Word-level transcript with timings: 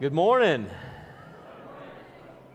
Good 0.00 0.12
morning. 0.12 0.68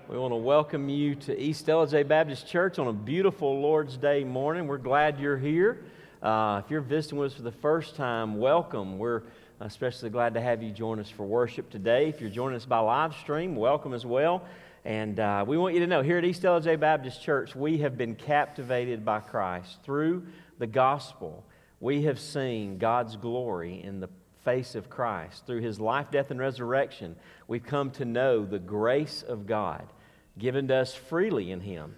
We 0.09 0.17
want 0.17 0.33
to 0.33 0.35
welcome 0.35 0.89
you 0.89 1.15
to 1.15 1.41
East 1.41 1.67
Ellijay 1.67 2.05
Baptist 2.05 2.45
Church 2.45 2.77
on 2.79 2.87
a 2.87 2.93
beautiful 2.93 3.61
Lord's 3.61 3.95
Day 3.95 4.25
morning. 4.25 4.67
We're 4.67 4.77
glad 4.77 5.21
you're 5.21 5.37
here. 5.37 5.85
Uh, 6.21 6.61
if 6.65 6.69
you're 6.69 6.81
visiting 6.81 7.17
with 7.17 7.31
us 7.31 7.37
for 7.37 7.43
the 7.43 7.53
first 7.53 7.95
time, 7.95 8.39
welcome. 8.39 8.97
We're 8.97 9.23
especially 9.61 10.09
glad 10.09 10.33
to 10.33 10.41
have 10.41 10.61
you 10.61 10.73
join 10.73 10.99
us 10.99 11.09
for 11.09 11.25
worship 11.25 11.69
today. 11.69 12.09
If 12.09 12.19
you're 12.19 12.29
joining 12.29 12.57
us 12.57 12.65
by 12.65 12.79
live 12.79 13.15
stream, 13.15 13.55
welcome 13.55 13.93
as 13.93 14.05
well. 14.05 14.43
And 14.83 15.21
uh, 15.21 15.45
we 15.47 15.57
want 15.57 15.75
you 15.75 15.79
to 15.79 15.87
know 15.87 16.01
here 16.01 16.17
at 16.17 16.25
East 16.25 16.41
Ellijay 16.41 16.77
Baptist 16.77 17.23
Church, 17.23 17.55
we 17.55 17.77
have 17.77 17.97
been 17.97 18.15
captivated 18.15 19.05
by 19.05 19.21
Christ 19.21 19.81
through 19.85 20.27
the 20.57 20.67
gospel. 20.67 21.45
We 21.79 22.01
have 22.01 22.19
seen 22.19 22.79
God's 22.79 23.15
glory 23.15 23.81
in 23.81 24.01
the 24.01 24.09
face 24.43 24.75
of 24.75 24.89
Christ. 24.89 25.45
Through 25.45 25.61
his 25.61 25.79
life, 25.79 26.11
death, 26.11 26.31
and 26.31 26.39
resurrection, 26.39 27.15
we've 27.47 27.65
come 27.65 27.91
to 27.91 28.05
know 28.05 28.45
the 28.45 28.59
grace 28.59 29.23
of 29.23 29.45
God 29.45 29.87
given 30.37 30.67
to 30.69 30.75
us 30.75 30.95
freely 30.95 31.51
in 31.51 31.59
him. 31.59 31.95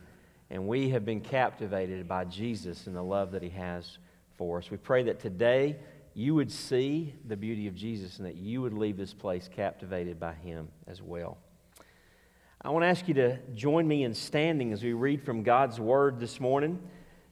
And 0.50 0.68
we 0.68 0.90
have 0.90 1.06
been 1.06 1.22
captivated 1.22 2.08
by 2.08 2.26
Jesus 2.26 2.88
and 2.88 2.96
the 2.96 3.02
love 3.02 3.32
that 3.32 3.44
he 3.44 3.50
has 3.52 4.00
for 4.38 4.58
us. 4.58 4.70
We 4.70 4.78
pray 4.78 5.04
that 5.04 5.20
today 5.20 5.78
you 6.14 6.36
would 6.36 6.52
see 6.52 7.14
the 7.28 7.38
beauty 7.38 7.68
of 7.68 7.76
Jesus 7.76 8.18
and 8.18 8.28
that 8.28 8.36
you 8.36 8.62
would 8.62 8.74
leave 8.74 8.98
this 8.98 9.14
place 9.14 9.50
captivated 9.54 10.20
by 10.20 10.34
him 10.34 10.68
as 10.88 11.02
well. 11.02 11.38
I 12.62 12.70
want 12.70 12.84
to 12.84 12.88
ask 12.88 13.08
you 13.08 13.14
to 13.16 13.38
join 13.56 13.88
me 13.88 14.04
in 14.04 14.14
standing 14.14 14.74
as 14.74 14.84
we 14.84 14.94
read 14.94 15.24
from 15.24 15.44
God's 15.44 15.80
word 15.80 16.20
this 16.20 16.40
morning. 16.40 16.80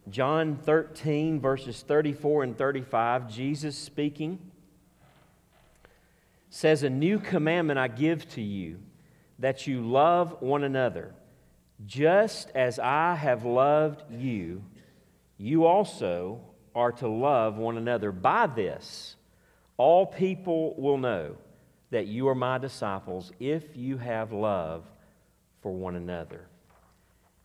John 0.10 0.56
13, 0.56 1.42
verses 1.42 1.82
34 1.82 2.44
and 2.44 2.58
35, 2.58 3.30
Jesus 3.30 3.78
speaking 3.78 4.40
says, 6.50 6.84
A 6.84 6.90
new 6.90 7.20
commandment 7.20 7.80
I 7.80 7.88
give 7.88 8.28
to 8.32 8.42
you, 8.42 8.80
that 9.40 9.68
you 9.68 9.82
love 9.82 10.42
one 10.42 10.64
another. 10.64 11.14
Just 11.86 12.52
as 12.56 12.78
I 12.80 13.16
have 13.16 13.46
loved 13.46 14.04
you, 14.12 14.64
you 15.38 15.66
also 15.66 16.42
are 16.76 16.92
to 16.94 17.08
love 17.08 17.58
one 17.58 17.78
another. 17.78 18.12
By 18.12 18.48
this, 18.48 19.16
all 19.78 20.06
people 20.06 20.76
will 20.78 20.98
know 20.98 21.38
that 21.92 22.08
you 22.08 22.28
are 22.28 22.36
my 22.36 22.58
disciples 22.58 23.32
if 23.40 23.76
you 23.76 23.98
have 23.98 24.32
love 24.32 24.86
for 25.62 25.72
one 25.72 25.96
another. 25.96 26.48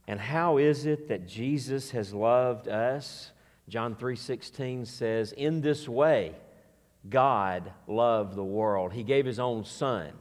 And 0.06 0.20
how 0.20 0.58
is 0.58 0.84
it 0.84 1.08
that 1.08 1.26
Jesus 1.26 1.92
has 1.92 2.12
loved 2.12 2.68
us? 2.68 3.30
John 3.68 3.94
3:16 3.94 4.84
says, 4.84 5.32
"In 5.32 5.60
this 5.62 5.88
way 5.88 6.34
God 7.08 7.72
loved 7.86 8.34
the 8.34 8.44
world. 8.44 8.92
He 8.92 9.02
gave 9.02 9.26
his 9.26 9.38
own 9.38 9.64
son 9.64 10.12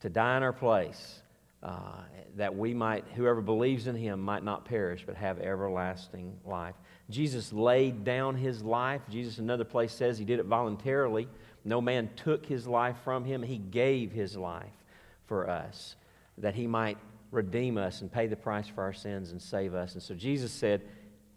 to 0.00 0.08
die 0.08 0.36
in 0.36 0.42
our 0.42 0.52
place, 0.52 1.20
uh, 1.62 2.00
that 2.36 2.56
we 2.56 2.72
might, 2.72 3.04
whoever 3.14 3.42
believes 3.42 3.86
in 3.86 3.94
him, 3.94 4.20
might 4.20 4.42
not 4.42 4.64
perish, 4.64 5.04
but 5.06 5.16
have 5.16 5.38
everlasting 5.40 6.38
life. 6.44 6.74
Jesus 7.10 7.52
laid 7.52 8.04
down 8.04 8.36
his 8.36 8.62
life. 8.62 9.02
Jesus, 9.10 9.38
another 9.38 9.64
place, 9.64 9.92
says 9.92 10.18
he 10.18 10.24
did 10.24 10.38
it 10.38 10.46
voluntarily. 10.46 11.28
No 11.64 11.80
man 11.80 12.08
took 12.16 12.46
his 12.46 12.66
life 12.66 12.96
from 13.04 13.24
him. 13.24 13.42
He 13.42 13.58
gave 13.58 14.12
his 14.12 14.36
life 14.36 14.72
for 15.26 15.50
us, 15.50 15.96
that 16.38 16.54
he 16.54 16.66
might 16.66 16.96
redeem 17.30 17.76
us 17.76 18.00
and 18.00 18.10
pay 18.10 18.26
the 18.26 18.36
price 18.36 18.68
for 18.68 18.82
our 18.82 18.92
sins 18.92 19.32
and 19.32 19.40
save 19.40 19.74
us. 19.74 19.94
And 19.94 20.02
so 20.02 20.14
Jesus 20.14 20.52
said, 20.52 20.82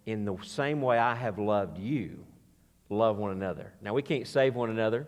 In 0.05 0.25
the 0.25 0.37
same 0.43 0.81
way 0.81 0.97
I 0.97 1.15
have 1.15 1.37
loved 1.37 1.77
you, 1.77 2.23
love 2.93 3.17
one 3.17 3.31
another. 3.31 3.73
Now, 3.81 3.93
we 3.93 4.01
can't 4.01 4.27
save 4.27 4.55
one 4.55 4.69
another. 4.69 5.07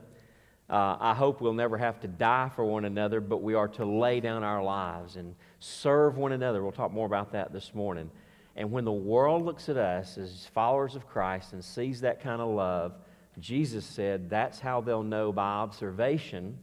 Uh, 0.70 0.98
I 1.00 1.14
hope 1.14 1.42
we'll 1.42 1.54
never 1.54 1.78
have 1.78 2.00
to 2.02 2.08
die 2.08 2.50
for 2.56 2.66
one 2.66 2.86
another, 2.86 3.22
but 3.22 3.44
we 3.44 3.54
are 3.54 3.68
to 3.70 3.86
lay 3.86 4.20
down 4.20 4.44
our 4.44 4.64
lives 4.64 5.16
and 5.16 5.36
serve 5.60 6.18
one 6.18 6.32
another. 6.32 6.64
We'll 6.64 6.72
talk 6.72 6.92
more 6.92 7.06
about 7.06 7.32
that 7.34 7.54
this 7.54 7.74
morning. 7.76 8.10
And 8.56 8.72
when 8.72 8.86
the 8.86 8.92
world 8.92 9.44
looks 9.44 9.70
at 9.70 9.78
us 9.78 10.18
as 10.18 10.48
followers 10.54 10.96
of 10.96 11.08
Christ 11.08 11.54
and 11.54 11.64
sees 11.64 12.02
that 12.02 12.22
kind 12.22 12.42
of 12.42 12.50
love, 12.50 12.94
Jesus 13.40 13.86
said 13.86 14.30
that's 14.30 14.60
how 14.60 14.82
they'll 14.82 15.04
know 15.04 15.32
by 15.32 15.46
observation 15.46 16.58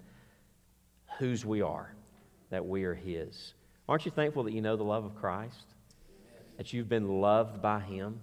whose 1.19 1.45
we 1.45 1.63
are, 1.63 1.95
that 2.51 2.67
we 2.67 2.85
are 2.85 2.95
His. 2.95 3.55
Aren't 3.89 4.07
you 4.07 4.11
thankful 4.11 4.45
that 4.45 4.53
you 4.53 4.63
know 4.63 4.77
the 4.77 4.83
love 4.83 5.05
of 5.05 5.15
Christ? 5.17 5.75
That 6.57 6.73
you've 6.73 6.89
been 6.89 7.21
loved 7.21 7.61
by 7.61 7.81
Him? 7.81 8.21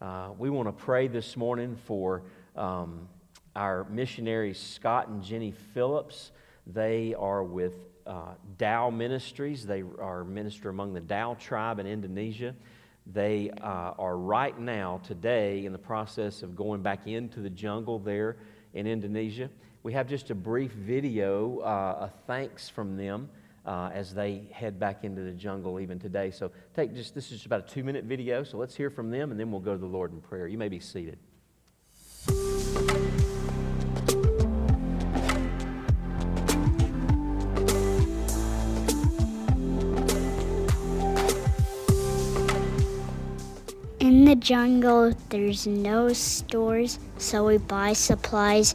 Uh, 0.00 0.30
we 0.38 0.48
want 0.48 0.68
to 0.68 0.84
pray 0.84 1.08
this 1.08 1.36
morning 1.36 1.76
for 1.86 2.22
um, 2.54 3.08
our 3.56 3.82
missionaries, 3.90 4.56
Scott 4.56 5.08
and 5.08 5.24
Jenny 5.24 5.50
Phillips. 5.50 6.30
They 6.68 7.14
are 7.14 7.42
with 7.42 7.72
uh, 8.06 8.34
Dao 8.58 8.94
Ministries. 8.94 9.66
They 9.66 9.82
are 10.00 10.22
minister 10.22 10.68
among 10.68 10.92
the 10.92 11.00
Dao 11.00 11.36
tribe 11.36 11.80
in 11.80 11.88
Indonesia. 11.88 12.54
They 13.12 13.50
uh, 13.60 13.94
are 13.98 14.16
right 14.16 14.56
now, 14.56 15.00
today, 15.02 15.64
in 15.64 15.72
the 15.72 15.78
process 15.78 16.44
of 16.44 16.54
going 16.54 16.80
back 16.80 17.08
into 17.08 17.40
the 17.40 17.50
jungle 17.50 17.98
there 17.98 18.36
in 18.74 18.86
Indonesia. 18.86 19.50
We 19.82 19.94
have 19.94 20.06
just 20.06 20.30
a 20.30 20.34
brief 20.36 20.70
video, 20.70 21.58
uh, 21.58 22.06
a 22.08 22.12
thanks 22.28 22.68
from 22.68 22.96
them 22.96 23.30
uh, 23.68 23.90
as 23.92 24.14
they 24.14 24.48
head 24.50 24.80
back 24.80 25.04
into 25.04 25.20
the 25.20 25.30
jungle 25.30 25.78
even 25.78 25.98
today. 25.98 26.30
So 26.30 26.50
take 26.74 26.94
just 26.94 27.14
this 27.14 27.26
is 27.26 27.32
just 27.32 27.46
about 27.46 27.70
a 27.70 27.74
two 27.74 27.84
minute 27.84 28.04
video. 28.04 28.42
So 28.42 28.56
let's 28.56 28.74
hear 28.74 28.88
from 28.88 29.10
them, 29.10 29.30
and 29.30 29.38
then 29.38 29.50
we'll 29.50 29.60
go 29.60 29.74
to 29.74 29.78
the 29.78 29.86
Lord 29.86 30.10
in 30.10 30.22
prayer. 30.22 30.48
You 30.48 30.56
may 30.56 30.68
be 30.68 30.80
seated. 30.80 31.18
In 44.00 44.24
the 44.24 44.36
jungle, 44.36 45.12
there's 45.28 45.66
no 45.66 46.14
stores, 46.14 46.98
so 47.18 47.44
we 47.44 47.58
buy 47.58 47.92
supplies 47.92 48.74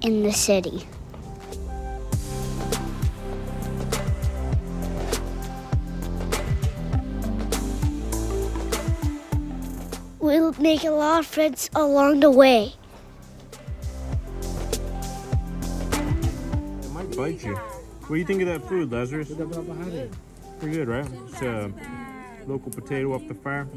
in 0.00 0.22
the 0.22 0.32
city. 0.32 0.86
Make 10.62 10.84
a 10.84 10.90
lot 10.90 11.18
of 11.18 11.26
friends 11.26 11.68
along 11.74 12.20
the 12.20 12.30
way. 12.30 12.72
It 15.92 16.90
might 16.94 17.16
bite 17.16 17.42
you. 17.42 17.56
What 17.56 18.08
do 18.08 18.14
you 18.14 18.24
think 18.24 18.42
of 18.42 18.48
that 18.48 18.68
food, 18.68 18.92
Lazarus? 18.92 19.32
Pretty 20.60 20.76
good, 20.76 20.86
right? 20.86 21.06
It's 21.28 21.42
a 21.42 21.72
local 22.46 22.70
potato 22.70 23.12
off 23.12 23.26
the 23.26 23.34
farm. 23.34 23.68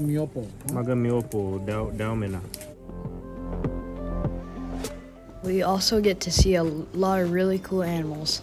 Miopo. 0.00 0.48
Maga 0.72 0.94
miopo 0.94 1.64
dao 1.64 1.92
daumena. 1.96 2.40
We 5.44 5.62
also 5.62 6.00
get 6.00 6.18
to 6.20 6.32
see 6.32 6.56
a 6.56 6.64
lot 6.64 7.20
of 7.20 7.30
really 7.30 7.60
cool 7.60 7.84
animals. 7.84 8.42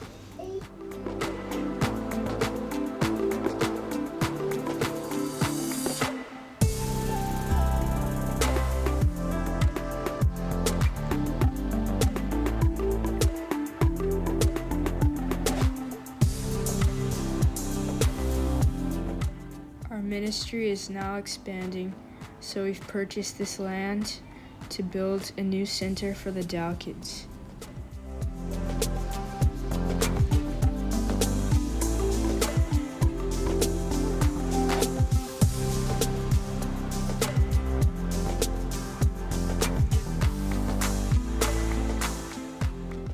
Ministry 20.51 20.69
is 20.69 20.89
now 20.89 21.15
expanding, 21.15 21.93
so 22.41 22.65
we've 22.65 22.85
purchased 22.87 23.37
this 23.37 23.57
land 23.57 24.19
to 24.67 24.83
build 24.83 25.31
a 25.37 25.41
new 25.41 25.65
center 25.65 26.13
for 26.13 26.29
the 26.29 26.41
Dao 26.41 26.77
kids. 26.77 27.25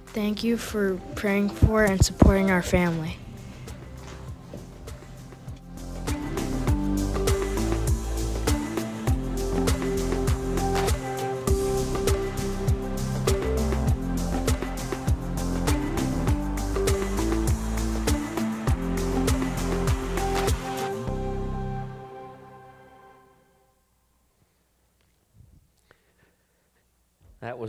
Thank 0.07 0.43
you 0.43 0.57
for 0.57 0.99
praying 1.13 1.49
for 1.49 1.83
and 1.83 2.03
supporting 2.03 2.49
our 2.49 2.63
family. 2.63 3.17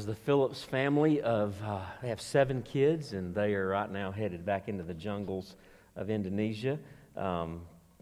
The 0.09 0.15
Phillips 0.15 0.65
family 0.65 1.21
of, 1.21 1.55
uh, 1.63 1.81
they 2.01 2.09
have 2.09 2.23
seven 2.23 2.63
kids, 2.63 3.13
and 3.13 3.35
they 3.35 3.53
are 3.53 3.69
right 3.69 3.93
now 3.93 4.11
headed 4.11 4.43
back 4.43 4.67
into 4.67 4.83
the 4.83 4.95
jungles 4.95 5.55
of 5.97 6.09
Indonesia, 6.09 6.79
um, 7.15 7.61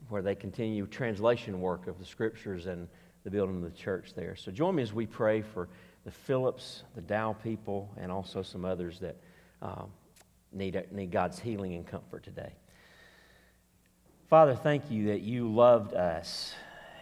where 0.08 0.22
they 0.22 0.36
continue 0.36 0.86
translation 0.86 1.60
work 1.60 1.88
of 1.88 1.98
the 1.98 2.04
scriptures 2.04 2.66
and 2.66 2.86
the 3.24 3.30
building 3.32 3.56
of 3.56 3.62
the 3.62 3.76
church 3.76 4.14
there. 4.14 4.36
So 4.36 4.52
join 4.52 4.76
me 4.76 4.84
as 4.84 4.92
we 4.92 5.04
pray 5.04 5.42
for 5.42 5.68
the 6.04 6.12
Phillips, 6.12 6.84
the 6.94 7.02
Dao 7.02 7.42
people, 7.42 7.90
and 7.96 8.12
also 8.12 8.40
some 8.40 8.64
others 8.64 9.00
that 9.00 9.16
um, 9.60 9.90
need, 10.52 10.80
need 10.92 11.10
God's 11.10 11.40
healing 11.40 11.74
and 11.74 11.84
comfort 11.84 12.22
today. 12.22 12.52
Father, 14.30 14.54
thank 14.54 14.92
you 14.92 15.08
that 15.08 15.22
you 15.22 15.52
loved 15.52 15.92
us. 15.92 16.54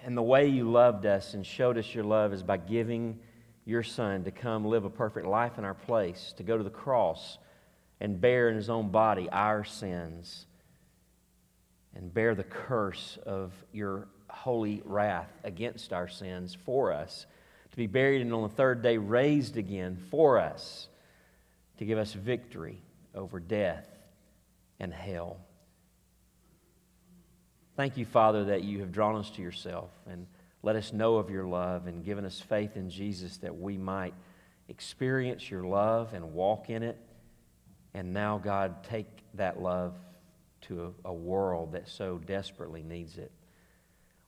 And 0.02 0.16
the 0.16 0.22
way 0.22 0.48
you 0.48 0.70
loved 0.70 1.04
us 1.04 1.34
and 1.34 1.44
showed 1.44 1.76
us 1.76 1.94
your 1.94 2.04
love 2.04 2.32
is 2.32 2.42
by 2.42 2.56
giving 2.56 3.18
your 3.64 3.82
Son 3.82 4.24
to 4.24 4.30
come 4.30 4.64
live 4.64 4.84
a 4.84 4.90
perfect 4.90 5.26
life 5.26 5.58
in 5.58 5.64
our 5.64 5.74
place, 5.74 6.34
to 6.36 6.42
go 6.42 6.56
to 6.56 6.64
the 6.64 6.70
cross 6.70 7.38
and 8.00 8.20
bear 8.20 8.48
in 8.48 8.56
his 8.56 8.68
own 8.68 8.90
body 8.90 9.28
our 9.30 9.64
sins 9.64 10.46
and 11.94 12.12
bear 12.12 12.34
the 12.34 12.44
curse 12.44 13.18
of 13.24 13.52
your 13.72 14.08
holy 14.28 14.82
wrath 14.84 15.30
against 15.44 15.92
our 15.92 16.08
sins 16.08 16.56
for 16.64 16.92
us, 16.92 17.26
to 17.70 17.76
be 17.76 17.86
buried 17.86 18.20
and 18.20 18.32
on 18.32 18.42
the 18.42 18.48
third 18.48 18.82
day 18.82 18.98
raised 18.98 19.56
again 19.56 19.96
for 20.10 20.38
us, 20.38 20.88
to 21.78 21.84
give 21.84 21.98
us 21.98 22.12
victory 22.12 22.82
over 23.14 23.40
death 23.40 23.86
and 24.80 24.92
hell. 24.92 25.38
Thank 27.76 27.96
you, 27.96 28.04
Father, 28.04 28.44
that 28.46 28.62
you 28.64 28.80
have 28.80 28.92
drawn 28.92 29.16
us 29.16 29.30
to 29.30 29.42
yourself 29.42 29.90
and 30.08 30.26
let 30.64 30.76
us 30.76 30.94
know 30.94 31.16
of 31.16 31.28
your 31.28 31.44
love 31.44 31.86
and 31.86 32.02
given 32.02 32.24
us 32.24 32.40
faith 32.40 32.76
in 32.76 32.88
Jesus 32.88 33.36
that 33.38 33.54
we 33.54 33.76
might 33.76 34.14
experience 34.68 35.50
your 35.50 35.62
love 35.62 36.14
and 36.14 36.32
walk 36.32 36.70
in 36.70 36.82
it. 36.82 36.98
And 37.92 38.14
now, 38.14 38.38
God, 38.38 38.82
take 38.82 39.06
that 39.34 39.60
love 39.60 39.94
to 40.62 40.94
a, 41.04 41.10
a 41.10 41.12
world 41.12 41.72
that 41.72 41.86
so 41.86 42.16
desperately 42.16 42.82
needs 42.82 43.18
it. 43.18 43.30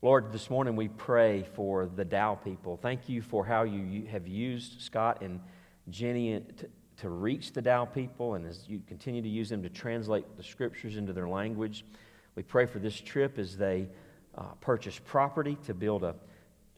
Lord, 0.03 0.31
this 0.31 0.51
morning 0.51 0.77
we 0.77 0.89
pray 0.89 1.47
for 1.55 1.87
the 1.87 2.05
Dao 2.05 2.45
people. 2.45 2.77
Thank 2.77 3.09
you 3.09 3.23
for 3.23 3.47
how 3.47 3.63
you 3.63 4.07
have 4.07 4.29
used 4.29 4.83
Scott 4.83 5.23
and 5.23 5.41
Jenny 5.89 6.39
to, 6.59 6.69
to 6.99 7.09
reach 7.09 7.55
the 7.55 7.63
Dao 7.63 7.93
people, 7.95 8.35
and 8.35 8.47
as 8.47 8.69
you 8.69 8.83
continue 8.87 9.23
to 9.23 9.29
use 9.29 9.49
them 9.49 9.63
to 9.63 9.71
translate 9.71 10.37
the 10.37 10.43
scriptures 10.43 10.99
into 10.99 11.15
their 11.15 11.29
language. 11.29 11.87
We 12.35 12.43
pray 12.43 12.67
for 12.67 12.79
this 12.79 13.01
trip 13.01 13.39
as 13.39 13.57
they 13.57 13.89
uh, 14.37 14.43
purchase 14.61 14.99
property 14.99 15.57
to 15.67 15.75
build 15.75 16.05
a, 16.05 16.15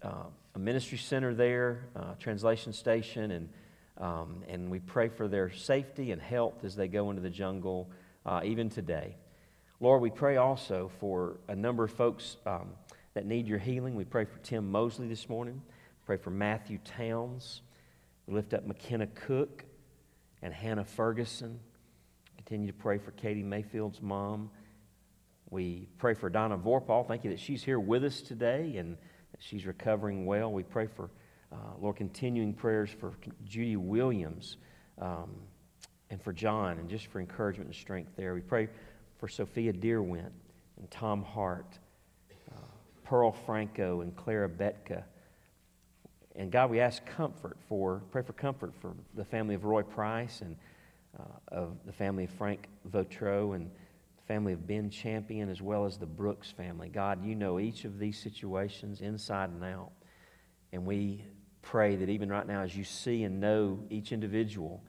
uh, 0.03 0.25
a 0.55 0.59
ministry 0.59 0.99
center 0.99 1.35
there, 1.35 1.87
uh, 1.97 2.15
translation 2.19 2.73
station, 2.73 3.31
and, 3.31 3.49
um, 3.99 4.43
and 4.49 4.71
we 4.71 4.79
pray 4.79 5.09
for 5.09 5.29
their 5.29 5.51
safety 5.51 6.13
and 6.13 6.21
health 6.23 6.65
as 6.65 6.77
they 6.77 6.89
go 6.89 7.11
into 7.11 7.23
the 7.23 7.31
jungle, 7.31 7.91
uh, 8.25 8.41
even 8.45 8.69
today. 8.69 9.17
Lord, 9.81 10.03
we 10.03 10.11
pray 10.11 10.37
also 10.37 10.91
for 10.99 11.39
a 11.49 11.55
number 11.55 11.85
of 11.85 11.93
folks 11.93 12.37
um, 12.47 12.71
that 13.15 13.27
need 13.27 13.47
your 13.47 13.59
healing. 13.59 13.95
We 13.95 14.05
pray 14.05 14.25
for 14.25 14.39
Tim 14.39 14.71
Mosley 14.71 15.09
this 15.09 15.29
morning. 15.29 15.63
Pray 16.05 16.17
for 16.17 16.31
Matthew 16.31 16.79
Towns. 16.79 17.63
We 18.27 18.35
lift 18.35 18.55
up 18.55 18.67
McKenna 18.67 19.07
Cook 19.07 19.65
and 20.43 20.53
Hannah 20.53 20.85
Ferguson. 20.85 21.61
Continue 22.37 22.67
to 22.67 22.73
pray 22.73 22.99
for 22.99 23.11
Katie 23.13 23.43
Mayfield's 23.43 24.01
mom. 24.01 24.51
We 25.51 25.89
pray 25.97 26.13
for 26.13 26.29
Donna 26.29 26.59
Vorpal. 26.59 27.09
Thank 27.09 27.25
you 27.25 27.31
that 27.31 27.41
she's 27.41 27.63
here 27.63 27.81
with 27.81 28.05
us 28.05 28.21
today 28.21 28.77
and 28.77 28.99
that 29.33 29.41
she's 29.41 29.65
recovering 29.65 30.27
well. 30.27 30.53
We 30.53 30.63
pray 30.63 30.87
for, 30.87 31.09
uh, 31.51 31.57
Lord, 31.81 31.97
continuing 31.97 32.53
prayers 32.53 32.91
for 32.91 33.15
Judy 33.47 33.77
Williams 33.77 34.59
um, 35.01 35.31
and 36.11 36.21
for 36.21 36.35
John 36.35 36.79
and 36.79 36.89
just 36.89 37.07
for 37.07 37.19
encouragement 37.21 37.69
and 37.69 37.75
strength 37.75 38.11
there. 38.15 38.35
We 38.35 38.43
pray 38.43 38.69
for 39.19 39.27
Sophia 39.27 39.73
Deerwent 39.73 40.33
and 40.79 40.91
Tom 40.91 41.23
Hart, 41.23 41.79
uh, 42.53 42.61
Pearl 43.05 43.33
Franco 43.33 44.03
and 44.03 44.15
Clara 44.17 44.51
Betka. 44.51 45.03
And 46.37 46.53
God, 46.53 46.71
we 46.71 46.79
ask 46.79 47.05
comfort 47.07 47.57
for, 47.69 48.03
pray 48.11 48.23
for 48.23 48.35
comfort 48.35 48.75
for 48.81 48.93
the 49.15 49.25
family 49.25 49.55
of 49.55 49.65
Roy 49.65 49.83
Price 49.83 50.43
and 50.43 50.57
uh, 51.19 51.23
of 51.49 51.79
the 51.87 51.93
family 51.93 52.25
of 52.25 52.31
Frank 52.31 52.69
Votro 52.91 53.57
and 53.57 53.71
family 54.29 54.53
of 54.53 54.67
Ben 54.67 54.91
Champion, 54.91 55.49
as 55.49 55.63
well 55.63 55.87
as 55.87 55.97
the 55.97 56.07
Brooks 56.07 56.51
family. 56.51 56.91
God, 56.91 57.25
you 57.25 57.35
know 57.35 57.59
each 57.59 57.87
of 57.87 57.99
these 57.99 58.19
situations 58.19 59.01
inside 59.01 59.49
and 59.49 59.65
out. 59.65 59.91
And 60.71 60.85
we 60.85 61.25
pray 61.63 61.97
that 61.97 62.11
even 62.11 62.29
right 62.29 62.47
now, 62.47 62.61
as 62.61 62.77
you 62.77 62.85
see 62.85 63.25
and 63.25 63.41
know 63.41 63.81
each 63.89 64.13
individual, 64.13 64.85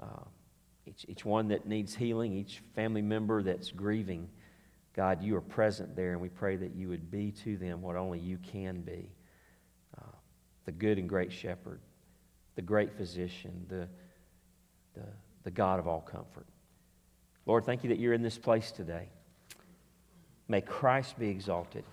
uh, 0.00 0.24
each, 0.84 1.04
each 1.08 1.24
one 1.24 1.48
that 1.48 1.64
needs 1.64 1.94
healing, 1.94 2.32
each 2.32 2.60
family 2.74 3.02
member 3.02 3.40
that's 3.44 3.70
grieving, 3.70 4.28
God, 4.94 5.22
you 5.22 5.36
are 5.36 5.40
present 5.40 5.94
there, 5.94 6.12
and 6.12 6.20
we 6.20 6.28
pray 6.28 6.56
that 6.56 6.74
you 6.74 6.88
would 6.88 7.08
be 7.08 7.30
to 7.44 7.56
them 7.56 7.82
what 7.82 7.94
only 7.96 8.18
you 8.18 8.36
can 8.38 8.80
be 8.80 9.08
uh, 9.96 10.16
the 10.66 10.72
good 10.72 10.98
and 10.98 11.08
great 11.08 11.32
shepherd, 11.32 11.80
the 12.56 12.62
great 12.62 12.92
physician, 12.96 13.64
the, 13.68 13.88
the, 14.94 15.06
the 15.44 15.50
God 15.50 15.78
of 15.78 15.86
all 15.86 16.00
comfort. 16.00 16.46
Lord, 17.46 17.64
thank 17.64 17.82
you 17.82 17.90
that 17.90 17.98
you're 17.98 18.12
in 18.12 18.22
this 18.22 18.38
place 18.38 18.70
today. 18.70 19.08
May 20.48 20.60
Christ 20.60 21.18
be 21.18 21.28
exalted. 21.28 21.84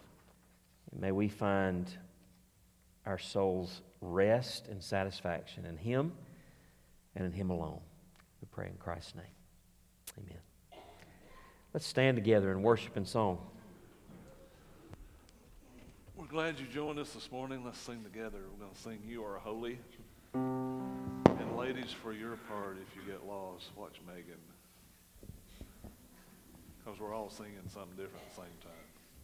may 0.98 1.12
we 1.12 1.28
find 1.28 1.90
our 3.06 3.18
souls 3.18 3.81
rest 4.01 4.68
and 4.68 4.84
satisfaction 4.84 5.66
in 5.66 5.78
Him 5.78 6.12
and 7.16 7.25
in 7.25 7.31
Him 7.31 7.50
alone. 7.50 7.80
We 8.42 8.48
pray 8.51 8.68
in 8.68 8.78
Christ's 8.78 9.16
name. 9.16 9.25
Amen. 10.18 10.40
Let's 11.74 11.86
stand 11.86 12.18
together 12.18 12.51
and 12.51 12.63
worship 12.63 12.98
in 12.98 13.06
song. 13.06 13.40
We're 16.16 16.25
glad 16.25 16.60
you 16.60 16.66
joined 16.68 17.00
us 17.00 17.12
this 17.12 17.31
morning. 17.31 17.63
Let's 17.63 17.80
sing 17.80 18.04
together. 18.04 18.40
We're 18.51 18.66
going 18.66 18.75
to 18.75 18.81
sing 18.81 19.00
You 19.07 19.24
Are 19.24 19.38
Holy. 19.38 19.80
And 20.34 21.56
ladies, 21.57 21.92
for 21.92 22.13
your 22.13 22.36
part, 22.50 22.78
if 22.81 22.96
you 22.96 23.10
get 23.12 23.25
lost, 23.25 23.72
watch 23.75 24.00
Megan 24.06 24.38
because 26.89 27.01
we're 27.01 27.13
all 27.13 27.30
singing 27.30 27.53
something 27.68 27.95
different 27.95 28.24
at 28.25 28.30
the 28.30 28.41
same 28.41 28.45
time. 28.63 28.71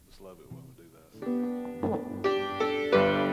Just 0.08 0.20
love 0.20 0.36
it 0.38 0.46
when 0.52 0.62
we 0.62 0.84
do 2.22 3.02
that. 3.02 3.25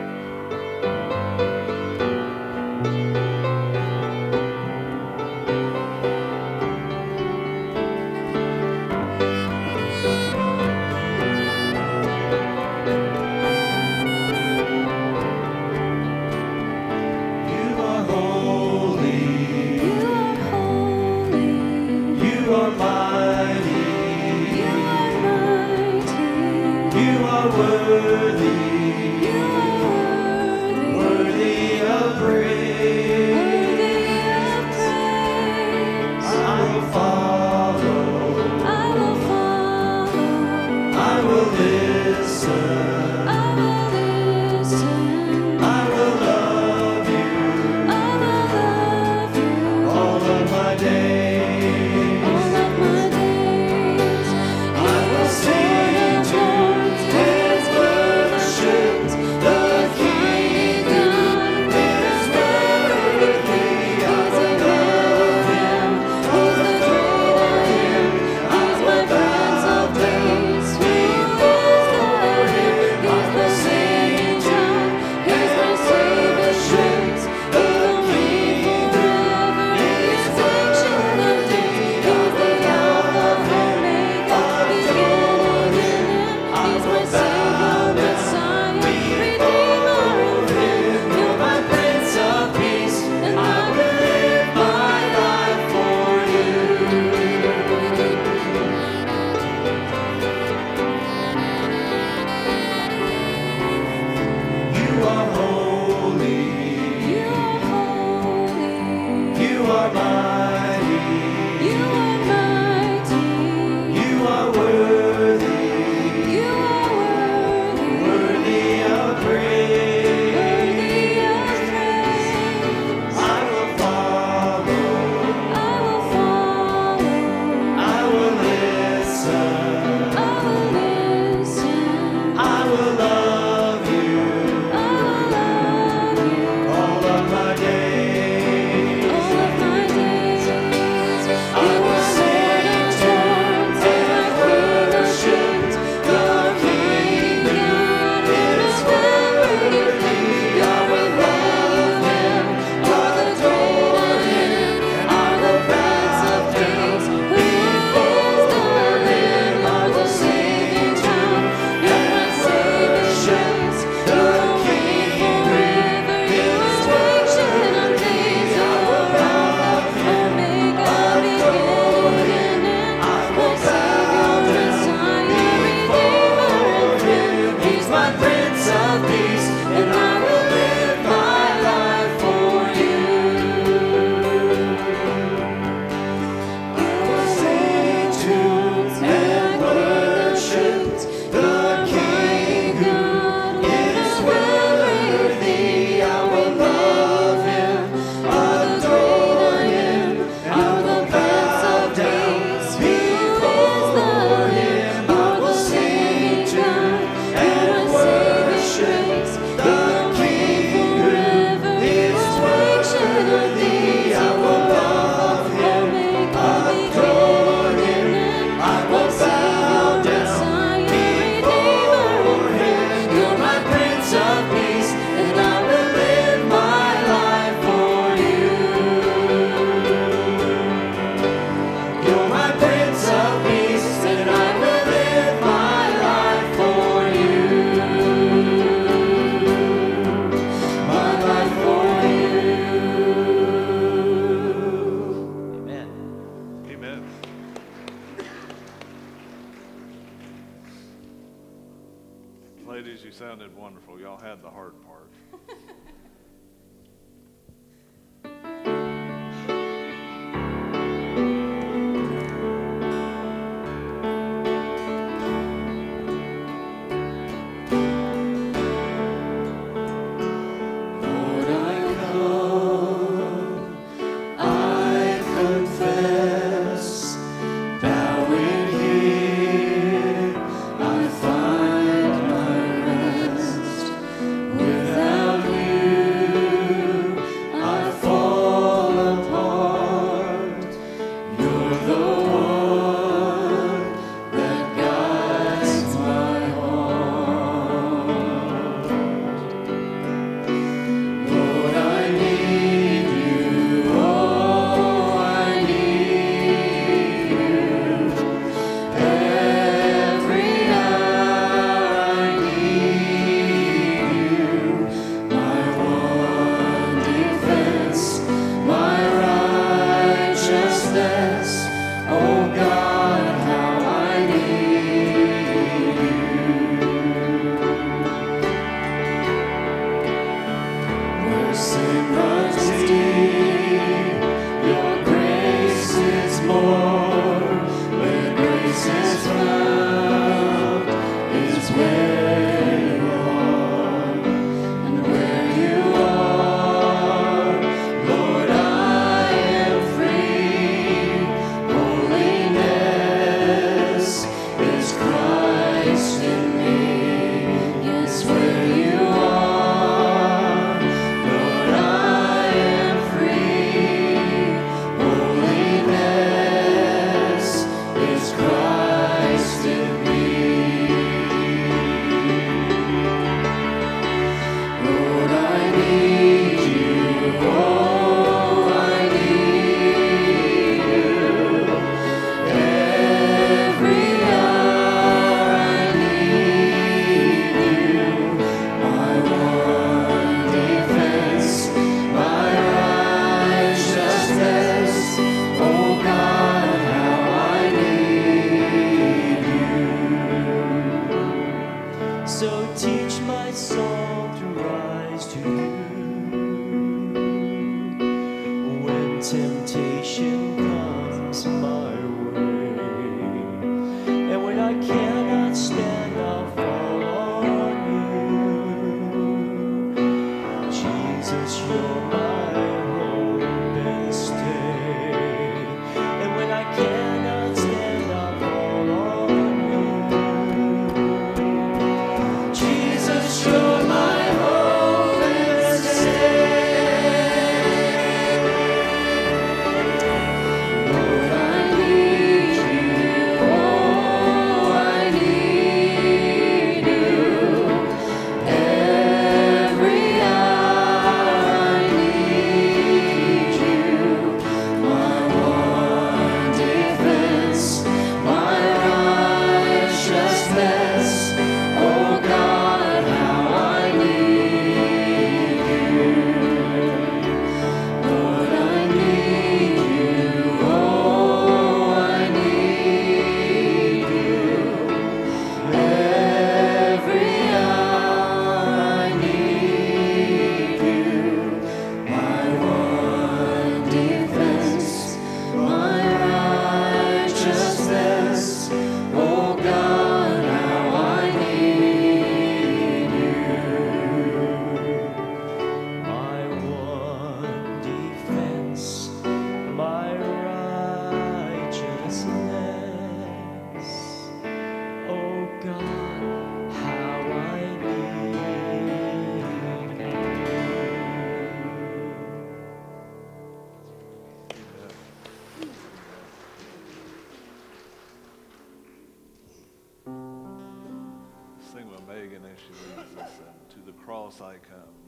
I 524.40 524.56
come. 524.58 524.78
Um, 524.78 525.03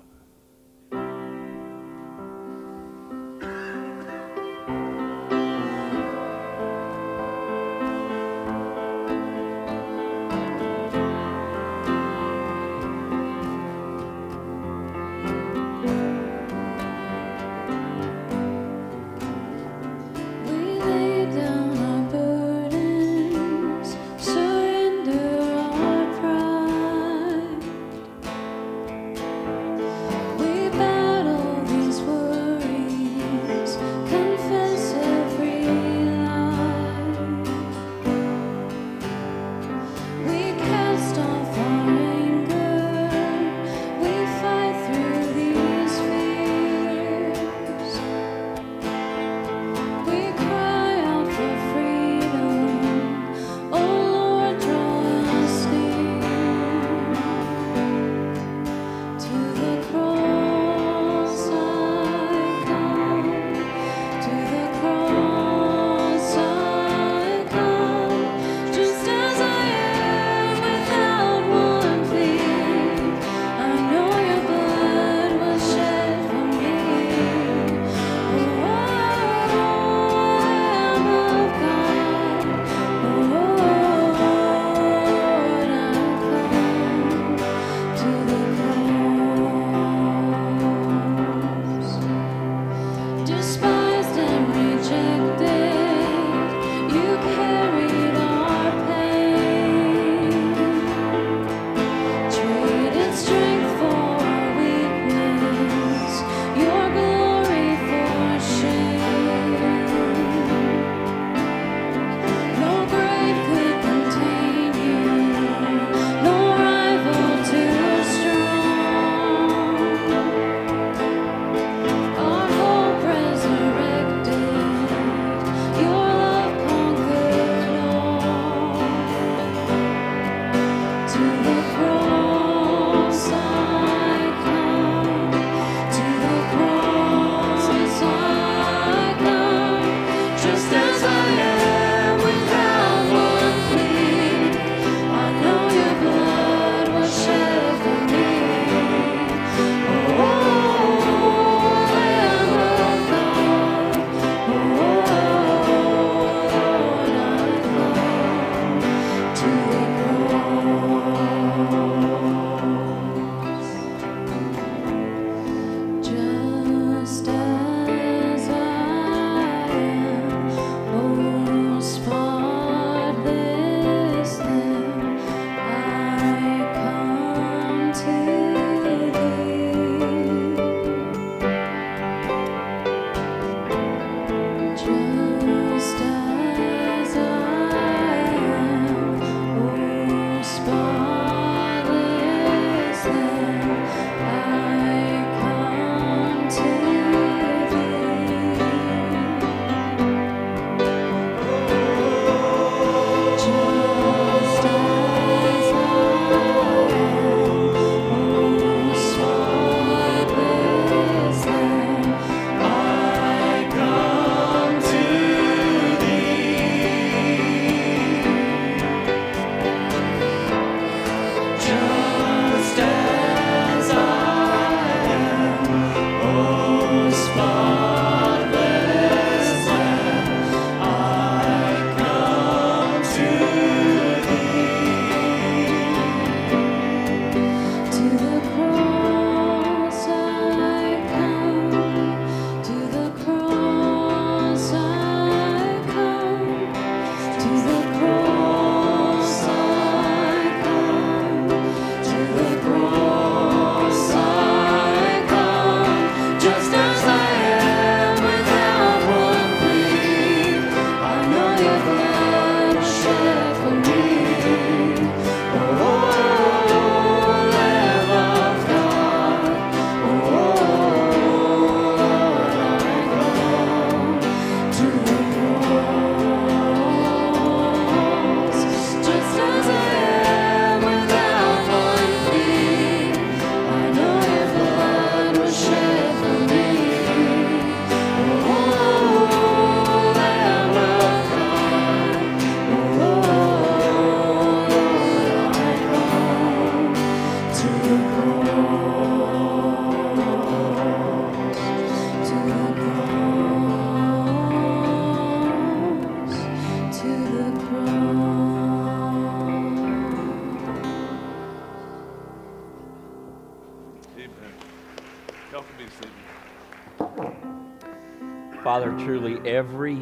Every 319.35 319.99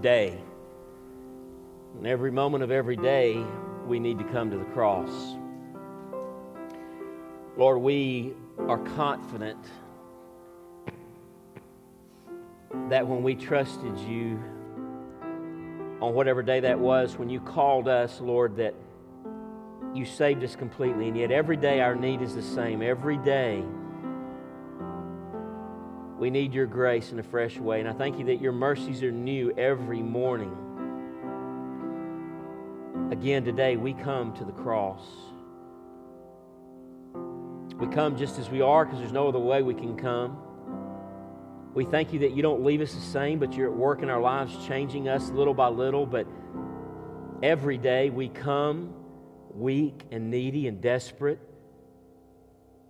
day, 0.00 0.40
and 1.96 2.06
every 2.06 2.30
moment 2.30 2.62
of 2.62 2.70
every 2.70 2.96
day, 2.96 3.44
we 3.86 3.98
need 3.98 4.18
to 4.18 4.24
come 4.24 4.50
to 4.50 4.56
the 4.56 4.64
cross. 4.66 5.10
Lord, 7.56 7.82
we 7.82 8.34
are 8.68 8.78
confident 8.78 9.58
that 12.88 13.06
when 13.06 13.22
we 13.22 13.34
trusted 13.34 13.98
you 13.98 14.38
on 16.00 16.14
whatever 16.14 16.42
day 16.42 16.60
that 16.60 16.78
was, 16.78 17.18
when 17.18 17.28
you 17.28 17.40
called 17.40 17.88
us, 17.88 18.20
Lord, 18.20 18.56
that 18.56 18.74
you 19.92 20.04
saved 20.04 20.44
us 20.44 20.54
completely. 20.54 21.08
And 21.08 21.16
yet 21.16 21.32
every 21.32 21.56
day 21.56 21.80
our 21.80 21.94
need 21.96 22.22
is 22.22 22.34
the 22.34 22.42
same. 22.42 22.80
Every 22.80 23.18
day 23.18 23.64
we 26.20 26.28
need 26.28 26.52
your 26.52 26.66
grace 26.66 27.12
in 27.12 27.18
a 27.18 27.22
fresh 27.22 27.56
way. 27.56 27.80
And 27.80 27.88
I 27.88 27.94
thank 27.94 28.18
you 28.18 28.26
that 28.26 28.42
your 28.42 28.52
mercies 28.52 29.02
are 29.02 29.10
new 29.10 29.52
every 29.52 30.02
morning. 30.02 30.54
Again, 33.10 33.42
today 33.42 33.78
we 33.78 33.94
come 33.94 34.34
to 34.34 34.44
the 34.44 34.52
cross. 34.52 35.00
We 37.78 37.86
come 37.86 38.18
just 38.18 38.38
as 38.38 38.50
we 38.50 38.60
are 38.60 38.84
because 38.84 39.00
there's 39.00 39.12
no 39.12 39.28
other 39.28 39.38
way 39.38 39.62
we 39.62 39.72
can 39.72 39.96
come. 39.96 40.36
We 41.72 41.86
thank 41.86 42.12
you 42.12 42.18
that 42.18 42.32
you 42.32 42.42
don't 42.42 42.62
leave 42.62 42.82
us 42.82 42.92
the 42.92 43.00
same, 43.00 43.38
but 43.38 43.54
you're 43.54 43.70
at 43.70 43.76
work 43.76 44.02
in 44.02 44.10
our 44.10 44.20
lives, 44.20 44.54
changing 44.66 45.08
us 45.08 45.30
little 45.30 45.54
by 45.54 45.68
little. 45.68 46.04
But 46.04 46.26
every 47.42 47.78
day 47.78 48.10
we 48.10 48.28
come 48.28 48.92
weak 49.54 50.02
and 50.10 50.30
needy 50.30 50.68
and 50.68 50.82
desperate. 50.82 51.40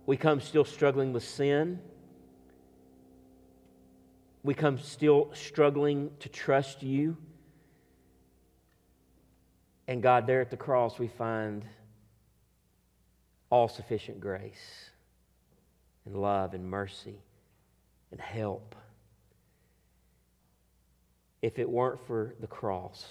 We 0.05 0.17
come 0.17 0.41
still 0.41 0.65
struggling 0.65 1.13
with 1.13 1.23
sin. 1.23 1.79
We 4.43 4.53
come 4.53 4.79
still 4.79 5.29
struggling 5.33 6.11
to 6.19 6.29
trust 6.29 6.81
you. 6.81 7.17
And 9.87 10.01
God, 10.01 10.25
there 10.25 10.41
at 10.41 10.49
the 10.49 10.57
cross, 10.57 10.97
we 10.97 11.07
find 11.07 11.63
all 13.49 13.67
sufficient 13.67 14.19
grace 14.19 14.89
and 16.05 16.15
love 16.15 16.53
and 16.53 16.65
mercy 16.69 17.19
and 18.11 18.19
help. 18.19 18.75
If 21.41 21.59
it 21.59 21.69
weren't 21.69 21.99
for 22.07 22.35
the 22.39 22.47
cross, 22.47 23.05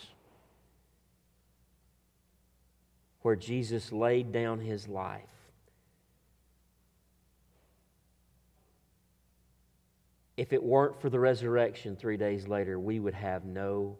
where 3.22 3.36
Jesus 3.36 3.92
laid 3.92 4.32
down 4.32 4.60
his 4.60 4.88
life, 4.88 5.39
if 10.40 10.54
it 10.54 10.62
weren't 10.62 10.98
for 10.98 11.10
the 11.10 11.20
resurrection 11.20 11.94
three 11.94 12.16
days 12.16 12.48
later, 12.48 12.80
we 12.80 12.98
would 12.98 13.12
have 13.12 13.44
no 13.44 13.98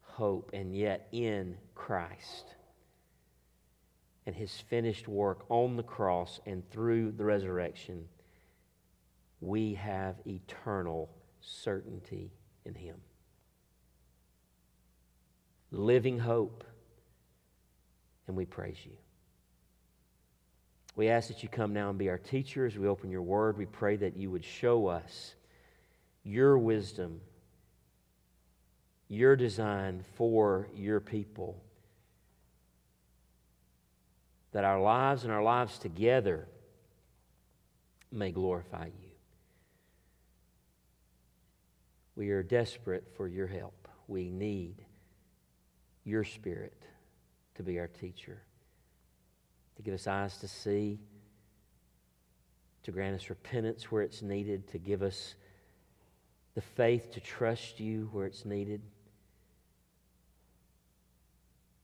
hope. 0.00 0.48
And 0.54 0.74
yet, 0.74 1.06
in 1.12 1.54
Christ 1.74 2.54
and 4.24 4.34
his 4.34 4.58
finished 4.70 5.06
work 5.06 5.44
on 5.50 5.76
the 5.76 5.82
cross 5.82 6.40
and 6.46 6.66
through 6.70 7.12
the 7.12 7.26
resurrection, 7.26 8.08
we 9.42 9.74
have 9.74 10.14
eternal 10.26 11.10
certainty 11.42 12.32
in 12.64 12.74
him. 12.74 12.96
Living 15.70 16.18
hope. 16.18 16.64
And 18.28 18.34
we 18.34 18.46
praise 18.46 18.78
you. 18.82 18.96
We 20.94 21.10
ask 21.10 21.28
that 21.28 21.42
you 21.42 21.50
come 21.50 21.74
now 21.74 21.90
and 21.90 21.98
be 21.98 22.08
our 22.08 22.16
teacher 22.16 22.64
as 22.64 22.78
we 22.78 22.88
open 22.88 23.10
your 23.10 23.20
word. 23.20 23.58
We 23.58 23.66
pray 23.66 23.96
that 23.96 24.16
you 24.16 24.30
would 24.30 24.42
show 24.42 24.86
us 24.86 25.34
your 26.26 26.58
wisdom, 26.58 27.20
your 29.08 29.36
design 29.36 30.04
for 30.16 30.66
your 30.74 30.98
people. 30.98 31.62
That 34.50 34.64
our 34.64 34.80
lives 34.80 35.22
and 35.22 35.32
our 35.32 35.42
lives 35.42 35.78
together 35.78 36.48
may 38.10 38.32
glorify 38.32 38.86
you. 38.86 39.10
We 42.16 42.30
are 42.30 42.42
desperate 42.42 43.04
for 43.16 43.28
your 43.28 43.46
help. 43.46 43.86
We 44.08 44.28
need 44.28 44.84
your 46.04 46.24
spirit 46.24 46.86
to 47.54 47.62
be 47.62 47.78
our 47.78 47.88
teacher, 47.88 48.42
to 49.76 49.82
give 49.82 49.94
us 49.94 50.06
eyes 50.08 50.38
to 50.38 50.48
see, 50.48 50.98
to 52.82 52.90
grant 52.90 53.14
us 53.14 53.28
repentance 53.28 53.92
where 53.92 54.02
it's 54.02 54.22
needed, 54.22 54.66
to 54.68 54.78
give 54.78 55.02
us 55.02 55.34
the 56.56 56.62
faith 56.62 57.12
to 57.12 57.20
trust 57.20 57.78
you 57.78 58.08
where 58.12 58.24
it's 58.24 58.46
needed, 58.46 58.80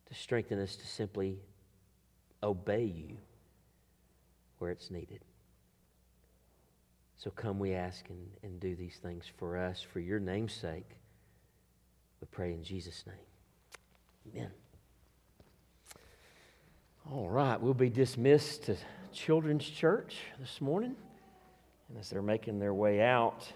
to 0.09 0.15
strengthen 0.15 0.59
us 0.59 0.75
to 0.77 0.87
simply 0.87 1.39
obey 2.43 2.85
you 2.85 3.19
where 4.59 4.71
it's 4.71 4.91
needed. 4.91 5.21
So 7.19 7.31
come, 7.31 7.59
we 7.59 7.75
ask, 7.75 8.09
and, 8.09 8.27
and 8.43 8.59
do 8.59 8.75
these 8.75 8.97
things 8.97 9.27
for 9.37 9.59
us, 9.59 9.83
for 9.83 10.01
your 10.01 10.19
name's 10.19 10.55
sake. 10.55 10.89
We 12.23 12.27
pray 12.31 12.53
in 12.53 12.65
Jesus' 12.65 13.05
name. 13.07 14.35
Amen. 14.35 14.51
All 17.11 17.29
right, 17.29 17.61
we'll 17.61 17.75
be 17.75 17.91
dismissed 17.91 18.65
to 18.65 18.77
Children's 19.13 19.69
Church 19.69 20.17
this 20.41 20.63
morning. 20.63 20.97
And 21.91 21.99
as 21.99 22.09
they're 22.09 22.23
making 22.23 22.59
their 22.59 22.73
way 22.73 23.03
out, 23.03 23.53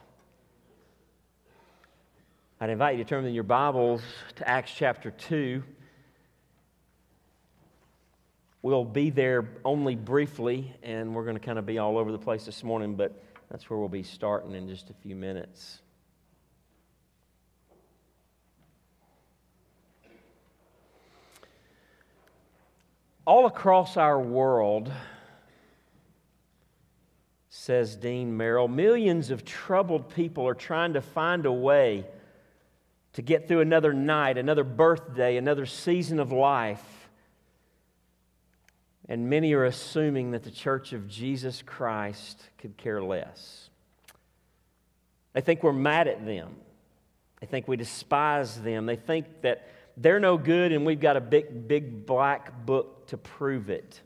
I'd 2.58 2.70
invite 2.70 2.96
you 2.96 3.04
to 3.04 3.08
turn 3.08 3.26
in 3.26 3.34
your 3.34 3.42
Bibles 3.42 4.00
to 4.36 4.48
Acts 4.48 4.72
chapter 4.74 5.10
2. 5.10 5.62
We'll 8.62 8.86
be 8.86 9.10
there 9.10 9.46
only 9.62 9.94
briefly, 9.94 10.74
and 10.82 11.14
we're 11.14 11.24
going 11.24 11.36
to 11.36 11.44
kind 11.44 11.58
of 11.58 11.66
be 11.66 11.76
all 11.76 11.98
over 11.98 12.10
the 12.10 12.18
place 12.18 12.46
this 12.46 12.64
morning, 12.64 12.94
but 12.94 13.22
that's 13.50 13.68
where 13.68 13.78
we'll 13.78 13.90
be 13.90 14.02
starting 14.02 14.54
in 14.54 14.70
just 14.70 14.88
a 14.88 14.94
few 14.94 15.14
minutes. 15.14 15.82
All 23.26 23.44
across 23.44 23.98
our 23.98 24.18
world, 24.18 24.90
says 27.50 27.96
Dean 27.96 28.34
Merrill, 28.34 28.66
millions 28.66 29.30
of 29.30 29.44
troubled 29.44 30.08
people 30.08 30.48
are 30.48 30.54
trying 30.54 30.94
to 30.94 31.02
find 31.02 31.44
a 31.44 31.52
way 31.52 32.06
to 33.16 33.22
get 33.22 33.48
through 33.48 33.62
another 33.62 33.94
night, 33.94 34.36
another 34.36 34.62
birthday, 34.62 35.38
another 35.38 35.64
season 35.64 36.20
of 36.20 36.32
life. 36.32 37.08
And 39.08 39.30
many 39.30 39.54
are 39.54 39.64
assuming 39.64 40.32
that 40.32 40.42
the 40.42 40.50
church 40.50 40.92
of 40.92 41.08
Jesus 41.08 41.62
Christ 41.62 42.42
could 42.58 42.76
care 42.76 43.02
less. 43.02 43.70
They 45.32 45.40
think 45.40 45.62
we're 45.62 45.72
mad 45.72 46.08
at 46.08 46.26
them. 46.26 46.56
They 47.40 47.46
think 47.46 47.66
we 47.66 47.78
despise 47.78 48.60
them. 48.60 48.84
They 48.84 48.96
think 48.96 49.40
that 49.40 49.66
they're 49.96 50.20
no 50.20 50.36
good 50.36 50.72
and 50.72 50.84
we've 50.84 51.00
got 51.00 51.16
a 51.16 51.20
big, 51.22 51.66
big 51.66 52.04
black 52.04 52.66
book 52.66 53.06
to 53.06 53.16
prove 53.16 53.70
it. 53.70 54.02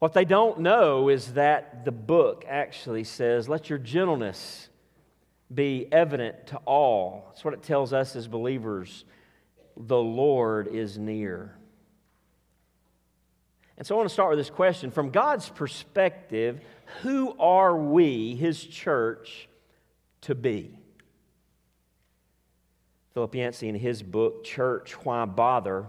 What 0.00 0.12
they 0.12 0.24
don't 0.24 0.58
know 0.58 1.08
is 1.08 1.34
that 1.34 1.84
the 1.84 1.92
book 1.92 2.44
actually 2.48 3.04
says, 3.04 3.48
Let 3.48 3.70
your 3.70 3.78
gentleness 3.78 4.70
be 5.54 5.88
evident 5.92 6.48
to 6.48 6.56
all. 6.58 7.26
That's 7.28 7.44
what 7.44 7.54
it 7.54 7.62
tells 7.62 7.92
us 7.92 8.16
as 8.16 8.28
believers. 8.28 9.04
The 9.76 9.98
Lord 9.98 10.68
is 10.68 10.98
near. 10.98 11.54
And 13.76 13.86
so 13.86 13.94
I 13.94 13.98
want 13.98 14.08
to 14.08 14.12
start 14.12 14.30
with 14.30 14.38
this 14.38 14.50
question. 14.50 14.90
From 14.90 15.10
God's 15.10 15.48
perspective, 15.48 16.60
who 17.02 17.34
are 17.38 17.76
we, 17.76 18.34
His 18.34 18.62
church, 18.62 19.48
to 20.22 20.34
be? 20.34 20.78
Philip 23.14 23.34
Yancey, 23.34 23.68
in 23.68 23.74
his 23.74 24.02
book, 24.02 24.44
Church, 24.44 24.92
Why 25.04 25.24
Bother, 25.26 25.86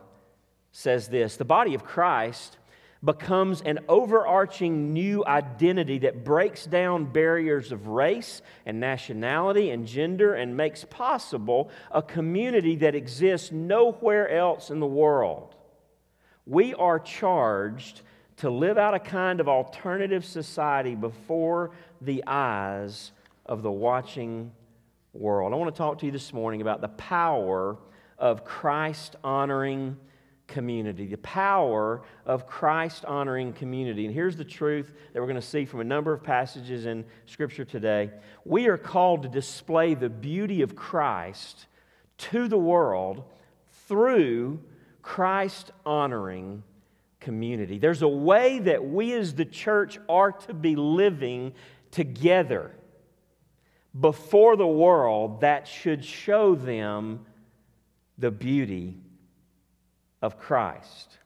says 0.72 1.08
this 1.08 1.38
The 1.38 1.46
body 1.46 1.74
of 1.74 1.84
Christ 1.84 2.58
becomes 3.04 3.62
an 3.62 3.80
overarching 3.90 4.94
new 4.94 5.26
identity 5.26 6.00
that 6.00 6.24
breaks 6.24 6.66
down 6.66 7.06
barriers 7.06 7.72
of 7.72 7.88
race 7.88 8.42
and 8.66 8.80
nationality 8.80 9.72
and 9.72 9.86
gender 9.86 10.36
and 10.36 10.56
makes 10.56 10.86
possible 10.86 11.70
a 11.92 12.02
community 12.02 12.78
that 12.78 12.96
exists 12.96 13.52
nowhere 13.52 14.30
else 14.30 14.70
in 14.70 14.80
the 14.80 14.86
world. 14.86 15.56
We 16.46 16.74
are 16.76 17.00
charged 17.00 18.02
to 18.38 18.50
live 18.50 18.78
out 18.78 18.94
a 18.94 19.00
kind 19.00 19.40
of 19.40 19.48
alternative 19.48 20.26
society 20.26 20.96
before 20.96 21.72
the 22.02 22.24
eyes 22.26 23.12
of 23.46 23.64
the 23.64 23.72
watching 23.72 24.52
world. 25.14 25.54
I 25.54 25.58
want 25.58 25.74
to 25.74 25.78
talk 25.78 26.00
to 26.00 26.06
you 26.06 26.12
this 26.12 26.34
morning 26.34 26.62
about 26.62 26.82
the 26.82 26.88
power 26.88 27.78
of 28.18 28.46
Christ 28.46 29.18
honoring 29.24 29.98
community, 30.54 31.08
the 31.08 31.18
power 31.18 32.04
of 32.28 32.46
Christ 32.46 33.04
honoring 33.06 33.54
community. 33.54 34.06
And 34.06 34.14
here's 34.14 34.38
the 34.38 34.46
truth 34.46 34.94
that 35.12 35.20
we're 35.20 35.28
going 35.28 35.36
to 35.36 35.42
see 35.42 35.66
from 35.66 35.80
a 35.80 35.84
number 35.84 36.14
of 36.14 36.24
passages 36.24 36.86
in 36.86 37.04
Scripture 37.26 37.66
today. 37.66 38.12
We 38.46 38.68
are 38.68 38.78
called 38.78 39.24
to 39.24 39.30
display 39.30 39.96
the 39.96 40.10
beauty 40.10 40.62
of 40.62 40.76
Christ 40.76 41.66
to 42.20 42.48
the 42.48 42.58
world 42.58 43.24
through 43.88 44.60
Christ 45.02 45.72
honoring 45.88 46.64
community. 47.20 47.80
There's 47.80 48.04
a 48.04 48.08
way 48.08 48.60
that 48.60 48.86
we 48.86 49.12
as 49.14 49.34
the 49.34 49.46
church 49.46 49.98
are 50.08 50.32
to 50.32 50.54
be 50.54 50.76
living 50.76 51.54
together 51.90 52.76
before 54.00 54.56
the 54.56 54.68
world 54.68 55.42
that 55.42 55.68
should 55.68 56.06
show 56.06 56.54
them 56.54 57.26
the 58.20 58.30
beauty 58.30 59.00
of 60.24 60.40
Christ. 60.40 61.18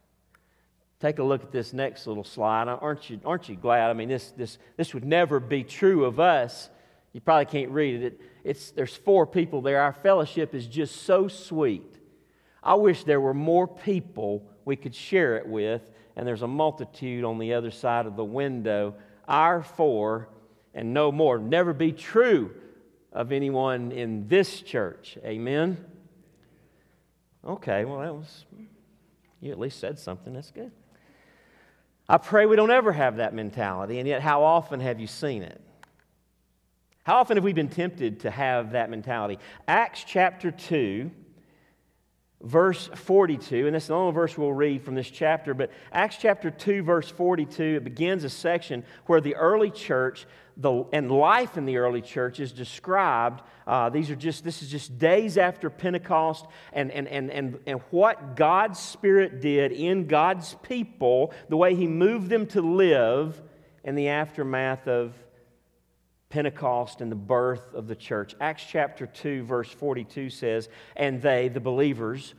Take 1.00 1.20
a 1.20 1.24
look 1.24 1.44
at 1.44 1.52
this 1.52 1.72
next 1.72 2.08
little 2.08 2.24
slide. 2.24 2.68
Aren't 2.68 3.12
you, 3.12 3.20
aren't 3.24 3.48
you 3.48 3.56
glad? 3.56 3.92
I 3.92 3.94
mean, 3.94 4.10
this, 4.10 4.32
this, 4.32 4.58
this 4.76 4.96
would 4.96 5.06
never 5.06 5.40
be 5.40 5.64
true 5.64 6.06
of 6.06 6.20
us. 6.20 6.72
You 7.14 7.22
probably 7.22 7.46
can't 7.46 7.70
read 7.70 8.02
it. 8.02 8.04
it 8.04 8.22
it's, 8.44 8.72
there's 8.72 8.96
four 8.96 9.28
people 9.28 9.62
there. 9.62 9.80
Our 9.82 9.94
fellowship 9.94 10.56
is 10.56 10.66
just 10.66 11.04
so 11.04 11.28
sweet. 11.28 12.00
I 12.64 12.74
wish 12.74 13.04
there 13.04 13.22
were 13.22 13.36
more 13.36 13.68
people 13.68 14.44
we 14.66 14.76
could 14.76 14.96
share 14.96 15.38
it 15.38 15.48
with, 15.48 15.92
and 16.16 16.28
there's 16.28 16.42
a 16.42 16.48
multitude 16.48 17.24
on 17.24 17.38
the 17.38 17.54
other 17.54 17.70
side 17.70 18.08
of 18.08 18.16
the 18.16 18.26
window. 18.26 18.96
Our 19.28 19.62
four 19.62 20.30
and 20.74 20.92
no 20.92 21.12
more. 21.12 21.38
Never 21.38 21.72
be 21.72 21.92
true 21.92 22.52
of 23.14 23.32
anyone 23.32 23.92
in 23.92 24.28
this 24.28 24.62
church. 24.62 25.20
Amen? 25.24 25.78
Okay, 27.46 27.86
well, 27.86 28.00
that 28.00 28.16
was 28.16 28.46
you 29.42 29.52
at 29.52 29.60
least 29.60 29.80
said 29.80 30.00
something. 30.00 30.34
That's 30.34 30.52
good. 30.52 30.72
I 32.10 32.18
pray 32.18 32.46
we 32.46 32.56
don't 32.56 32.72
ever 32.72 32.94
have 32.94 33.18
that 33.18 33.34
mentality, 33.34 34.00
and 34.00 34.08
yet, 34.08 34.22
how 34.22 34.44
often 34.44 34.80
have 34.80 35.00
you 35.00 35.08
seen 35.08 35.44
it? 35.44 35.62
How 37.04 37.18
often 37.18 37.38
have 37.38 37.44
we 37.44 37.54
been 37.54 37.70
tempted 37.70 38.22
to 38.22 38.32
have 38.32 38.72
that 38.72 38.90
mentality? 38.90 39.40
Acts 39.68 40.04
chapter 40.06 40.52
2, 40.52 41.12
verse 42.42 42.90
42, 42.94 43.66
and 43.66 43.76
that's 43.76 43.88
the 43.88 43.96
only 43.96 44.14
verse 44.14 44.38
we'll 44.38 44.54
read 44.54 44.84
from 44.84 44.96
this 44.96 45.10
chapter, 45.10 45.54
but 45.54 45.72
Acts 45.92 46.18
chapter 46.18 46.52
2, 46.52 46.84
verse 46.84 47.10
42, 47.10 47.64
it 47.78 47.84
begins 47.84 48.24
a 48.24 48.30
section 48.30 48.84
where 49.08 49.22
the 49.22 49.36
early 49.36 49.72
church 49.72 50.28
the, 50.60 50.86
and 50.92 51.12
life 51.12 51.56
in 51.58 51.66
the 51.66 51.78
early 51.78 52.02
church 52.02 52.40
is 52.40 52.52
described. 52.52 53.42
Uh, 53.68 53.90
these 53.90 54.10
are 54.10 54.16
just, 54.16 54.44
this 54.44 54.64
is 54.64 54.70
just 54.70 54.98
days 54.98 55.38
after 55.38 55.70
Pentecost, 55.70 56.46
and, 56.74 56.92
and, 56.92 57.08
and, 57.08 57.30
and, 57.30 57.60
and 57.68 57.82
what 57.92 58.36
God's 58.36 58.80
Spirit 58.80 59.40
did 59.40 59.72
in 59.72 60.08
God's 60.08 60.56
people, 60.64 61.32
the 61.50 61.58
way 61.58 61.76
He 61.76 61.88
moved 61.88 62.30
them 62.30 62.48
to 62.48 62.62
live 62.62 63.42
in 63.84 63.96
the 63.96 64.10
aftermath 64.10 64.88
of 64.88 65.14
Pentecost 66.30 67.02
and 67.02 67.12
the 67.12 67.16
birth 67.16 67.74
of 67.74 67.88
the 67.88 67.96
church. 67.96 68.36
Acts 68.42 68.66
chapter 68.70 69.08
2, 69.08 69.44
verse 69.44 69.70
42 69.70 70.30
says, 70.30 70.70
And 70.96 71.22
they, 71.22 71.48
the 71.48 71.60
believers, 71.60 72.36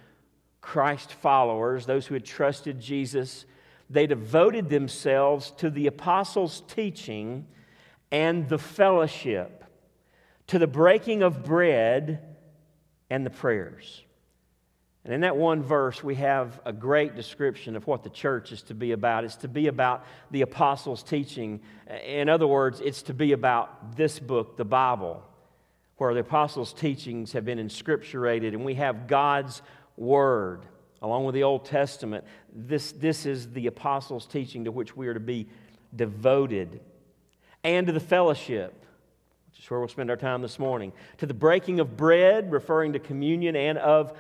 Christ 0.61 1.13
followers, 1.13 1.87
those 1.87 2.07
who 2.07 2.15
had 2.15 2.25
trusted 2.25 2.81
Jesus, 2.81 3.47
they 3.89 4.07
devoted 4.07 4.69
themselves 4.69 5.51
to 5.53 5.71
the 5.71 5.87
apostles' 5.87 6.63
teaching 6.69 7.47
and 8.11 8.49
the 8.49 8.59
fellowship, 8.59 9.65
to 10.49 10.59
the 10.59 10.67
breaking 10.67 11.23
of 11.23 11.45
bread 11.45 12.37
and 13.09 13.25
the 13.25 13.31
prayers. 13.31 14.03
And 15.09 15.15
in 15.15 15.21
that 15.23 15.39
one 15.39 15.63
verse, 15.63 16.05
we 16.05 16.17
have 16.17 16.61
a 16.67 16.73
great 16.73 17.17
description 17.17 17.77
of 17.77 17.87
what 17.87 18.03
the 18.03 18.11
church 18.11 18.53
is 18.53 18.61
to 18.65 18.75
be 18.75 18.93
about. 18.93 19.25
It's 19.25 19.37
to 19.37 19.49
be 19.49 19.69
about 19.69 20.05
the 20.31 20.43
apostles' 20.43 21.03
teaching. 21.03 21.63
In 22.05 22.29
other 22.29 22.47
words, 22.47 22.83
it's 22.83 23.01
to 23.05 23.15
be 23.15 23.33
about 23.33 23.97
this 23.97 24.19
book, 24.19 24.59
the 24.59 24.67
Bible, 24.67 25.23
where 25.97 26.13
the 26.13 26.21
apostles' 26.21 26.75
teachings 26.75 27.33
have 27.33 27.47
been 27.47 27.57
inscripturated 27.57 28.49
and 28.49 28.67
we 28.67 28.75
have 28.75 29.07
God's 29.07 29.63
Word 29.97 30.67
along 31.01 31.25
with 31.25 31.35
the 31.35 31.43
Old 31.43 31.65
Testament. 31.65 32.27
This, 32.55 32.93
this 32.93 33.25
is 33.25 33.51
the 33.53 33.67
apostles' 33.67 34.27
teaching 34.27 34.67
to 34.67 34.71
which 34.71 34.95
we 34.95 35.09
are 35.09 35.15
to 35.15 35.21
be 35.21 35.49
devoted 35.97 36.83
and 37.65 37.87
to 37.87 37.95
the 37.95 37.99
fellowship, 37.99 38.85
which 39.51 39.65
is 39.65 39.71
where 39.71 39.81
we'll 39.81 39.89
spend 39.89 40.11
our 40.11 40.19
time 40.19 40.43
this 40.43 40.59
morning, 40.59 40.93
to 41.17 41.25
the 41.25 41.33
breaking 41.33 41.81
of 41.81 41.97
bread, 41.97 42.53
referring 42.53 42.93
to 42.93 42.99
communion, 42.99 43.57
and 43.57 43.79
of 43.79 44.13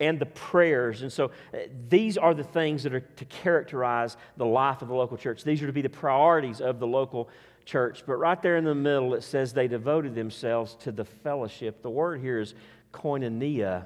and 0.00 0.18
the 0.18 0.26
prayers. 0.26 1.02
And 1.02 1.12
so 1.12 1.26
uh, 1.52 1.58
these 1.88 2.16
are 2.16 2.34
the 2.34 2.44
things 2.44 2.82
that 2.84 2.94
are 2.94 3.00
to 3.00 3.24
characterize 3.24 4.16
the 4.36 4.46
life 4.46 4.82
of 4.82 4.88
the 4.88 4.94
local 4.94 5.16
church. 5.16 5.44
These 5.44 5.62
are 5.62 5.66
to 5.66 5.72
be 5.72 5.82
the 5.82 5.88
priorities 5.88 6.60
of 6.60 6.78
the 6.78 6.86
local 6.86 7.28
church. 7.64 8.04
But 8.06 8.16
right 8.16 8.40
there 8.40 8.56
in 8.56 8.64
the 8.64 8.74
middle, 8.74 9.14
it 9.14 9.22
says 9.22 9.52
they 9.52 9.68
devoted 9.68 10.14
themselves 10.14 10.74
to 10.80 10.92
the 10.92 11.04
fellowship. 11.04 11.82
The 11.82 11.90
word 11.90 12.20
here 12.20 12.40
is 12.40 12.54
koinonia. 12.92 13.84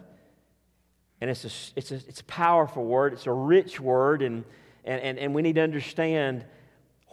And 1.20 1.30
it's 1.30 1.44
a, 1.44 1.78
it's 1.78 1.92
a, 1.92 1.94
it's 1.94 2.20
a 2.20 2.24
powerful 2.24 2.84
word, 2.84 3.12
it's 3.12 3.26
a 3.26 3.32
rich 3.32 3.78
word, 3.78 4.22
and, 4.22 4.44
and, 4.84 5.00
and, 5.00 5.18
and 5.18 5.34
we 5.34 5.42
need 5.42 5.54
to 5.54 5.60
understand 5.60 6.44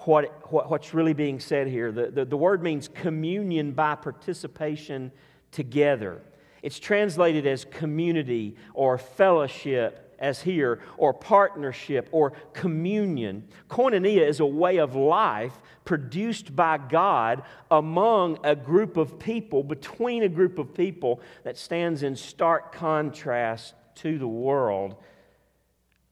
what, 0.06 0.52
what, 0.52 0.70
what's 0.70 0.94
really 0.94 1.14
being 1.14 1.40
said 1.40 1.68
here. 1.68 1.92
The, 1.92 2.08
the, 2.08 2.26
the 2.26 2.38
word 2.38 2.64
means 2.64 2.88
communion 2.88 3.72
by 3.72 3.96
participation 3.96 5.12
together. 5.52 6.22
It's 6.62 6.80
translated 6.80 7.48
as 7.48 7.66
community 7.66 8.56
or 8.74 8.98
fellowship, 8.98 10.16
as 10.20 10.42
here, 10.42 10.82
or 10.98 11.14
partnership 11.14 12.10
or 12.12 12.32
communion. 12.54 13.48
Koinonia 13.70 14.28
is 14.28 14.40
a 14.40 14.46
way 14.46 14.78
of 14.78 14.96
life 14.96 15.54
produced 15.86 16.56
by 16.56 16.78
God 16.78 17.44
among 17.72 18.40
a 18.44 18.56
group 18.56 18.98
of 18.98 19.18
people, 19.18 19.64
between 19.64 20.24
a 20.24 20.30
group 20.30 20.60
of 20.60 20.74
people 20.74 21.22
that 21.44 21.58
stands 21.58 22.04
in 22.04 22.16
stark 22.16 22.74
contrast 22.74 23.74
to 23.96 24.18
the 24.18 24.28
world 24.28 24.96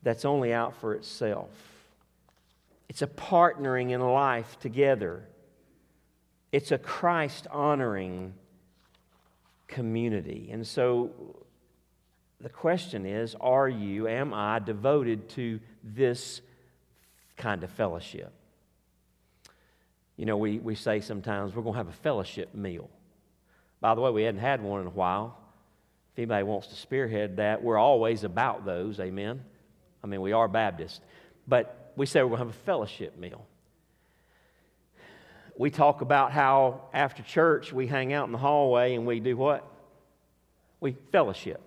that's 0.04 0.26
only 0.26 0.54
out 0.54 0.76
for 0.76 0.94
itself. 0.94 1.50
It's 2.90 3.02
a 3.02 3.08
partnering 3.08 3.92
in 3.92 4.02
life 4.02 4.58
together. 4.60 5.28
It's 6.52 6.72
a 6.72 6.78
Christ 6.78 7.46
honoring 7.52 8.34
community. 9.68 10.50
And 10.52 10.66
so 10.66 11.12
the 12.40 12.50
question 12.50 13.06
is 13.06 13.36
are 13.40 13.68
you, 13.68 14.08
am 14.08 14.34
I 14.34 14.60
devoted 14.60 15.30
to 15.30 15.60
this 15.84 16.42
kind 17.36 17.64
of 17.64 17.70
fellowship? 17.72 18.32
You 20.16 20.26
know, 20.26 20.38
we, 20.38 20.58
we 20.60 20.76
say 20.76 21.00
sometimes 21.00 21.56
we're 21.56 21.62
going 21.62 21.74
to 21.74 21.78
have 21.78 21.90
a 21.90 21.92
fellowship 21.92 22.54
meal. 22.56 22.90
By 23.80 23.94
the 23.94 24.02
way, 24.02 24.10
we 24.10 24.24
hadn't 24.24 24.42
had 24.42 24.62
one 24.62 24.82
in 24.82 24.88
a 24.88 24.92
while. 24.92 25.38
If 26.14 26.20
anybody 26.20 26.44
wants 26.44 26.68
to 26.68 26.76
spearhead 26.76 27.38
that, 27.38 27.62
we're 27.62 27.78
always 27.78 28.24
about 28.24 28.66
those, 28.66 29.00
amen? 29.00 29.44
I 30.04 30.08
mean, 30.08 30.22
we 30.22 30.32
are 30.32 30.48
Baptists. 30.48 31.02
But 31.48 31.92
we 31.96 32.08
say 32.08 32.24
we're 32.24 32.30
going 32.30 32.40
to 32.40 32.46
have 32.46 32.56
a 32.56 32.66
fellowship 32.66 33.18
meal. 33.20 33.46
We 35.58 35.72
talk 35.72 36.02
about 36.02 36.32
how 36.32 36.82
after 36.93 37.24
church 37.24 37.74
we 37.74 37.88
hang 37.88 38.13
out 38.13 38.28
in 38.28 38.32
the 38.32 38.38
hallway 38.38 38.93
and 38.96 39.08
we 39.08 39.20
do 39.20 39.36
what? 39.36 39.67
We 40.80 40.96
fellowship. 41.12 41.62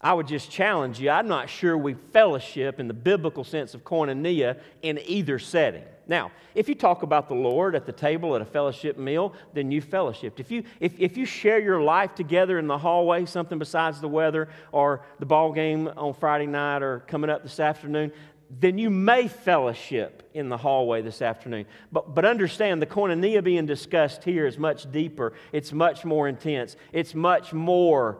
I 0.00 0.12
would 0.12 0.26
just 0.26 0.50
challenge 0.50 1.00
you. 1.00 1.10
I'm 1.10 1.28
not 1.28 1.48
sure 1.48 1.78
we 1.78 1.94
fellowship 2.12 2.78
in 2.80 2.88
the 2.88 2.94
biblical 2.94 3.44
sense 3.44 3.74
of 3.74 3.84
koinonia 3.84 4.58
in 4.82 4.98
either 5.06 5.38
setting. 5.38 5.84
Now, 6.08 6.30
if 6.54 6.68
you 6.68 6.74
talk 6.74 7.02
about 7.02 7.28
the 7.28 7.34
Lord 7.34 7.74
at 7.74 7.86
the 7.86 7.92
table 7.92 8.36
at 8.36 8.42
a 8.42 8.44
fellowship 8.44 8.98
meal, 8.98 9.34
then 9.54 9.70
you 9.72 9.82
fellowshipped. 9.82 10.38
If 10.38 10.50
you, 10.50 10.62
if, 10.78 10.98
if 11.00 11.16
you 11.16 11.24
share 11.24 11.58
your 11.58 11.82
life 11.82 12.14
together 12.14 12.58
in 12.58 12.66
the 12.66 12.78
hallway, 12.78 13.24
something 13.26 13.58
besides 13.58 14.00
the 14.00 14.08
weather 14.08 14.48
or 14.70 15.02
the 15.18 15.26
ball 15.26 15.52
game 15.52 15.90
on 15.96 16.14
Friday 16.14 16.46
night 16.46 16.82
or 16.82 17.00
coming 17.08 17.30
up 17.30 17.42
this 17.42 17.58
afternoon, 17.58 18.12
then 18.48 18.78
you 18.78 18.90
may 18.90 19.28
fellowship 19.28 20.28
in 20.34 20.48
the 20.48 20.56
hallway 20.56 21.02
this 21.02 21.20
afternoon. 21.20 21.66
But, 21.90 22.14
but 22.14 22.24
understand 22.24 22.80
the 22.80 22.86
koinonia 22.86 23.42
being 23.42 23.66
discussed 23.66 24.24
here 24.24 24.46
is 24.46 24.58
much 24.58 24.90
deeper, 24.90 25.32
it's 25.52 25.72
much 25.72 26.04
more 26.04 26.28
intense, 26.28 26.76
it's 26.92 27.14
much 27.14 27.52
more 27.52 28.18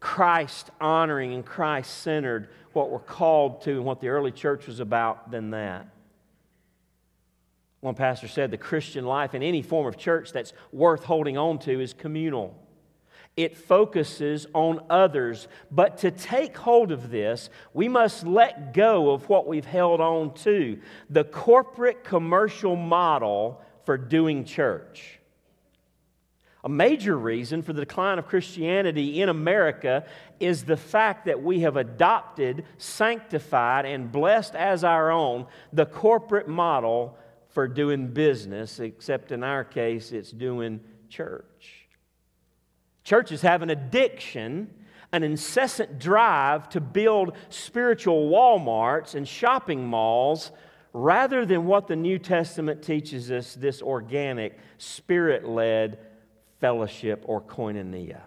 Christ 0.00 0.70
honoring 0.80 1.34
and 1.34 1.44
Christ 1.44 1.98
centered, 1.98 2.48
what 2.72 2.90
we're 2.90 2.98
called 2.98 3.62
to 3.62 3.72
and 3.72 3.84
what 3.84 4.00
the 4.00 4.08
early 4.08 4.30
church 4.30 4.66
was 4.66 4.80
about 4.80 5.30
than 5.30 5.50
that. 5.50 5.88
One 7.80 7.94
pastor 7.94 8.28
said 8.28 8.50
the 8.50 8.58
Christian 8.58 9.04
life 9.04 9.34
in 9.34 9.42
any 9.42 9.62
form 9.62 9.86
of 9.86 9.96
church 9.96 10.32
that's 10.32 10.52
worth 10.72 11.04
holding 11.04 11.36
on 11.36 11.58
to 11.60 11.80
is 11.80 11.92
communal 11.92 12.56
it 13.38 13.56
focuses 13.56 14.48
on 14.52 14.80
others. 14.90 15.46
But 15.70 15.98
to 15.98 16.10
take 16.10 16.56
hold 16.56 16.90
of 16.90 17.08
this, 17.08 17.50
we 17.72 17.88
must 17.88 18.26
let 18.26 18.74
go 18.74 19.10
of 19.10 19.28
what 19.28 19.46
we've 19.46 19.64
held 19.64 20.00
on 20.00 20.34
to 20.42 20.80
the 21.08 21.22
corporate 21.22 22.02
commercial 22.02 22.74
model 22.74 23.62
for 23.84 23.96
doing 23.96 24.44
church. 24.44 25.20
A 26.64 26.68
major 26.68 27.16
reason 27.16 27.62
for 27.62 27.72
the 27.72 27.82
decline 27.82 28.18
of 28.18 28.26
Christianity 28.26 29.22
in 29.22 29.28
America 29.28 30.04
is 30.40 30.64
the 30.64 30.76
fact 30.76 31.26
that 31.26 31.40
we 31.40 31.60
have 31.60 31.76
adopted, 31.76 32.64
sanctified, 32.76 33.86
and 33.86 34.10
blessed 34.10 34.56
as 34.56 34.82
our 34.82 35.12
own 35.12 35.46
the 35.72 35.86
corporate 35.86 36.48
model 36.48 37.16
for 37.50 37.68
doing 37.68 38.08
business, 38.08 38.80
except 38.80 39.30
in 39.30 39.44
our 39.44 39.62
case, 39.62 40.10
it's 40.10 40.32
doing 40.32 40.80
church. 41.08 41.77
Churches 43.08 43.40
have 43.40 43.62
an 43.62 43.70
addiction, 43.70 44.68
an 45.12 45.22
incessant 45.22 45.98
drive 45.98 46.68
to 46.68 46.78
build 46.78 47.32
spiritual 47.48 48.28
Walmarts 48.28 49.14
and 49.14 49.26
shopping 49.26 49.86
malls 49.86 50.52
rather 50.92 51.46
than 51.46 51.64
what 51.64 51.86
the 51.86 51.96
New 51.96 52.18
Testament 52.18 52.82
teaches 52.82 53.30
us 53.30 53.54
this 53.54 53.80
organic, 53.80 54.58
spirit 54.76 55.48
led 55.48 55.98
fellowship 56.60 57.24
or 57.24 57.40
koinonia. 57.40 58.20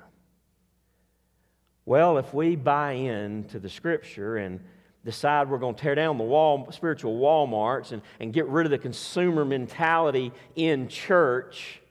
Well, 1.86 2.18
if 2.18 2.34
we 2.34 2.56
buy 2.56 2.94
into 2.94 3.60
the 3.60 3.70
scripture 3.70 4.38
and 4.38 4.62
decide 5.06 5.48
we're 5.48 5.60
going 5.60 5.76
to 5.76 5.82
tear 5.84 5.94
down 5.94 6.18
the 6.18 6.24
wall, 6.24 6.72
spiritual 6.72 7.20
Walmarts 7.20 7.92
and, 7.92 8.02
and 8.20 8.34
get 8.34 8.48
rid 8.48 8.66
of 8.66 8.72
the 8.72 8.80
consumer 8.80 9.46
mentality 9.46 10.32
in 10.56 10.88
church, 10.88 11.84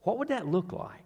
what 0.00 0.16
would 0.16 0.28
that 0.28 0.46
look 0.46 0.72
like? 0.72 1.02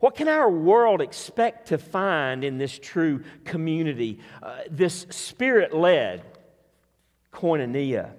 What 0.00 0.16
can 0.16 0.28
our 0.28 0.50
world 0.50 1.02
expect 1.02 1.68
to 1.68 1.78
find 1.78 2.42
in 2.42 2.56
this 2.56 2.78
true 2.78 3.22
community, 3.44 4.18
uh, 4.42 4.60
this 4.70 5.06
spirit 5.10 5.74
led 5.74 6.24
koinonia? 7.32 8.12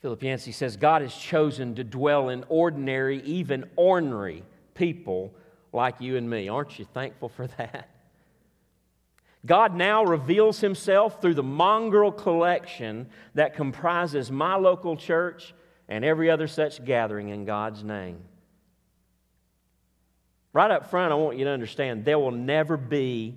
Philip 0.00 0.22
Yancey 0.22 0.52
says 0.52 0.76
God 0.76 1.02
has 1.02 1.14
chosen 1.14 1.74
to 1.74 1.84
dwell 1.84 2.28
in 2.28 2.44
ordinary, 2.48 3.20
even 3.22 3.68
ornery 3.74 4.44
people 4.74 5.34
like 5.72 6.00
you 6.00 6.16
and 6.16 6.28
me. 6.28 6.48
Aren't 6.48 6.78
you 6.78 6.84
thankful 6.84 7.28
for 7.28 7.48
that? 7.48 7.88
God 9.44 9.74
now 9.74 10.04
reveals 10.04 10.60
himself 10.60 11.20
through 11.20 11.34
the 11.34 11.42
mongrel 11.42 12.12
collection 12.12 13.08
that 13.34 13.54
comprises 13.54 14.30
my 14.30 14.54
local 14.54 14.96
church 14.96 15.54
and 15.92 16.06
every 16.06 16.30
other 16.30 16.46
such 16.48 16.82
gathering 16.82 17.28
in 17.28 17.44
God's 17.44 17.84
name. 17.84 18.18
Right 20.54 20.70
up 20.70 20.88
front, 20.88 21.12
I 21.12 21.16
want 21.16 21.36
you 21.36 21.44
to 21.44 21.50
understand 21.50 22.06
there 22.06 22.18
will 22.18 22.30
never 22.30 22.78
be 22.78 23.34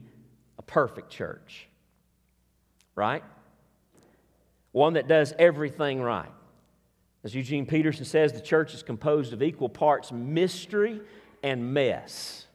a 0.58 0.62
perfect 0.62 1.10
church, 1.10 1.68
right? 2.96 3.26
One 4.72 4.94
that 4.94 5.10
does 5.10 5.34
everything 5.38 6.02
right. 6.02 6.32
As 7.26 7.36
Eugene 7.36 7.66
Peterson 7.66 8.06
says, 8.06 8.32
the 8.32 8.40
church 8.40 8.74
is 8.74 8.84
composed 8.84 9.34
of 9.34 9.44
equal 9.44 9.68
parts 9.68 10.14
mystery 10.14 11.02
and 11.44 11.74
mess. 11.74 12.48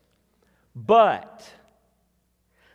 But 0.75 1.47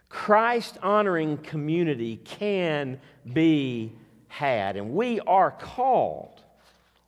Christ 0.10 0.78
honoring 0.84 1.38
community 1.38 2.18
can 2.18 3.00
be 3.34 3.94
had, 4.28 4.78
and 4.78 4.94
we 4.94 5.20
are 5.22 5.50
called. 5.50 6.35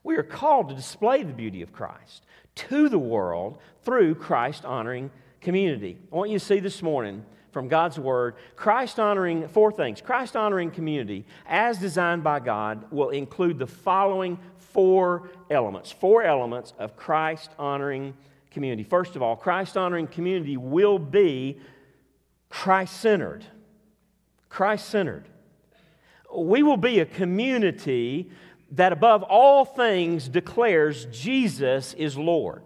We 0.07 0.15
are 0.15 0.23
called 0.23 0.69
to 0.69 0.75
display 0.75 1.23
the 1.23 1.33
beauty 1.33 1.61
of 1.61 1.73
Christ 1.73 2.25
to 2.55 2.87
the 2.87 2.97
world 2.97 3.57
through 3.83 4.15
Christ 4.15 4.63
honoring 4.63 5.11
community. 5.41 5.97
I 6.13 6.15
want 6.15 6.31
you 6.31 6.39
to 6.39 6.45
see 6.45 6.61
this 6.61 6.81
morning 6.81 7.25
from 7.51 7.67
God's 7.67 7.99
Word 7.99 8.35
Christ 8.55 9.01
honoring, 9.01 9.49
four 9.49 9.69
things. 9.69 9.99
Christ 9.99 10.37
honoring 10.37 10.71
community, 10.71 11.25
as 11.45 11.77
designed 11.77 12.23
by 12.23 12.39
God, 12.39 12.89
will 12.89 13.09
include 13.09 13.59
the 13.59 13.67
following 13.67 14.39
four 14.59 15.29
elements. 15.49 15.91
Four 15.91 16.23
elements 16.23 16.71
of 16.79 16.95
Christ 16.95 17.51
honoring 17.59 18.13
community. 18.49 18.83
First 18.83 19.17
of 19.17 19.21
all, 19.21 19.35
Christ 19.35 19.75
honoring 19.75 20.07
community 20.07 20.55
will 20.55 20.99
be 20.99 21.59
Christ 22.47 22.95
centered. 23.01 23.43
Christ 24.47 24.87
centered. 24.87 25.27
We 26.33 26.63
will 26.63 26.77
be 26.77 27.01
a 27.01 27.05
community 27.05 28.31
that 28.71 28.91
above 28.91 29.23
all 29.23 29.65
things 29.65 30.27
declares 30.27 31.05
Jesus 31.11 31.93
is 31.93 32.17
Lord. 32.17 32.63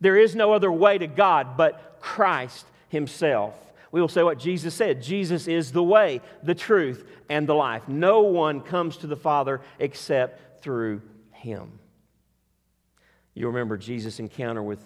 There 0.00 0.16
is 0.16 0.36
no 0.36 0.52
other 0.52 0.70
way 0.70 0.98
to 0.98 1.06
God 1.06 1.56
but 1.56 1.98
Christ 2.00 2.66
Himself. 2.88 3.54
We 3.90 4.00
will 4.00 4.08
say 4.08 4.22
what 4.22 4.38
Jesus 4.38 4.74
said 4.74 5.02
Jesus 5.02 5.48
is 5.48 5.72
the 5.72 5.82
way, 5.82 6.20
the 6.42 6.54
truth, 6.54 7.04
and 7.28 7.48
the 7.48 7.54
life. 7.54 7.88
No 7.88 8.20
one 8.20 8.60
comes 8.60 8.98
to 8.98 9.06
the 9.06 9.16
Father 9.16 9.60
except 9.78 10.62
through 10.62 11.02
him. 11.32 11.78
You 13.34 13.46
remember 13.46 13.76
Jesus' 13.76 14.18
encounter 14.18 14.62
with 14.62 14.84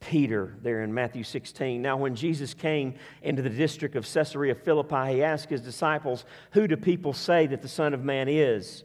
Peter 0.00 0.54
there 0.62 0.82
in 0.82 0.92
Matthew 0.92 1.24
16. 1.24 1.80
Now, 1.80 1.96
when 1.96 2.14
Jesus 2.14 2.54
came 2.54 2.94
into 3.22 3.42
the 3.42 3.50
district 3.50 3.96
of 3.96 4.06
Caesarea 4.06 4.54
Philippi, 4.54 5.14
he 5.14 5.22
asked 5.22 5.50
his 5.50 5.60
disciples, 5.60 6.24
Who 6.52 6.68
do 6.68 6.76
people 6.76 7.12
say 7.12 7.46
that 7.46 7.62
the 7.62 7.68
Son 7.68 7.94
of 7.94 8.04
Man 8.04 8.28
is? 8.28 8.84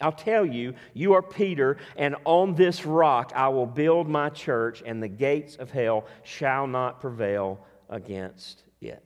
I'll 0.00 0.12
tell 0.12 0.46
you, 0.46 0.74
you 0.94 1.12
are 1.12 1.22
Peter, 1.22 1.76
and 1.96 2.16
on 2.24 2.54
this 2.54 2.86
rock 2.86 3.32
I 3.34 3.48
will 3.48 3.66
build 3.66 4.08
my 4.08 4.30
church, 4.30 4.82
and 4.84 5.02
the 5.02 5.08
gates 5.08 5.56
of 5.56 5.70
hell 5.70 6.06
shall 6.22 6.66
not 6.66 7.00
prevail 7.00 7.64
against 7.88 8.62
it. 8.80 9.04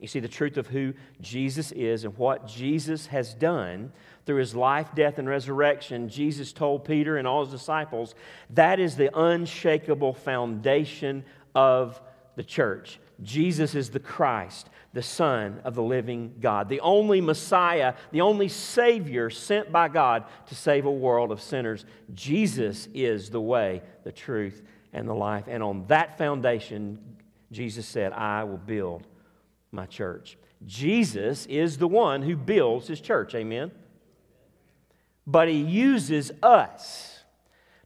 You 0.00 0.08
see, 0.08 0.20
the 0.20 0.28
truth 0.28 0.56
of 0.56 0.66
who 0.66 0.94
Jesus 1.20 1.72
is 1.72 2.04
and 2.04 2.16
what 2.16 2.46
Jesus 2.46 3.06
has 3.06 3.34
done 3.34 3.92
through 4.24 4.38
his 4.38 4.54
life, 4.54 4.88
death, 4.94 5.18
and 5.18 5.28
resurrection, 5.28 6.08
Jesus 6.08 6.52
told 6.52 6.84
Peter 6.84 7.18
and 7.18 7.28
all 7.28 7.44
his 7.44 7.52
disciples 7.52 8.14
that 8.50 8.80
is 8.80 8.96
the 8.96 9.16
unshakable 9.16 10.14
foundation 10.14 11.24
of 11.54 12.00
the 12.36 12.42
church. 12.42 12.98
Jesus 13.22 13.74
is 13.74 13.90
the 13.90 14.00
Christ, 14.00 14.68
the 14.92 15.02
Son 15.02 15.60
of 15.64 15.74
the 15.74 15.82
living 15.82 16.34
God, 16.40 16.68
the 16.68 16.80
only 16.80 17.20
Messiah, 17.20 17.94
the 18.12 18.20
only 18.20 18.48
Savior 18.48 19.30
sent 19.30 19.70
by 19.70 19.88
God 19.88 20.24
to 20.46 20.54
save 20.54 20.86
a 20.86 20.90
world 20.90 21.30
of 21.32 21.40
sinners. 21.40 21.84
Jesus 22.14 22.88
is 22.94 23.30
the 23.30 23.40
way, 23.40 23.82
the 24.04 24.12
truth, 24.12 24.62
and 24.92 25.08
the 25.08 25.14
life. 25.14 25.44
And 25.48 25.62
on 25.62 25.86
that 25.88 26.18
foundation, 26.18 26.98
Jesus 27.52 27.86
said, 27.86 28.12
I 28.12 28.44
will 28.44 28.58
build 28.58 29.06
my 29.70 29.86
church. 29.86 30.36
Jesus 30.66 31.46
is 31.46 31.78
the 31.78 31.88
one 31.88 32.22
who 32.22 32.36
builds 32.36 32.88
his 32.88 33.00
church. 33.00 33.34
Amen 33.34 33.70
but 35.30 35.48
he 35.48 35.60
uses 35.60 36.32
us 36.42 37.22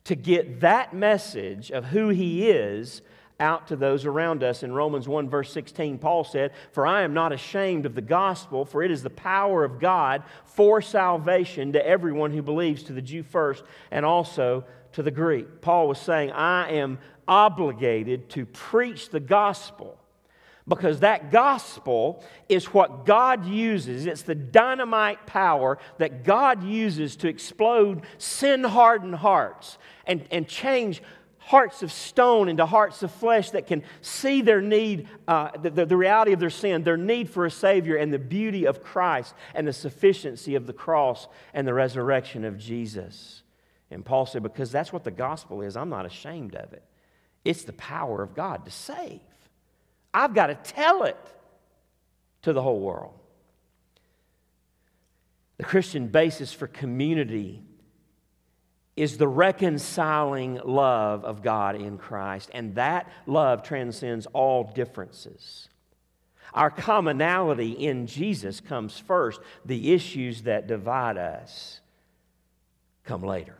to 0.04 0.14
get 0.14 0.60
that 0.60 0.94
message 0.94 1.70
of 1.70 1.86
who 1.86 2.08
he 2.08 2.48
is 2.48 3.02
out 3.40 3.68
to 3.68 3.76
those 3.76 4.04
around 4.04 4.42
us. 4.42 4.62
In 4.62 4.72
Romans 4.72 5.08
1, 5.08 5.28
verse 5.28 5.52
16, 5.52 5.98
Paul 5.98 6.24
said, 6.24 6.52
For 6.72 6.86
I 6.86 7.02
am 7.02 7.14
not 7.14 7.32
ashamed 7.32 7.86
of 7.86 7.94
the 7.94 8.00
gospel, 8.00 8.64
for 8.64 8.82
it 8.82 8.90
is 8.90 9.02
the 9.02 9.10
power 9.10 9.64
of 9.64 9.80
God 9.80 10.22
for 10.44 10.80
salvation 10.80 11.72
to 11.72 11.86
everyone 11.86 12.32
who 12.32 12.42
believes, 12.42 12.84
to 12.84 12.92
the 12.92 13.02
Jew 13.02 13.22
first, 13.22 13.64
and 13.90 14.04
also 14.04 14.64
to 14.92 15.02
the 15.02 15.10
Greek. 15.10 15.60
Paul 15.60 15.88
was 15.88 15.98
saying, 15.98 16.30
I 16.32 16.70
am 16.70 16.98
obligated 17.26 18.30
to 18.30 18.46
preach 18.46 19.10
the 19.10 19.20
gospel 19.20 19.98
because 20.66 21.00
that 21.00 21.30
gospel 21.30 22.24
is 22.48 22.66
what 22.66 23.04
God 23.04 23.44
uses. 23.44 24.06
It's 24.06 24.22
the 24.22 24.34
dynamite 24.34 25.26
power 25.26 25.78
that 25.98 26.24
God 26.24 26.62
uses 26.62 27.16
to 27.16 27.28
explode 27.28 28.02
sin 28.16 28.64
hardened 28.64 29.16
hearts 29.16 29.78
and, 30.06 30.26
and 30.30 30.48
change 30.48 31.02
hearts 31.44 31.82
of 31.82 31.92
stone 31.92 32.48
into 32.48 32.64
hearts 32.64 33.02
of 33.02 33.10
flesh 33.10 33.50
that 33.50 33.66
can 33.66 33.82
see 34.00 34.40
their 34.40 34.62
need, 34.62 35.06
uh, 35.28 35.50
the, 35.60 35.84
the 35.84 35.96
reality 35.96 36.32
of 36.32 36.40
their 36.40 36.50
sin, 36.50 36.82
their 36.82 36.96
need 36.96 37.28
for 37.28 37.44
a 37.44 37.50
Savior, 37.50 37.96
and 37.96 38.12
the 38.12 38.18
beauty 38.18 38.66
of 38.66 38.82
Christ 38.82 39.34
and 39.54 39.68
the 39.68 39.72
sufficiency 39.72 40.54
of 40.54 40.66
the 40.66 40.72
cross 40.72 41.28
and 41.52 41.68
the 41.68 41.74
resurrection 41.74 42.44
of 42.44 42.58
Jesus. 42.58 43.42
And 43.90 44.04
Paul 44.04 44.24
said, 44.24 44.42
Because 44.42 44.72
that's 44.72 44.92
what 44.92 45.04
the 45.04 45.10
gospel 45.10 45.60
is, 45.60 45.76
I'm 45.76 45.90
not 45.90 46.06
ashamed 46.06 46.54
of 46.54 46.72
it. 46.72 46.82
It's 47.44 47.64
the 47.64 47.74
power 47.74 48.22
of 48.22 48.34
God 48.34 48.64
to 48.64 48.70
save. 48.70 49.20
I've 50.14 50.32
got 50.32 50.46
to 50.46 50.54
tell 50.54 51.02
it 51.02 51.18
to 52.42 52.54
the 52.54 52.62
whole 52.62 52.80
world. 52.80 53.18
The 55.58 55.64
Christian 55.64 56.08
basis 56.08 56.54
for 56.54 56.66
community 56.66 57.62
is 58.96 59.16
the 59.16 59.28
reconciling 59.28 60.60
love 60.64 61.24
of 61.24 61.42
God 61.42 61.74
in 61.74 61.98
Christ, 61.98 62.50
and 62.54 62.74
that 62.76 63.10
love 63.26 63.62
transcends 63.62 64.26
all 64.26 64.70
differences. 64.74 65.68
Our 66.52 66.70
commonality 66.70 67.72
in 67.72 68.06
Jesus 68.06 68.60
comes 68.60 68.96
first, 68.96 69.40
the 69.64 69.92
issues 69.92 70.42
that 70.42 70.68
divide 70.68 71.18
us 71.18 71.80
come 73.04 73.22
later. 73.22 73.56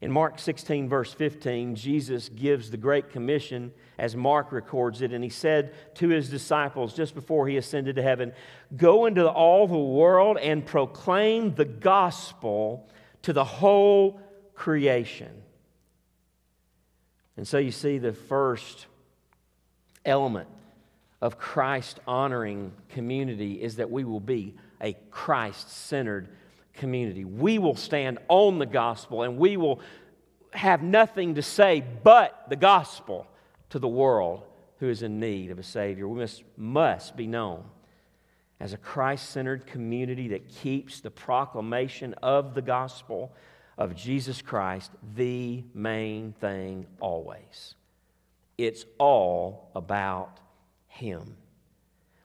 In 0.00 0.10
Mark 0.10 0.38
16, 0.38 0.88
verse 0.88 1.12
15, 1.12 1.74
Jesus 1.74 2.30
gives 2.30 2.70
the 2.70 2.78
Great 2.78 3.10
Commission 3.10 3.70
as 3.98 4.16
Mark 4.16 4.50
records 4.50 5.02
it, 5.02 5.12
and 5.12 5.22
he 5.22 5.28
said 5.28 5.74
to 5.96 6.08
his 6.08 6.30
disciples 6.30 6.94
just 6.94 7.14
before 7.14 7.46
he 7.46 7.58
ascended 7.58 7.96
to 7.96 8.02
heaven, 8.02 8.32
Go 8.74 9.04
into 9.04 9.28
all 9.28 9.66
the 9.66 9.76
world 9.76 10.38
and 10.38 10.64
proclaim 10.64 11.54
the 11.54 11.66
gospel 11.66 12.88
to 13.22 13.32
the 13.32 13.44
whole 13.44 14.20
creation. 14.54 15.30
And 17.36 17.46
so 17.46 17.58
you 17.58 17.70
see 17.70 17.98
the 17.98 18.12
first 18.12 18.86
element 20.04 20.48
of 21.20 21.38
Christ 21.38 22.00
honoring 22.06 22.72
community 22.88 23.62
is 23.62 23.76
that 23.76 23.90
we 23.90 24.04
will 24.04 24.20
be 24.20 24.54
a 24.80 24.94
Christ 25.10 25.70
centered 25.70 26.28
community. 26.74 27.24
We 27.24 27.58
will 27.58 27.76
stand 27.76 28.18
on 28.28 28.58
the 28.58 28.66
gospel 28.66 29.22
and 29.22 29.36
we 29.36 29.56
will 29.56 29.80
have 30.52 30.82
nothing 30.82 31.36
to 31.36 31.42
say 31.42 31.84
but 32.02 32.46
the 32.48 32.56
gospel 32.56 33.26
to 33.70 33.78
the 33.78 33.88
world 33.88 34.42
who 34.78 34.88
is 34.88 35.02
in 35.02 35.20
need 35.20 35.50
of 35.50 35.58
a 35.58 35.62
Savior. 35.62 36.08
We 36.08 36.20
must, 36.20 36.42
must 36.56 37.16
be 37.16 37.26
known 37.26 37.64
as 38.60 38.74
a 38.74 38.76
Christ 38.76 39.30
centered 39.30 39.66
community 39.66 40.28
that 40.28 40.48
keeps 40.48 41.00
the 41.00 41.10
proclamation 41.10 42.14
of 42.22 42.54
the 42.54 42.62
gospel 42.62 43.32
of 43.78 43.96
Jesus 43.96 44.42
Christ 44.42 44.90
the 45.16 45.64
main 45.72 46.34
thing 46.40 46.86
always. 47.00 47.74
It's 48.58 48.84
all 48.98 49.70
about 49.74 50.38
Him. 50.86 51.36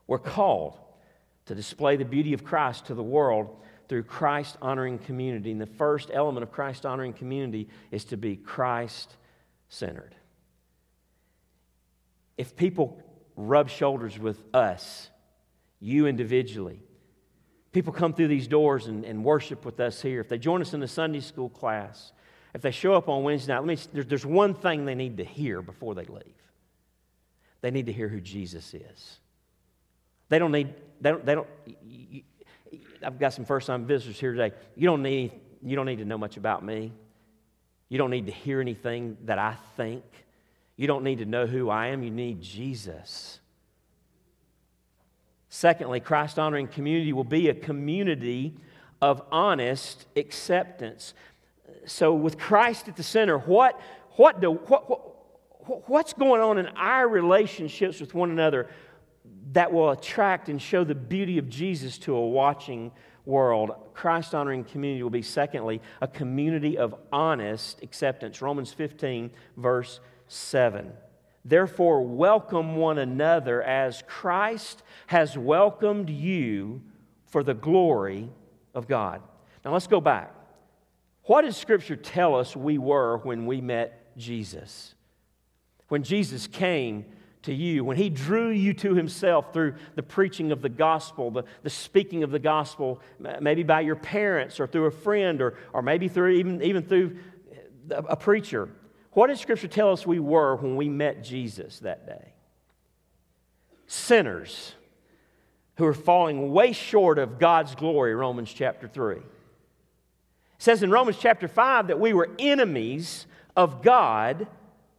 We're 0.06 0.20
called 0.20 0.78
to 1.46 1.56
display 1.56 1.96
the 1.96 2.04
beauty 2.04 2.34
of 2.34 2.44
Christ 2.44 2.88
to 2.88 2.94
the 2.94 3.04
world 3.04 3.56
through 3.88 4.04
Christ 4.04 4.58
honoring 4.62 4.98
community. 4.98 5.52
And 5.52 5.62
the 5.62 5.66
first 5.66 6.10
element 6.14 6.44
of 6.44 6.52
Christ 6.52 6.86
honoring 6.86 7.14
community 7.14 7.70
is 7.92 8.04
to 8.06 8.18
be 8.18 8.36
Christ 8.36 9.16
centered. 9.70 10.16
If 12.38 12.58
people 12.58 13.02
rub 13.38 13.70
shoulders 13.70 14.20
with 14.20 14.44
us, 14.54 15.10
you 15.80 16.08
individually, 16.08 16.82
people 17.72 17.94
come 17.94 18.14
through 18.14 18.30
these 18.30 18.48
doors 18.48 18.88
and, 18.88 19.04
and 19.04 19.24
worship 19.24 19.66
with 19.66 19.80
us 19.80 20.02
here, 20.02 20.22
if 20.22 20.30
they 20.30 20.38
join 20.38 20.62
us 20.62 20.74
in 20.74 20.80
the 20.80 20.88
Sunday 20.88 21.20
school 21.20 21.50
class, 21.50 22.14
if 22.54 22.62
they 22.62 22.72
show 22.72 22.94
up 22.94 23.10
on 23.10 23.24
Wednesday 23.24 23.54
night, 23.54 23.60
let 23.60 23.68
me, 23.68 23.78
there's, 23.92 24.06
there's 24.06 24.26
one 24.26 24.54
thing 24.54 24.86
they 24.86 24.96
need 24.96 25.18
to 25.18 25.26
hear 25.26 25.62
before 25.62 25.94
they 25.94 26.06
leave. 26.06 26.24
They 27.62 27.72
need 27.72 27.88
to 27.88 27.92
hear 27.92 28.08
who 28.08 28.22
Jesus 28.22 28.74
is. 28.74 29.20
They 30.30 30.40
don't 30.40 30.52
need, 30.52 30.74
they 31.02 31.12
don't, 31.12 31.26
they 31.26 31.36
don't 31.36 31.48
you, 31.84 32.24
I've 33.04 33.20
got 33.20 33.34
some 33.34 33.46
first 33.46 33.68
time 33.68 33.86
visitors 33.86 34.20
here 34.20 34.32
today. 34.32 34.56
You 34.76 34.88
don't, 34.88 35.04
need, 35.04 35.32
you 35.62 35.76
don't 35.76 35.86
need 35.86 36.00
to 36.00 36.06
know 36.06 36.18
much 36.18 36.38
about 36.38 36.64
me. 36.64 36.92
You 37.90 37.98
don't 37.98 38.10
need 38.10 38.26
to 38.26 38.32
hear 38.32 38.62
anything 38.62 39.18
that 39.26 39.38
I 39.38 39.56
think. 39.78 40.04
You 40.76 40.88
don't 40.88 41.04
need 41.04 41.20
to 41.20 41.26
know 41.26 41.46
who 41.46 41.70
I 41.70 41.88
am. 41.88 42.04
You 42.04 42.12
need 42.12 42.42
Jesus. 42.42 43.40
Secondly, 45.56 46.02
Christ 46.02 46.38
honoring 46.38 46.68
community 46.68 47.14
will 47.14 47.24
be 47.24 47.48
a 47.48 47.54
community 47.54 48.58
of 49.02 49.22
honest 49.32 50.06
acceptance. 50.18 51.14
So, 51.86 52.14
with 52.14 52.38
Christ 52.38 52.90
at 52.90 52.98
the 52.98 53.04
center, 53.04 53.38
what, 53.38 53.80
what 54.18 54.42
do, 54.42 54.52
what, 54.52 54.90
what, 54.90 55.90
what's 55.90 56.12
going 56.12 56.42
on 56.42 56.58
in 56.58 56.68
our 56.76 57.08
relationships 57.08 58.02
with 58.02 58.14
one 58.14 58.32
another 58.32 58.68
that 59.54 59.72
will 59.72 59.92
attract 59.92 60.50
and 60.50 60.62
show 60.62 60.84
the 60.84 60.94
beauty 60.94 61.38
of 61.38 61.48
Jesus 61.48 61.98
to 62.00 62.14
a 62.14 62.28
watching 62.28 62.92
world. 63.24 63.72
Christ 63.94 64.36
honoring 64.36 64.66
community 64.66 65.04
will 65.04 65.10
be, 65.10 65.22
secondly, 65.22 65.82
a 66.02 66.08
community 66.10 66.78
of 66.78 66.96
honest 67.14 67.82
acceptance. 67.82 68.42
Romans 68.42 68.74
15, 68.74 69.32
verse 69.56 70.02
7. 70.28 70.92
Therefore, 71.48 72.02
welcome 72.02 72.76
one 72.76 72.98
another 72.98 73.62
as 73.62 74.04
Christ 74.08 74.82
has 75.08 75.38
welcomed 75.38 76.10
you 76.10 76.82
for 77.28 77.44
the 77.44 77.54
glory 77.54 78.30
of 78.74 78.88
God. 78.88 79.22
Now 79.64 79.72
let's 79.72 79.86
go 79.86 80.02
back. 80.02 80.34
What 81.26 81.44
does 81.44 81.56
Scripture 81.56 81.96
tell 81.96 82.36
us 82.36 82.56
we 82.56 82.80
were 82.80 83.18
when 83.20 83.46
we 83.46 83.62
met 83.62 84.18
Jesus? 84.18 84.96
When 85.88 86.02
Jesus 86.02 86.48
came 86.48 87.06
to 87.44 87.54
you, 87.54 87.84
when 87.84 87.98
He 87.98 88.10
drew 88.10 88.50
you 88.50 88.74
to 88.76 88.96
Himself 88.96 89.54
through 89.54 89.76
the 89.94 90.04
preaching 90.04 90.52
of 90.52 90.64
the 90.64 90.70
gospel, 90.70 91.30
the, 91.30 91.44
the 91.62 91.70
speaking 91.70 92.24
of 92.24 92.32
the 92.32 92.40
gospel, 92.40 93.02
maybe 93.40 93.62
by 93.62 93.82
your 93.82 93.96
parents 93.96 94.60
or 94.60 94.66
through 94.66 94.86
a 94.86 94.92
friend 94.92 95.42
or, 95.42 95.58
or 95.74 95.84
maybe 95.84 96.08
through 96.08 96.32
even, 96.32 96.64
even 96.64 96.82
through 96.82 97.18
uh, 97.92 98.02
a 98.10 98.16
preacher. 98.16 98.70
What 99.16 99.28
did 99.28 99.40
Scripture 99.40 99.70
tell 99.70 99.94
us 99.94 100.06
we 100.06 100.20
were 100.20 100.58
when 100.58 100.76
we 100.76 100.90
met 100.90 101.24
Jesus 101.24 101.80
that 101.80 102.06
day? 102.06 102.34
Sinners 103.88 104.76
who 105.78 105.86
are 105.86 105.94
falling 105.94 106.52
way 106.52 106.74
short 106.74 107.18
of 107.18 107.40
God's 107.40 107.76
glory, 107.76 108.14
Romans 108.14 108.52
chapter 108.52 108.90
3. 108.90 109.16
It 109.16 109.24
says 110.58 110.84
in 110.84 110.92
Romans 110.92 111.18
chapter 111.18 111.48
5 111.48 111.88
that 111.88 112.00
we 112.00 112.12
were 112.12 112.30
enemies 112.38 113.26
of 113.56 113.82
God 113.82 114.48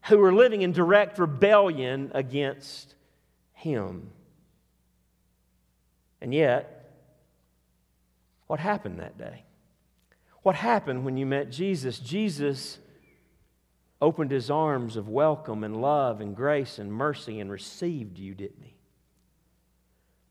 who 0.05 0.17
were 0.17 0.33
living 0.33 0.63
in 0.63 0.73
direct 0.73 1.19
rebellion 1.19 2.11
against 2.15 2.95
him. 3.53 4.09
And 6.23 6.33
yet, 6.33 6.91
what 8.47 8.61
happened 8.61 8.99
that 8.99 9.19
day? 9.19 9.43
What 10.41 10.55
happened 10.55 11.05
when 11.05 11.19
you 11.19 11.27
met 11.27 11.51
Jesus? 11.51 11.99
Jesus 11.99 12.79
opened 14.01 14.31
his 14.31 14.51
arms 14.51 14.97
of 14.97 15.09
welcome 15.09 15.65
and 15.65 15.81
love 15.81 16.21
and 16.21 16.37
grace 16.37 16.79
and 16.79 16.93
mercy 16.93 17.41
and 17.41 17.51
received 17.51 18.19
you, 18.19 18.35
didn't 18.35 18.63
he? 18.63 18.75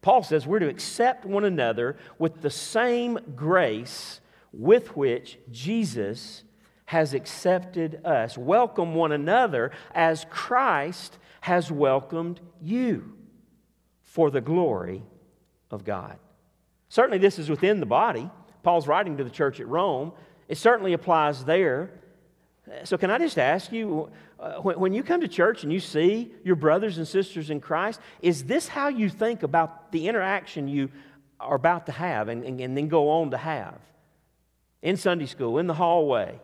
Paul 0.01 0.22
says 0.22 0.45
we're 0.45 0.59
to 0.59 0.70
accept 0.70 1.26
one 1.26 1.45
another 1.45 1.97
with 2.20 2.41
the 2.41 2.51
same 2.51 3.18
grace 3.36 4.22
with 4.53 4.95
which 4.95 5.39
Jesus 5.51 6.43
has 6.86 7.16
accepted 7.16 8.05
us. 8.05 8.38
Welcome 8.38 8.93
one 8.93 9.11
another 9.11 9.72
as 9.95 10.26
Christ 10.30 11.18
has 11.41 11.72
welcomed 11.72 12.39
you 12.61 13.13
for 14.03 14.30
the 14.30 14.41
glory 14.41 15.03
of 15.72 15.84
God. 15.84 16.18
Certainly, 16.89 17.18
this 17.18 17.39
is 17.39 17.49
within 17.49 17.80
the 17.80 17.86
body. 17.88 18.30
Paul's 18.61 18.88
writing 18.88 19.18
to 19.18 19.24
the 19.24 19.30
church 19.30 19.59
at 19.59 19.68
Rome. 19.68 20.11
It 20.47 20.57
certainly 20.57 20.93
applies 20.93 21.45
there. 21.45 21.91
So, 22.84 22.97
can 22.97 23.11
I 23.11 23.20
just 23.20 23.38
ask 23.38 23.72
you, 23.72 24.09
uh, 24.39 24.55
when, 24.55 24.93
you 24.93 25.03
come 25.03 25.22
to 25.22 25.28
church 25.28 25.63
and 25.63 25.72
you 25.72 25.80
see 25.80 26.32
your 26.43 26.55
brothers 26.55 26.97
and 26.97 27.07
sisters 27.07 27.49
in 27.51 27.61
Christ, 27.61 27.99
is 28.22 28.45
this 28.45 28.68
how 28.68 28.88
you 28.88 29.07
think 29.07 29.43
about 29.43 29.91
the 29.91 30.07
interaction 30.07 30.68
you 30.68 30.89
are 31.39 31.55
about 31.55 31.86
to 31.86 31.91
have 31.91 32.28
and, 32.28 32.43
and, 32.43 32.59
and 32.59 32.76
then 32.76 32.88
go 32.88 33.09
on 33.09 33.32
to 33.32 33.38
have? 33.38 33.80
In 34.82 34.97
Sunday 34.97 35.28
school, 35.28 35.59
in 35.59 35.68
the 35.68 35.76
hallway, 35.76 36.39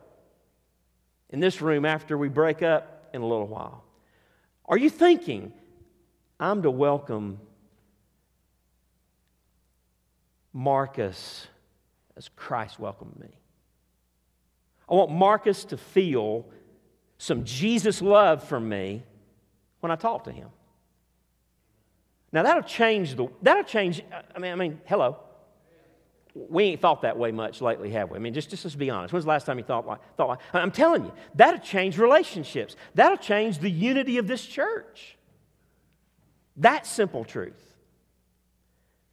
in 1.31 1.39
this 1.39 1.61
room 1.61 1.85
after 1.85 2.17
we 2.17 2.29
break 2.29 2.61
up 2.61 3.09
in 3.13 3.21
a 3.21 3.25
little 3.25 3.47
while? 3.47 3.83
Are 4.65 4.77
you 4.77 4.89
thinking, 4.89 5.53
I'm 6.39 6.61
to 6.61 6.71
welcome 6.71 7.39
Marcus 10.53 11.47
as 12.15 12.29
Christ 12.29 12.79
welcomed 12.79 13.19
me? 13.19 13.29
I 14.91 14.95
want 14.95 15.11
Marcus 15.11 15.63
to 15.65 15.77
feel 15.77 16.45
some 17.17 17.45
Jesus 17.45 18.01
love 18.01 18.43
from 18.43 18.67
me 18.67 19.03
when 19.79 19.91
I 19.91 19.95
talk 19.95 20.25
to 20.25 20.31
him. 20.31 20.49
Now 22.33 22.43
that'll 22.43 22.63
change 22.63 23.15
the 23.15 23.27
that'll 23.41 23.63
change 23.63 24.03
I 24.35 24.39
mean 24.39 24.51
I 24.51 24.55
mean 24.55 24.81
hello 24.85 25.17
we 26.33 26.63
ain't 26.65 26.81
thought 26.81 27.01
that 27.01 27.17
way 27.17 27.31
much 27.31 27.61
lately, 27.61 27.89
have 27.91 28.09
we? 28.09 28.15
I 28.15 28.19
mean, 28.19 28.33
just, 28.33 28.49
just 28.49 28.63
let's 28.63 28.75
be 28.75 28.89
honest. 28.89 29.13
When's 29.13 29.25
the 29.25 29.29
last 29.29 29.45
time 29.45 29.57
you 29.57 29.63
thought 29.63 29.85
like, 29.85 29.99
thought 30.15 30.29
like, 30.29 30.39
I'm 30.53 30.71
telling 30.71 31.03
you, 31.03 31.11
that'll 31.35 31.59
change 31.59 31.97
relationships. 31.97 32.75
That'll 32.95 33.17
change 33.17 33.59
the 33.59 33.69
unity 33.69 34.17
of 34.17 34.27
this 34.27 34.45
church. 34.45 35.17
That 36.57 36.85
simple 36.85 37.25
truth. 37.25 37.61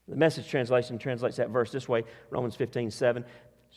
The 0.06 0.16
message 0.16 0.48
translation 0.48 0.98
translates 0.98 1.36
that 1.36 1.50
verse 1.50 1.70
this 1.70 1.88
way 1.88 2.04
Romans 2.30 2.54
15, 2.54 2.90
7. 2.90 3.24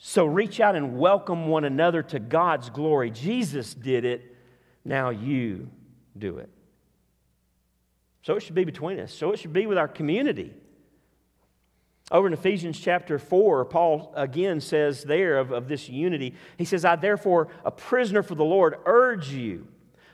So 0.04 0.24
reach 0.24 0.58
out 0.58 0.74
and 0.74 0.98
welcome 0.98 1.46
one 1.46 1.62
another 1.62 2.02
to 2.02 2.18
God's 2.18 2.70
glory. 2.70 3.08
Jesus 3.12 3.72
did 3.72 4.04
it, 4.04 4.36
now 4.84 5.10
you 5.10 5.70
do 6.18 6.38
it. 6.38 6.50
So 8.22 8.34
it 8.34 8.40
should 8.40 8.56
be 8.56 8.64
between 8.64 8.98
us. 8.98 9.14
So 9.14 9.30
it 9.30 9.38
should 9.38 9.52
be 9.52 9.66
with 9.66 9.78
our 9.78 9.86
community. 9.86 10.54
Over 12.10 12.26
in 12.26 12.32
Ephesians 12.32 12.80
chapter 12.80 13.16
4, 13.16 13.64
Paul 13.66 14.12
again 14.16 14.60
says 14.60 15.04
there 15.04 15.38
of, 15.38 15.52
of 15.52 15.68
this 15.68 15.88
unity, 15.88 16.34
he 16.56 16.64
says, 16.64 16.84
I 16.84 16.96
therefore, 16.96 17.46
a 17.64 17.70
prisoner 17.70 18.24
for 18.24 18.34
the 18.34 18.44
Lord, 18.44 18.78
urge 18.84 19.28
you 19.28 19.68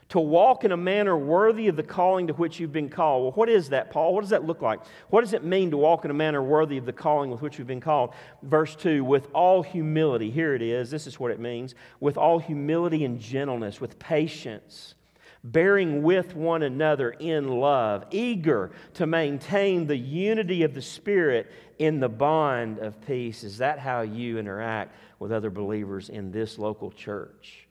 to 0.09 0.19
walk 0.19 0.63
in 0.63 0.71
a 0.71 0.77
manner 0.77 1.15
worthy 1.15 1.67
of 1.67 1.75
the 1.75 1.83
calling 1.83 2.27
to 2.27 2.33
which 2.33 2.59
you've 2.59 2.73
been 2.73 2.89
called. 2.89 3.23
Well, 3.23 3.31
what 3.33 3.47
is 3.47 3.69
that, 3.69 3.91
Paul? 3.91 4.13
What 4.15 4.21
does 4.21 4.31
that 4.31 4.43
look 4.43 4.61
like? 4.61 4.79
What 5.09 5.21
does 5.21 5.33
it 5.33 5.43
mean 5.43 5.69
to 5.71 5.77
walk 5.77 6.03
in 6.03 6.11
a 6.11 6.15
manner 6.15 6.41
worthy 6.41 6.77
of 6.77 6.85
the 6.85 6.93
calling 6.93 7.29
with 7.29 7.41
which 7.41 7.59
you've 7.59 7.67
been 7.67 7.79
called? 7.79 8.13
Verse 8.41 8.75
2 8.75 9.03
with 9.03 9.27
all 9.33 9.61
humility, 9.61 10.31
here 10.31 10.55
it 10.55 10.63
is, 10.63 10.89
this 10.89 11.05
is 11.05 11.19
what 11.19 11.31
it 11.31 11.39
means 11.39 11.75
with 11.99 12.17
all 12.17 12.39
humility 12.39 13.05
and 13.05 13.19
gentleness, 13.19 13.79
with 13.79 13.99
patience. 13.99 14.95
Bearing 15.41 16.03
with 16.03 16.35
one 16.35 16.63
another 16.63 17.11
in 17.11 17.47
love, 17.47 18.03
eager 18.11 18.71
to 18.95 19.07
maintain 19.07 19.87
the 19.87 19.95
unity 19.95 20.63
of 20.63 20.73
the 20.73 20.81
Spirit 20.81 21.49
in 21.77 22.01
the 22.01 22.09
bond 22.09 22.79
of 22.79 22.99
peace. 23.05 23.45
Is 23.45 23.59
that 23.59 23.79
how 23.79 24.01
you 24.01 24.37
interact 24.37 24.93
with 25.17 25.31
other 25.31 25.49
believers 25.49 26.09
in 26.09 26.31
this 26.31 26.57
local 26.59 26.91
church? 26.91 27.67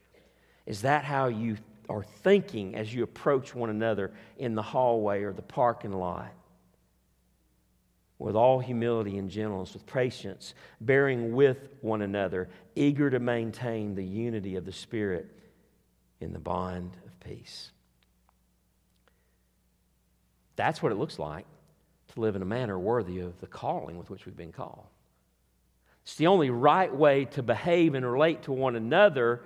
Is 0.65 0.81
that 0.83 1.05
how 1.05 1.29
you 1.29 1.59
are 1.89 2.03
thinking 2.03 2.75
as 2.75 2.93
you 2.93 3.03
approach 3.03 3.55
one 3.55 3.71
another 3.71 4.13
in 4.37 4.55
the 4.55 4.63
hallway 4.63 5.23
or 5.23 5.33
the 5.33 5.43
parking 5.43 5.93
lot. 5.93 6.33
With 8.19 8.35
all 8.35 8.59
humility 8.59 9.17
and 9.17 9.31
gentleness, 9.31 9.75
with 9.75 9.87
patience, 9.87 10.55
bearing 10.81 11.35
with 11.35 11.69
one 11.81 12.03
another, 12.03 12.49
eager 12.75 13.11
to 13.11 13.21
maintain 13.21 13.95
the 13.95 14.05
unity 14.05 14.57
of 14.57 14.65
the 14.65 14.73
Spirit 14.73 15.29
in 16.21 16.33
the 16.33 16.41
bond 16.41 16.97
of 17.07 17.21
peace. 17.21 17.71
That's 20.57 20.83
what 20.83 20.91
it 20.91 20.97
looks 20.97 21.21
like 21.21 21.47
to 22.15 22.21
live 22.21 22.35
in 22.35 22.43
a 22.43 22.47
manner 22.47 22.77
worthy 22.77 23.21
of 23.21 23.41
the 23.41 23.47
calling 23.47 23.97
with 23.97 24.11
which 24.11 24.27
we've 24.27 24.37
been 24.37 24.53
called. 24.53 24.87
It's 26.03 26.17
the 26.17 26.27
only 26.27 26.51
right 26.51 26.93
way 26.93 27.27
to 27.27 27.43
behave 27.43 27.95
and 27.95 28.05
relate 28.05 28.43
to 28.45 28.53
one 28.53 28.75
another 28.75 29.43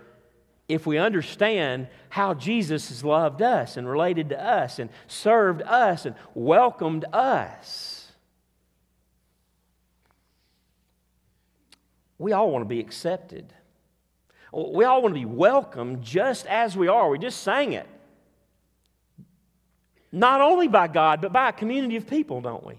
if 0.69 0.87
we 0.87 0.99
understand 0.99 1.89
how 2.09 2.35
Jesus 2.35 2.89
has 2.89 3.05
loved 3.05 3.43
us 3.43 3.77
and 3.77 3.89
related 3.89 4.31
to 4.31 4.43
us 4.43 4.79
and 4.79 4.91
served 5.07 5.63
us 5.63 6.07
and 6.07 6.15
welcomed 6.35 7.05
us. 7.13 8.13
We 12.19 12.33
all 12.33 12.51
want 12.51 12.63
to 12.63 12.69
be 12.69 12.81
accepted. 12.81 13.53
We 14.53 14.85
all 14.85 15.03
want 15.03 15.15
to 15.15 15.21
be 15.21 15.27
welcomed 15.27 16.03
just 16.03 16.47
as 16.47 16.77
we 16.77 16.87
are. 16.87 17.09
We 17.09 17.19
just 17.19 17.43
sang 17.43 17.73
it. 17.73 17.89
Not 20.13 20.41
only 20.41 20.69
by 20.69 20.89
God, 20.89 21.23
but 21.23 21.33
by 21.33 21.49
a 21.49 21.53
community 21.53 21.97
of 21.97 22.07
people, 22.07 22.41
don't 22.43 22.65
we? 22.65 22.75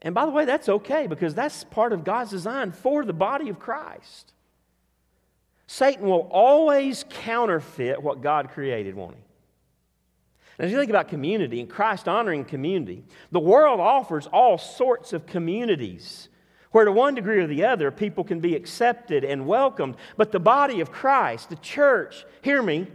And 0.00 0.14
by 0.14 0.26
the 0.26 0.30
way, 0.30 0.44
that's 0.44 0.68
okay 0.68 1.06
because 1.06 1.34
that's 1.34 1.64
part 1.64 1.92
of 1.92 2.04
God's 2.04 2.30
design 2.30 2.72
for 2.72 3.04
the 3.04 3.12
body 3.12 3.48
of 3.48 3.58
Christ. 3.58 4.32
Satan 5.66 6.06
will 6.06 6.28
always 6.30 7.04
counterfeit 7.08 8.02
what 8.02 8.20
God 8.20 8.50
created, 8.50 8.94
won't 8.94 9.16
he? 9.16 9.22
And 10.58 10.66
as 10.66 10.72
you 10.72 10.78
think 10.78 10.90
about 10.90 11.08
community 11.08 11.60
and 11.60 11.68
Christ 11.68 12.06
honoring 12.06 12.44
community, 12.44 13.04
the 13.32 13.40
world 13.40 13.80
offers 13.80 14.26
all 14.26 14.58
sorts 14.58 15.12
of 15.12 15.26
communities 15.26 16.28
where, 16.70 16.84
to 16.84 16.92
one 16.92 17.14
degree 17.14 17.38
or 17.38 17.46
the 17.46 17.64
other, 17.64 17.90
people 17.90 18.24
can 18.24 18.40
be 18.40 18.54
accepted 18.54 19.24
and 19.24 19.46
welcomed. 19.46 19.96
But 20.16 20.32
the 20.32 20.40
body 20.40 20.80
of 20.80 20.90
Christ, 20.90 21.48
the 21.48 21.56
church, 21.56 22.24
hear 22.42 22.62
me, 22.62 22.88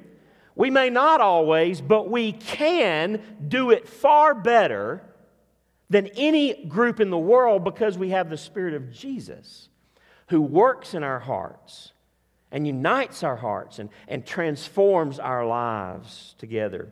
we 0.55 0.69
may 0.69 0.89
not 0.89 1.21
always, 1.21 1.79
but 1.79 2.09
we 2.09 2.33
can 2.33 3.21
do 3.47 3.71
it 3.71 3.87
far 3.87 4.35
better 4.35 5.01
than 5.89 6.07
any 6.07 6.65
group 6.65 6.99
in 6.99 7.09
the 7.09 7.17
world 7.17 7.63
because 7.63 7.97
we 7.97 8.09
have 8.09 8.29
the 8.29 8.37
Spirit 8.37 8.73
of 8.73 8.91
Jesus 8.91 9.69
who 10.27 10.41
works 10.41 10.93
in 10.93 11.01
our 11.01 11.19
hearts 11.19 11.93
and 12.51 12.65
unites 12.65 13.23
our 13.23 13.35
hearts 13.35 13.79
and, 13.79 13.89
and 14.07 14.25
transforms 14.25 15.19
our 15.19 15.45
lives 15.45 16.35
together. 16.37 16.89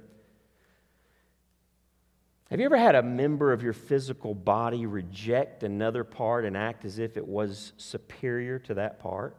Have 2.49 2.59
you 2.59 2.65
ever 2.65 2.77
had 2.77 2.95
a 2.95 3.03
member 3.03 3.51
of 3.51 3.61
your 3.61 3.73
physical 3.73 4.33
body 4.33 4.85
reject 4.85 5.63
another 5.63 6.03
part 6.03 6.45
and 6.45 6.55
act 6.55 6.85
as 6.85 6.97
if 6.97 7.17
it 7.17 7.27
was 7.27 7.73
superior 7.77 8.59
to 8.59 8.75
that 8.75 8.99
part? 8.99 9.35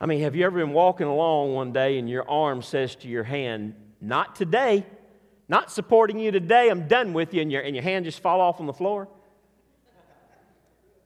I 0.00 0.06
mean, 0.06 0.20
have 0.20 0.36
you 0.36 0.46
ever 0.46 0.58
been 0.58 0.72
walking 0.72 1.06
along 1.06 1.54
one 1.54 1.72
day 1.72 1.98
and 1.98 2.08
your 2.08 2.28
arm 2.28 2.62
says 2.62 2.94
to 2.96 3.08
your 3.08 3.24
hand, 3.24 3.74
Not 4.00 4.36
today, 4.36 4.86
not 5.48 5.70
supporting 5.70 6.18
you 6.18 6.30
today, 6.30 6.68
I'm 6.68 6.86
done 6.86 7.12
with 7.12 7.34
you, 7.34 7.42
and 7.42 7.50
your, 7.50 7.60
and 7.60 7.74
your 7.74 7.82
hand 7.82 8.04
just 8.04 8.20
fall 8.20 8.40
off 8.40 8.60
on 8.60 8.66
the 8.66 8.72
floor? 8.72 9.08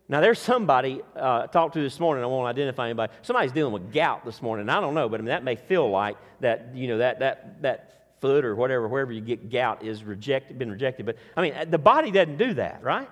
Now, 0.09 0.21
there's 0.21 0.39
somebody 0.39 1.01
uh, 1.17 1.43
I 1.45 1.47
talked 1.47 1.75
to 1.75 1.81
this 1.81 1.99
morning. 1.99 2.25
I 2.25 2.27
won't 2.27 2.47
identify 2.47 2.87
anybody. 2.87 3.13
Somebody's 3.23 3.53
dealing 3.53 3.73
with 3.73 3.93
gout 3.93 4.25
this 4.25 4.43
morning. 4.43 4.69
I 4.69 4.81
don't 4.81 4.95
know, 4.95 5.09
but 5.09 5.21
I 5.21 5.23
mean 5.23 5.29
that 5.29 5.45
may 5.45 5.57
feel 5.57 5.89
like 5.89 6.17
that. 6.41 6.73
You 6.75 6.89
know 6.89 6.99
that 6.99 7.21
that 7.21 7.63
that 7.63 8.19
foot 8.21 8.45
or 8.45 8.55
whatever, 8.55 8.87
wherever 8.87 9.13
you 9.13 9.23
get 9.23 9.51
gout, 9.51 9.83
is 9.83 10.05
rejected, 10.05 10.59
been 10.59 10.71
rejected. 10.71 11.07
But 11.07 11.17
I 11.37 11.43
mean, 11.43 11.71
the 11.71 11.79
body 11.79 12.11
doesn't 12.11 12.37
do 12.37 12.55
that, 12.55 12.83
right? 12.83 13.09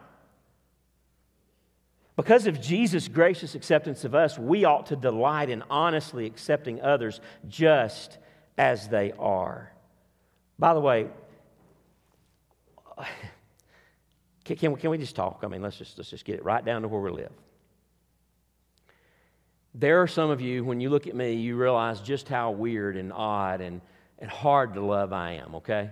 Because 2.14 2.46
of 2.46 2.60
Jesus' 2.60 3.08
gracious 3.08 3.54
acceptance 3.54 4.04
of 4.04 4.14
us, 4.14 4.38
we 4.38 4.64
ought 4.64 4.86
to 4.86 4.96
delight 4.96 5.48
in 5.48 5.62
honestly 5.70 6.26
accepting 6.26 6.82
others 6.82 7.20
just 7.48 8.18
as 8.58 8.88
they 8.88 9.12
are. 9.18 9.72
By 10.58 10.74
the 10.74 10.80
way, 10.80 11.08
can, 14.44 14.56
can, 14.56 14.72
we, 14.72 14.80
can 14.80 14.90
we 14.90 14.98
just 14.98 15.14
talk? 15.14 15.40
I 15.44 15.48
mean, 15.48 15.62
let's 15.62 15.76
just, 15.76 15.96
let's 15.98 16.10
just 16.10 16.24
get 16.24 16.36
it 16.36 16.44
right 16.44 16.64
down 16.64 16.82
to 16.82 16.88
where 16.88 17.00
we 17.00 17.10
live. 17.10 17.32
There 19.74 20.02
are 20.02 20.06
some 20.06 20.30
of 20.30 20.40
you, 20.40 20.64
when 20.64 20.80
you 20.80 20.90
look 20.90 21.06
at 21.06 21.14
me, 21.14 21.34
you 21.34 21.56
realize 21.56 22.00
just 22.00 22.28
how 22.28 22.50
weird 22.50 22.96
and 22.96 23.12
odd 23.12 23.60
and, 23.60 23.80
and 24.18 24.30
hard 24.30 24.74
to 24.74 24.82
love 24.82 25.12
I 25.12 25.32
am, 25.34 25.54
okay? 25.56 25.90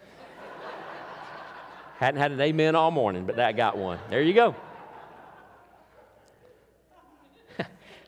Hadn't 1.98 2.20
had 2.20 2.32
an 2.32 2.40
amen 2.40 2.74
all 2.74 2.90
morning, 2.90 3.24
but 3.24 3.36
that 3.36 3.56
got 3.56 3.76
one. 3.76 4.00
There 4.10 4.20
you 4.22 4.34
go. 4.34 4.56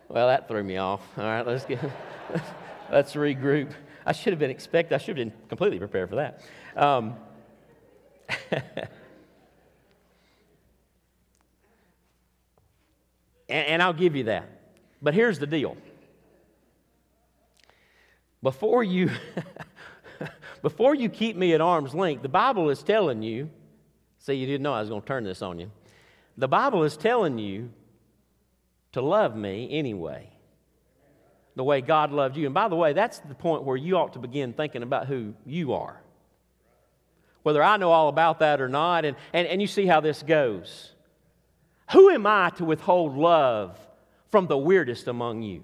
well, 0.08 0.26
that 0.26 0.48
threw 0.48 0.64
me 0.64 0.78
off. 0.78 1.02
All 1.16 1.24
right, 1.24 1.46
let's 1.46 1.64
get 1.64 1.78
let's 2.90 3.12
regroup. 3.12 3.70
I 4.04 4.12
should 4.12 4.32
have 4.32 4.40
been 4.40 4.50
expected. 4.50 4.94
I 4.94 4.98
should 4.98 5.16
have 5.16 5.28
been 5.28 5.38
completely 5.48 5.78
prepared 5.78 6.08
for 6.08 6.16
that. 6.16 6.40
Um, 6.76 7.14
and, 13.48 13.82
I'll 13.82 13.92
give 13.92 14.16
you 14.16 14.24
that. 14.24 14.48
But 15.02 15.14
here's 15.14 15.38
the 15.38 15.46
deal. 15.46 15.76
Before 18.42 18.82
you, 18.82 19.11
before 20.62 20.94
you 20.94 21.09
keep 21.09 21.36
me 21.36 21.55
at 21.55 21.61
arm's 21.61 21.94
length, 21.94 22.22
the 22.22 22.28
Bible 22.28 22.70
is 22.70 22.82
telling 22.82 23.22
you, 23.22 23.50
see, 24.18 24.34
you 24.34 24.46
didn't 24.46 24.62
know 24.62 24.74
I 24.74 24.80
was 24.80 24.88
going 24.88 25.02
to 25.02 25.07
turn 25.07 25.24
this 25.24 25.42
on 25.42 25.59
you. 25.59 25.70
The 26.36 26.48
Bible 26.48 26.84
is 26.84 26.96
telling 26.96 27.38
you 27.38 27.70
to 28.92 29.00
love 29.00 29.36
me 29.36 29.68
anyway, 29.70 30.30
the 31.57 31.64
way 31.64 31.80
God 31.80 32.12
loved 32.12 32.36
you. 32.36 32.46
And 32.46 32.55
by 32.55 32.68
the 32.68 32.76
way, 32.76 32.92
that's 32.92 33.18
the 33.20 33.34
point 33.34 33.64
where 33.64 33.76
you 33.76 33.96
ought 33.96 34.12
to 34.14 34.18
begin 34.18 34.52
thinking 34.52 34.82
about 34.82 35.07
who 35.07 35.34
you 35.46 35.72
are 35.72 36.03
whether 37.45 37.62
I 37.62 37.76
know 37.76 37.92
all 37.92 38.09
about 38.09 38.40
that 38.40 38.61
or 38.61 38.68
not. 38.68 39.05
And, 39.05 39.16
and, 39.32 39.47
and 39.47 39.61
you 39.61 39.68
see 39.68 39.86
how 39.86 40.01
this 40.01 40.22
goes. 40.22 40.92
Who 41.92 42.11
am 42.11 42.26
I 42.26 42.51
to 42.57 42.64
withhold 42.64 43.16
love 43.16 43.78
from 44.30 44.49
the 44.49 44.59
weirdest 44.59 45.07
among 45.07 45.42
you? 45.42 45.62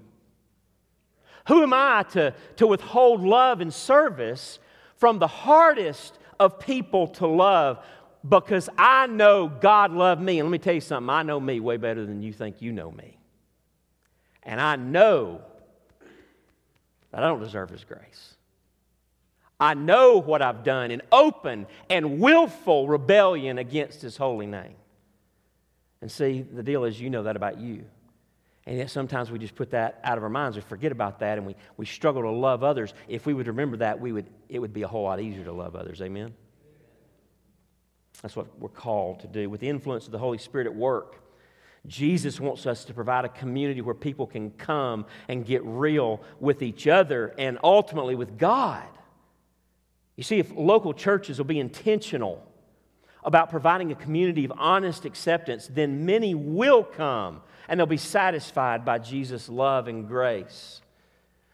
Who 1.47 1.63
am 1.63 1.73
I 1.73 2.05
to, 2.11 2.33
to 2.57 2.67
withhold 2.67 3.21
love 3.21 3.59
and 3.59 3.73
service 3.73 4.59
from 4.95 5.19
the 5.19 5.27
hardest 5.27 6.17
of 6.39 6.59
people 6.59 7.07
to 7.07 7.27
love 7.27 7.83
because 8.27 8.69
I 8.77 9.07
know 9.07 9.47
God 9.47 9.91
loved 9.91 10.21
me. 10.21 10.39
And 10.39 10.47
let 10.47 10.51
me 10.51 10.59
tell 10.59 10.75
you 10.75 10.81
something 10.81 11.09
I 11.09 11.23
know 11.23 11.39
me 11.39 11.59
way 11.59 11.77
better 11.77 12.05
than 12.05 12.21
you 12.21 12.31
think 12.31 12.61
you 12.61 12.71
know 12.71 12.91
me. 12.91 13.17
And 14.43 14.61
I 14.61 14.75
know 14.75 15.41
that 17.11 17.23
I 17.23 17.27
don't 17.27 17.39
deserve 17.39 17.69
His 17.69 17.83
grace. 17.83 18.35
I 19.61 19.75
know 19.75 20.17
what 20.17 20.41
I've 20.41 20.63
done 20.63 20.89
in 20.89 21.03
open 21.11 21.67
and 21.87 22.19
willful 22.19 22.87
rebellion 22.87 23.59
against 23.59 24.01
His 24.01 24.17
holy 24.17 24.47
name. 24.47 24.73
And 26.01 26.11
see, 26.11 26.41
the 26.41 26.63
deal 26.63 26.83
is, 26.83 26.99
you 26.99 27.11
know 27.11 27.23
that 27.23 27.35
about 27.35 27.59
you. 27.59 27.85
And 28.65 28.77
yet 28.77 28.89
sometimes 28.89 29.29
we 29.29 29.37
just 29.37 29.53
put 29.53 29.71
that 29.71 29.99
out 30.03 30.17
of 30.17 30.23
our 30.23 30.29
minds. 30.29 30.57
We 30.57 30.63
forget 30.63 30.91
about 30.91 31.19
that 31.19 31.37
and 31.37 31.45
we, 31.45 31.55
we 31.77 31.85
struggle 31.85 32.23
to 32.23 32.31
love 32.31 32.63
others. 32.63 32.93
If 33.07 33.27
we 33.27 33.35
would 33.35 33.47
remember 33.47 33.77
that, 33.77 33.99
we 33.99 34.11
would, 34.11 34.25
it 34.49 34.57
would 34.57 34.73
be 34.73 34.81
a 34.81 34.87
whole 34.87 35.03
lot 35.03 35.19
easier 35.19 35.43
to 35.45 35.51
love 35.51 35.75
others. 35.75 36.01
Amen? 36.01 36.33
That's 38.23 38.35
what 38.35 38.47
we're 38.59 38.69
called 38.69 39.19
to 39.21 39.27
do. 39.27 39.47
With 39.49 39.61
the 39.61 39.69
influence 39.69 40.05
of 40.07 40.11
the 40.11 40.19
Holy 40.19 40.37
Spirit 40.39 40.67
at 40.67 40.75
work, 40.75 41.23
Jesus 41.87 42.39
wants 42.39 42.65
us 42.65 42.85
to 42.85 42.93
provide 42.93 43.25
a 43.25 43.29
community 43.29 43.81
where 43.81 43.95
people 43.95 44.27
can 44.27 44.51
come 44.51 45.05
and 45.27 45.45
get 45.45 45.63
real 45.63 46.21
with 46.39 46.61
each 46.61 46.87
other 46.87 47.33
and 47.37 47.59
ultimately 47.63 48.15
with 48.15 48.37
God. 48.37 48.87
You 50.21 50.23
see, 50.23 50.37
if 50.37 50.51
local 50.55 50.93
churches 50.93 51.39
will 51.39 51.45
be 51.45 51.59
intentional 51.59 52.47
about 53.23 53.49
providing 53.49 53.91
a 53.91 53.95
community 53.95 54.45
of 54.45 54.53
honest 54.55 55.03
acceptance, 55.03 55.65
then 55.65 56.05
many 56.05 56.35
will 56.35 56.83
come 56.83 57.41
and 57.67 57.79
they'll 57.79 57.87
be 57.87 57.97
satisfied 57.97 58.85
by 58.85 58.99
Jesus' 58.99 59.49
love 59.49 59.87
and 59.87 60.07
grace. 60.07 60.81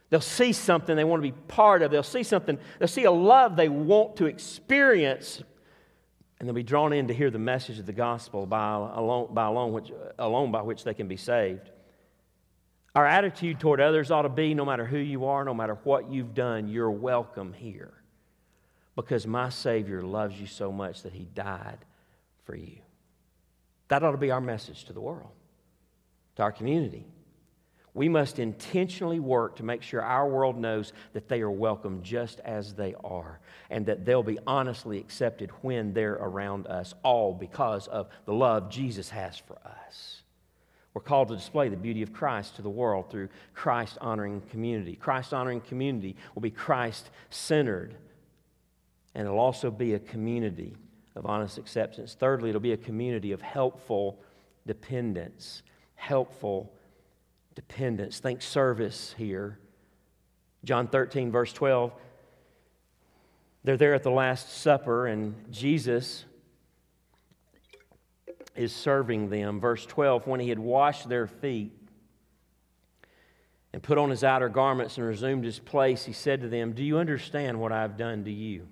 They'll 0.10 0.20
see 0.20 0.52
something 0.52 0.98
they 0.98 1.06
want 1.06 1.24
to 1.24 1.32
be 1.32 1.38
part 1.48 1.82
of. 1.82 1.92
They'll 1.92 2.04
see 2.04 2.24
something, 2.24 2.60
they'll 2.78 2.90
see 2.90 3.06
a 3.06 3.12
love 3.12 3.56
they 3.56 3.70
want 3.70 4.18
to 4.18 4.26
experience, 4.26 5.42
and 6.38 6.46
they'll 6.46 6.54
be 6.54 6.62
drawn 6.62 6.92
in 6.92 7.08
to 7.08 7.14
hear 7.14 7.30
the 7.30 7.40
message 7.40 7.80
of 7.80 7.86
the 7.86 7.94
gospel 7.94 8.46
by 8.46 8.74
alone, 8.74 9.34
by 9.34 9.46
alone, 9.46 9.72
which, 9.72 9.94
alone 10.20 10.52
by 10.52 10.62
which 10.62 10.84
they 10.84 10.94
can 10.94 11.08
be 11.08 11.16
saved. 11.16 11.72
Our 12.96 13.06
attitude 13.06 13.62
toward 13.62 13.80
others 13.80 14.12
ought 14.12 14.24
to 14.24 14.30
be 14.30 14.54
no 14.54 14.66
matter 14.66 14.86
who 14.86 14.98
you 14.98 15.24
are, 15.24 15.46
no 15.46 15.54
matter 15.54 15.78
what 15.86 16.12
you've 16.12 16.34
done, 16.34 16.68
you're 16.68 16.92
welcome 16.92 17.54
here 17.54 17.97
because 18.98 19.28
my 19.28 19.48
Savior 19.50 20.02
loves 20.02 20.38
you 20.42 20.48
so 20.48 20.72
much 20.72 21.04
that 21.04 21.14
He 21.14 21.26
died 21.34 21.78
for 22.44 22.56
you. 22.56 22.80
That 23.88 24.04
ought 24.04 24.12
to 24.12 24.18
be 24.18 24.32
our 24.32 24.42
message 24.42 24.86
to 24.86 24.94
the 24.94 25.00
world, 25.00 25.32
to 26.36 26.44
our 26.44 26.52
community. 26.52 27.06
We 27.94 28.10
must 28.10 28.38
intentionally 28.40 29.20
work 29.20 29.56
to 29.56 29.64
make 29.64 29.82
sure 29.82 30.02
our 30.02 30.28
world 30.28 30.58
knows 30.58 30.94
that 31.14 31.30
they 31.30 31.42
are 31.42 31.52
welcome 31.52 32.04
just 32.04 32.40
as 32.42 32.74
they 32.74 32.96
are 33.04 33.40
and 33.70 33.86
that 33.86 34.06
they'll 34.06 34.24
be 34.24 34.40
honestly 34.46 35.00
accepted 35.00 35.52
when 35.62 35.94
they're 35.94 36.14
around 36.14 36.68
us, 36.68 36.94
all 37.04 37.34
because 37.34 37.88
of 37.88 38.10
the 38.26 38.34
love 38.34 38.70
Jesus 38.70 39.10
has 39.10 39.38
for 39.38 39.58
us. 39.66 40.22
We're 40.94 41.02
called 41.02 41.28
to 41.28 41.36
display 41.36 41.70
the 41.70 41.78
beauty 41.78 42.02
of 42.02 42.14
Christ 42.14 42.56
to 42.56 42.64
the 42.64 42.70
world 42.70 43.12
through 43.12 43.30
Christ 43.54 44.00
honoring 44.02 44.42
community. 44.50 44.96
Christ 44.96 45.34
honoring 45.34 45.62
community 45.62 46.16
will 46.34 46.42
be 46.42 46.50
Christ 46.50 47.12
centered, 47.30 47.96
and 49.18 49.26
it'll 49.26 49.40
also 49.40 49.72
be 49.72 49.96
a 49.96 50.00
community 50.00 50.78
of 51.16 51.26
honest 51.26 51.58
acceptance. 51.58 52.14
Thirdly, 52.14 52.50
it'll 52.50 52.62
be 52.62 52.74
a 52.74 52.78
community 52.78 53.32
of 53.32 53.42
helpful 53.42 54.20
dependence. 54.68 55.64
Helpful 55.96 56.72
dependence. 57.56 58.20
Think 58.20 58.44
service 58.44 59.16
here. 59.18 59.58
John 60.64 60.88
13, 60.88 61.32
verse 61.32 61.52
12. 61.52 61.92
They're 63.64 63.76
there 63.76 63.96
at 63.96 64.04
the 64.04 64.12
Last 64.12 64.56
Supper, 64.56 65.08
and 65.08 65.34
Jesus 65.52 66.26
is 68.56 68.72
serving 68.72 69.32
them. 69.32 69.60
Verse 69.60 69.84
12 69.88 70.28
When 70.28 70.40
he 70.40 70.50
had 70.50 70.60
washed 70.60 71.10
their 71.10 71.26
feet 71.26 71.72
and 73.74 73.82
put 73.82 73.98
on 73.98 74.12
his 74.12 74.24
outer 74.24 74.48
garments 74.48 75.00
and 75.00 75.08
resumed 75.08 75.44
his 75.44 75.58
place, 75.58 76.06
he 76.06 76.14
said 76.14 76.42
to 76.42 76.50
them, 76.50 76.74
Do 76.74 76.84
you 76.84 77.00
understand 77.00 77.60
what 77.60 77.72
I 77.72 77.82
have 77.82 77.98
done 77.98 78.24
to 78.26 78.32
you? 78.32 78.68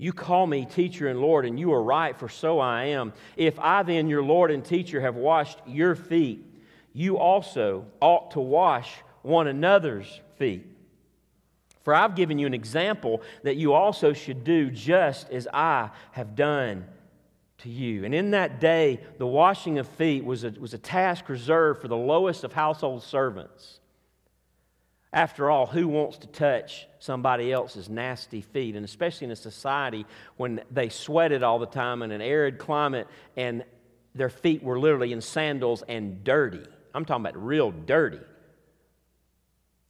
You 0.00 0.14
call 0.14 0.46
me 0.46 0.64
teacher 0.64 1.08
and 1.08 1.20
Lord, 1.20 1.44
and 1.44 1.60
you 1.60 1.74
are 1.74 1.82
right, 1.82 2.18
for 2.18 2.26
so 2.26 2.58
I 2.58 2.84
am. 2.84 3.12
If 3.36 3.60
I 3.60 3.82
then, 3.82 4.08
your 4.08 4.22
Lord 4.22 4.50
and 4.50 4.64
teacher, 4.64 4.98
have 5.02 5.14
washed 5.14 5.58
your 5.66 5.94
feet, 5.94 6.42
you 6.94 7.18
also 7.18 7.84
ought 8.00 8.30
to 8.30 8.40
wash 8.40 8.90
one 9.20 9.46
another's 9.46 10.20
feet. 10.38 10.66
For 11.82 11.94
I've 11.94 12.14
given 12.14 12.38
you 12.38 12.46
an 12.46 12.54
example 12.54 13.20
that 13.42 13.56
you 13.56 13.74
also 13.74 14.14
should 14.14 14.42
do 14.42 14.70
just 14.70 15.28
as 15.28 15.46
I 15.52 15.90
have 16.12 16.34
done 16.34 16.86
to 17.58 17.68
you. 17.68 18.06
And 18.06 18.14
in 18.14 18.30
that 18.30 18.58
day, 18.58 19.00
the 19.18 19.26
washing 19.26 19.78
of 19.78 19.86
feet 19.86 20.24
was 20.24 20.44
a, 20.44 20.50
was 20.52 20.72
a 20.72 20.78
task 20.78 21.28
reserved 21.28 21.82
for 21.82 21.88
the 21.88 21.96
lowest 21.96 22.42
of 22.42 22.54
household 22.54 23.02
servants. 23.02 23.79
After 25.12 25.50
all, 25.50 25.66
who 25.66 25.88
wants 25.88 26.18
to 26.18 26.28
touch 26.28 26.86
somebody 27.00 27.52
else's 27.52 27.88
nasty 27.88 28.40
feet? 28.40 28.76
And 28.76 28.84
especially 28.84 29.24
in 29.24 29.32
a 29.32 29.36
society 29.36 30.06
when 30.36 30.62
they 30.70 30.88
sweated 30.88 31.42
all 31.42 31.58
the 31.58 31.66
time 31.66 32.02
in 32.02 32.12
an 32.12 32.20
arid 32.20 32.58
climate 32.58 33.08
and 33.36 33.64
their 34.14 34.28
feet 34.28 34.62
were 34.62 34.78
literally 34.78 35.12
in 35.12 35.20
sandals 35.20 35.82
and 35.88 36.22
dirty. 36.22 36.64
I'm 36.94 37.04
talking 37.04 37.24
about 37.24 37.44
real 37.44 37.72
dirty. 37.72 38.20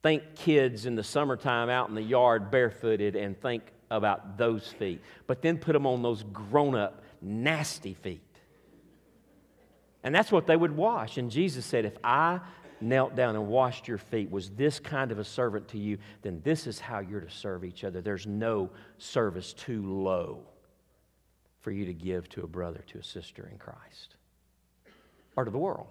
Think 0.03 0.35
kids 0.37 0.87
in 0.87 0.95
the 0.95 1.05
summertime 1.05 1.69
out 1.69 1.91
in 1.91 1.95
the 1.95 2.03
yard 2.03 2.51
barefooted 2.51 3.17
and 3.17 3.39
think 3.41 3.63
about 3.91 4.39
those 4.39 4.69
feet. 4.69 5.03
But 5.27 5.43
then 5.43 5.59
put 5.59 5.73
them 5.73 5.87
on 5.87 6.03
those 6.03 6.23
grown 6.33 6.75
up, 6.75 7.03
nasty 7.21 7.93
feet. 7.93 8.21
And 10.03 10.15
that's 10.15 10.33
what 10.33 10.47
they 10.47 10.57
would 10.57 10.75
wash. 10.75 11.19
And 11.19 11.31
Jesus 11.31 11.67
said, 11.67 11.85
If 11.85 11.99
I 12.03 12.41
knelt 12.81 13.15
down 13.15 13.37
and 13.37 13.47
washed 13.47 13.89
your 13.89 13.99
feet, 13.99 14.31
was 14.31 14.51
this 14.51 14.79
kind 14.79 15.13
of 15.13 15.19
a 15.19 15.25
servant 15.25 15.69
to 15.69 15.79
you, 15.79 15.99
then 16.23 16.41
this 16.45 16.67
is 16.67 16.79
how 16.79 17.01
you're 17.01 17.21
to 17.21 17.31
serve 17.31 17.65
each 17.65 17.85
other. 17.85 18.01
There's 18.01 18.27
no 18.27 18.71
service 18.99 19.53
too 19.53 19.83
low 19.83 20.41
for 21.61 21.71
you 21.71 21.85
to 21.85 21.93
give 21.93 22.29
to 22.31 22.43
a 22.43 22.47
brother, 22.47 22.83
to 22.89 22.99
a 22.99 23.05
sister 23.05 23.49
in 23.51 23.59
Christ, 23.59 24.17
or 25.37 25.45
to 25.45 25.51
the 25.51 25.59
world. 25.59 25.87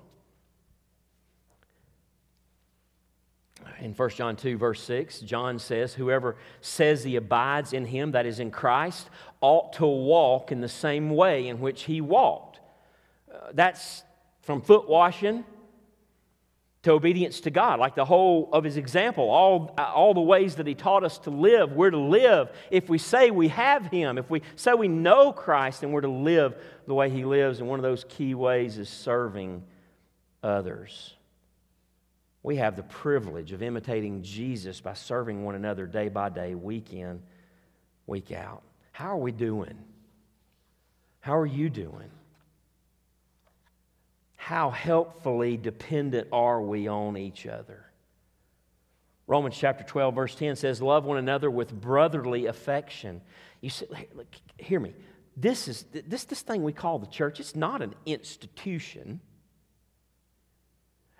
In 3.81 3.93
1 3.93 4.09
John 4.11 4.35
2, 4.35 4.57
verse 4.57 4.81
6, 4.83 5.19
John 5.19 5.59
says, 5.59 5.93
Whoever 5.93 6.37
says 6.61 7.03
he 7.03 7.17
abides 7.17 7.73
in 7.73 7.85
him, 7.85 8.11
that 8.11 8.25
is 8.25 8.39
in 8.39 8.51
Christ, 8.51 9.09
ought 9.41 9.73
to 9.73 9.85
walk 9.85 10.51
in 10.51 10.61
the 10.61 10.69
same 10.69 11.09
way 11.09 11.47
in 11.47 11.59
which 11.59 11.83
he 11.83 11.99
walked. 12.01 12.59
Uh, 13.31 13.49
that's 13.53 14.03
from 14.41 14.61
foot 14.61 14.89
washing 14.89 15.43
to 16.83 16.93
obedience 16.93 17.41
to 17.41 17.51
God, 17.51 17.79
like 17.79 17.95
the 17.95 18.05
whole 18.05 18.49
of 18.53 18.63
his 18.63 18.77
example, 18.77 19.29
all, 19.29 19.75
all 19.77 20.13
the 20.13 20.21
ways 20.21 20.55
that 20.55 20.67
he 20.67 20.73
taught 20.73 21.03
us 21.03 21.17
to 21.19 21.29
live. 21.29 21.73
We're 21.73 21.89
to 21.89 21.97
live 21.97 22.51
if 22.71 22.87
we 22.87 22.97
say 22.97 23.31
we 23.31 23.49
have 23.49 23.87
him, 23.87 24.17
if 24.17 24.29
we 24.29 24.41
say 24.55 24.73
we 24.73 24.87
know 24.87 25.33
Christ, 25.33 25.83
and 25.83 25.91
we're 25.91 26.01
to 26.01 26.07
live 26.07 26.55
the 26.87 26.93
way 26.93 27.09
he 27.09 27.25
lives. 27.25 27.59
And 27.59 27.67
one 27.67 27.79
of 27.79 27.83
those 27.83 28.05
key 28.07 28.33
ways 28.33 28.77
is 28.77 28.87
serving 28.87 29.63
others. 30.41 31.15
We 32.43 32.55
have 32.55 32.77
the 32.77 32.83
privilege 32.83 33.51
of 33.51 33.61
imitating 33.61 34.23
Jesus 34.23 34.79
by 34.79 34.93
serving 34.93 35.43
one 35.43 35.55
another 35.55 35.85
day 35.85 36.07
by 36.07 36.29
day, 36.29 36.55
week 36.55 36.93
in, 36.93 37.21
week 38.07 38.31
out. 38.31 38.63
How 38.93 39.09
are 39.09 39.17
we 39.17 39.33
doing? 39.33 39.77
How 41.19 41.37
are 41.37 41.45
you 41.45 41.69
doing? 41.69 42.09
How 44.39 44.69
helpfully 44.69 45.57
dependent 45.57 46.29
are 46.31 46.61
we 46.61 46.87
on 46.87 47.17
each 47.17 47.45
other? 47.45 47.85
Romans 49.27 49.57
chapter 49.57 49.83
12, 49.83 50.15
verse 50.15 50.33
10 50.33 50.55
says, 50.55 50.81
Love 50.81 51.03
one 51.03 51.17
another 51.17 51.51
with 51.51 51.73
brotherly 51.73 52.45
affection. 52.45 53.19
You 53.59 53.69
see, 53.69 53.85
look, 54.15 54.27
hear 54.57 54.79
me. 54.79 54.93
This 55.35 55.67
is 55.67 55.83
this, 55.91 56.23
this 56.23 56.41
thing 56.41 56.63
we 56.63 56.71
call 56.71 56.99
the 56.99 57.07
church, 57.07 57.41
it's 57.41 57.53
not 57.53 57.81
an 57.81 57.93
institution. 58.05 59.19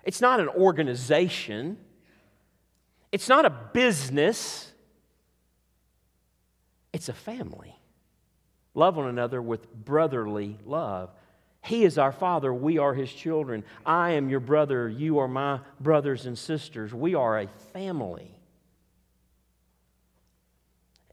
It's 0.02 0.22
not 0.22 0.40
an 0.40 0.48
organization. 0.48 1.76
It's 3.12 3.28
not 3.28 3.44
a 3.44 3.50
business. 3.50 4.72
It's 6.94 7.10
a 7.10 7.14
family. 7.14 7.78
Love 8.72 8.96
one 8.96 9.08
another 9.08 9.42
with 9.42 9.70
brotherly 9.72 10.56
love. 10.64 11.10
He 11.62 11.84
is 11.84 11.98
our 11.98 12.12
Father. 12.12 12.52
We 12.52 12.78
are 12.78 12.94
His 12.94 13.12
children. 13.12 13.64
I 13.84 14.12
am 14.12 14.28
your 14.28 14.40
brother. 14.40 14.88
You 14.88 15.18
are 15.18 15.28
my 15.28 15.60
brothers 15.78 16.26
and 16.26 16.36
sisters. 16.38 16.94
We 16.94 17.14
are 17.14 17.38
a 17.38 17.48
family. 17.72 18.34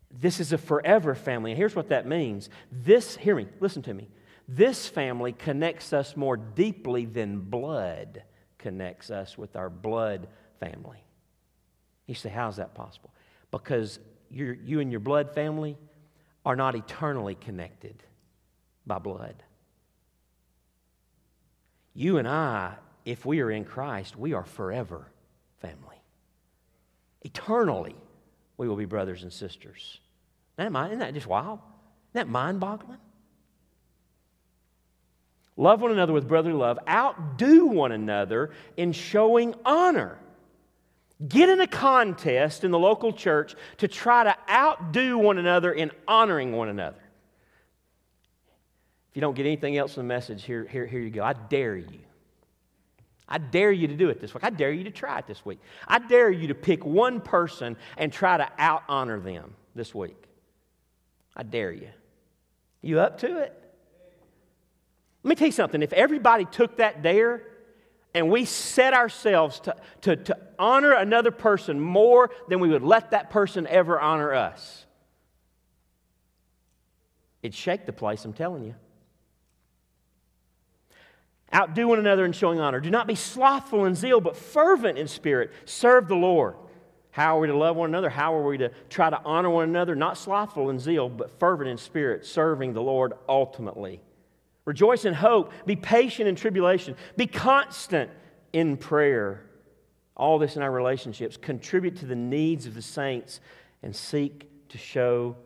This 0.09 0.39
is 0.39 0.53
a 0.53 0.57
forever 0.57 1.15
family. 1.15 1.51
And 1.51 1.57
here's 1.57 1.75
what 1.75 1.89
that 1.89 2.07
means. 2.07 2.49
This, 2.71 3.17
hear 3.17 3.35
me, 3.35 3.47
listen 3.59 3.83
to 3.83 3.93
me. 3.93 4.09
This 4.47 4.87
family 4.87 5.33
connects 5.33 5.91
us 5.91 6.15
more 6.15 6.37
deeply 6.37 7.05
than 7.05 7.39
blood 7.39 8.23
connects 8.57 9.11
us 9.11 9.37
with 9.37 9.55
our 9.55 9.69
blood 9.69 10.27
family. 10.59 11.03
You 12.05 12.15
say, 12.15 12.29
How's 12.29 12.55
that 12.55 12.73
possible? 12.73 13.13
Because 13.51 13.99
you 14.29 14.79
and 14.79 14.91
your 14.91 14.99
blood 14.99 15.33
family 15.33 15.77
are 16.45 16.55
not 16.55 16.75
eternally 16.75 17.35
connected 17.35 18.03
by 18.85 18.99
blood. 18.99 19.43
You 21.97 22.19
and 22.19 22.27
I, 22.27 22.75
if 23.05 23.25
we 23.25 23.41
are 23.41 23.49
in 23.49 23.65
Christ, 23.65 24.15
we 24.15 24.33
are 24.33 24.45
forever 24.45 25.07
family. 25.61 25.95
Eternally, 27.23 27.95
we 28.55 28.67
will 28.69 28.75
be 28.75 28.85
brothers 28.85 29.23
and 29.23 29.33
sisters. 29.33 29.99
Isn't 30.59 30.73
that, 30.73 31.15
just 31.15 31.25
wild? 31.25 31.57
Isn't 31.57 32.13
that 32.13 32.27
mind 32.27 32.59
boggling? 32.59 32.99
Love 35.55 35.81
one 35.81 35.91
another 35.91 36.13
with 36.13 36.27
brotherly 36.27 36.55
love. 36.55 36.77
Outdo 36.87 37.65
one 37.65 37.91
another 37.91 38.51
in 38.77 38.91
showing 38.91 39.55
honor. 39.65 40.19
Get 41.27 41.49
in 41.49 41.59
a 41.61 41.67
contest 41.67 42.63
in 42.63 42.69
the 42.69 42.77
local 42.77 43.11
church 43.11 43.55
to 43.77 43.87
try 43.87 44.23
to 44.23 44.35
outdo 44.47 45.17
one 45.17 45.39
another 45.39 45.73
in 45.73 45.89
honoring 46.07 46.51
one 46.51 46.69
another. 46.69 47.01
You 49.18 49.22
don't 49.22 49.34
get 49.34 49.47
anything 49.47 49.76
else 49.78 49.97
in 49.97 50.03
the 50.03 50.07
message, 50.07 50.43
here, 50.43 50.68
here, 50.70 50.86
here 50.86 50.99
you 50.99 51.09
go. 51.09 51.24
I 51.24 51.34
dare 51.34 51.76
you. 51.76 52.01
I 53.28 53.39
dare 53.39 53.72
you 53.72 53.88
to 53.88 53.95
do 53.95 54.09
it 54.09 54.22
this 54.22 54.32
week. 54.32 54.43
I 54.43 54.51
dare 54.51 54.72
you 54.72 54.84
to 54.84 54.91
try 54.91 55.18
it 55.18 55.26
this 55.26 55.43
week. 55.43 55.59
I 55.88 55.97
dare 55.97 56.30
you 56.30 56.49
to 56.49 56.53
pick 56.53 56.86
one 56.86 57.20
person 57.22 57.78
and 57.97 58.13
try 58.13 58.38
to 58.38 58.47
out 58.59 58.84
honor 58.88 59.20
them 59.20 59.55
this 59.74 59.95
week. 59.95 60.24
I 61.36 61.41
dare 61.41 61.72
you. 61.72 61.88
You 62.84 62.99
up 62.99 63.18
to 63.22 63.39
it? 63.39 63.59
Let 65.24 65.30
me 65.30 65.34
tell 65.34 65.47
you 65.47 65.51
something. 65.51 65.82
If 65.82 65.93
everybody 65.93 66.45
took 66.45 66.78
that 66.78 67.01
dare 67.01 67.41
and 68.13 68.30
we 68.30 68.45
set 68.45 68.93
ourselves 68.93 69.59
to, 69.61 69.76
to, 70.01 70.15
to 70.15 70.38
honor 70.59 70.91
another 70.91 71.32
person 71.32 71.80
more 71.80 72.30
than 72.49 72.59
we 72.59 72.70
would 72.70 72.84
let 72.84 73.09
that 73.09 73.32
person 73.32 73.65
ever 73.65 73.99
honor 73.99 74.36
us, 74.36 74.86
it'd 77.41 77.55
shake 77.55 77.88
the 77.88 77.93
place, 77.93 78.24
I'm 78.24 78.34
telling 78.34 78.63
you. 78.63 78.76
Outdo 81.53 81.87
one 81.87 81.99
another 81.99 82.25
in 82.25 82.33
showing 82.33 82.59
honor. 82.59 82.79
Do 82.79 82.89
not 82.89 83.07
be 83.07 83.15
slothful 83.15 83.85
in 83.85 83.95
zeal, 83.95 84.19
but 84.19 84.35
fervent 84.35 84.97
in 84.97 85.07
spirit. 85.07 85.51
Serve 85.65 86.07
the 86.07 86.15
Lord. 86.15 86.55
How 87.11 87.37
are 87.37 87.41
we 87.41 87.47
to 87.47 87.57
love 87.57 87.75
one 87.75 87.89
another? 87.89 88.09
How 88.09 88.35
are 88.35 88.43
we 88.43 88.57
to 88.57 88.69
try 88.89 89.09
to 89.09 89.19
honor 89.23 89.49
one 89.49 89.69
another? 89.69 89.95
Not 89.95 90.17
slothful 90.17 90.69
in 90.69 90.77
zeal, 90.77 91.09
but 91.09 91.39
fervent 91.39 91.69
in 91.69 91.77
spirit, 91.77 92.25
serving 92.25 92.73
the 92.73 92.81
Lord 92.81 93.13
ultimately. 93.27 94.01
Rejoice 94.65 95.05
in 95.05 95.13
hope. 95.13 95.51
Be 95.65 95.75
patient 95.75 96.27
in 96.27 96.35
tribulation. 96.35 96.95
Be 97.15 97.25
constant 97.25 98.11
in 98.51 98.77
prayer. 98.77 99.45
All 100.15 100.37
this 100.37 100.57
in 100.57 100.61
our 100.61 100.71
relationships. 100.71 101.37
Contribute 101.37 101.95
to 101.97 102.05
the 102.05 102.15
needs 102.15 102.65
of 102.65 102.75
the 102.75 102.81
saints 102.81 103.39
and 103.81 103.95
seek 103.95 104.49
to 104.69 104.77
show 104.77 105.37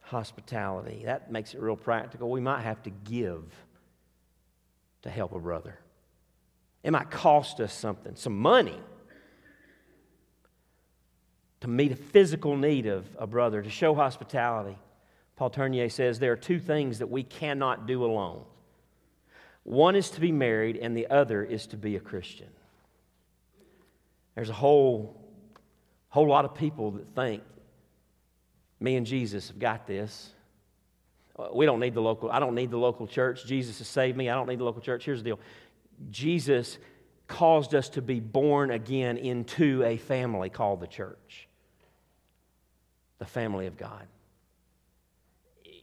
hospitality. 0.00 1.02
That 1.04 1.30
makes 1.30 1.54
it 1.54 1.60
real 1.60 1.76
practical. 1.76 2.30
We 2.30 2.40
might 2.40 2.62
have 2.62 2.82
to 2.84 2.90
give 2.90 3.44
to 5.04 5.10
help 5.10 5.32
a 5.32 5.38
brother. 5.38 5.78
It 6.82 6.90
might 6.90 7.10
cost 7.10 7.60
us 7.60 7.72
something, 7.72 8.16
some 8.16 8.38
money, 8.38 8.78
to 11.60 11.68
meet 11.68 11.92
a 11.92 11.96
physical 11.96 12.56
need 12.56 12.86
of 12.86 13.06
a 13.18 13.26
brother, 13.26 13.62
to 13.62 13.70
show 13.70 13.94
hospitality. 13.94 14.76
Paul 15.36 15.48
Tournier 15.48 15.88
says 15.88 16.18
there 16.18 16.32
are 16.32 16.36
two 16.36 16.58
things 16.58 16.98
that 16.98 17.06
we 17.06 17.22
cannot 17.22 17.86
do 17.86 18.04
alone 18.04 18.44
one 19.64 19.96
is 19.96 20.10
to 20.10 20.20
be 20.20 20.30
married, 20.30 20.76
and 20.76 20.94
the 20.94 21.08
other 21.08 21.42
is 21.42 21.66
to 21.68 21.76
be 21.78 21.96
a 21.96 22.00
Christian. 22.00 22.48
There's 24.34 24.50
a 24.50 24.54
whole, 24.54 25.18
whole 26.10 26.28
lot 26.28 26.44
of 26.44 26.54
people 26.54 26.92
that 26.92 27.14
think 27.14 27.42
me 28.78 28.96
and 28.96 29.06
Jesus 29.06 29.48
have 29.48 29.58
got 29.58 29.86
this. 29.86 30.33
We 31.52 31.66
don't 31.66 31.80
need 31.80 31.94
the 31.94 32.00
local, 32.00 32.30
I 32.30 32.38
don't 32.38 32.54
need 32.54 32.70
the 32.70 32.78
local 32.78 33.06
church. 33.06 33.44
Jesus 33.44 33.78
has 33.78 33.88
saved 33.88 34.16
me. 34.16 34.30
I 34.30 34.34
don't 34.34 34.48
need 34.48 34.60
the 34.60 34.64
local 34.64 34.80
church. 34.80 35.04
Here's 35.04 35.22
the 35.22 35.30
deal 35.30 35.40
Jesus 36.10 36.78
caused 37.26 37.74
us 37.74 37.88
to 37.90 38.02
be 38.02 38.20
born 38.20 38.70
again 38.70 39.16
into 39.16 39.82
a 39.84 39.96
family 39.96 40.50
called 40.50 40.80
the 40.80 40.86
church, 40.86 41.48
the 43.18 43.24
family 43.24 43.66
of 43.66 43.76
God. 43.76 44.06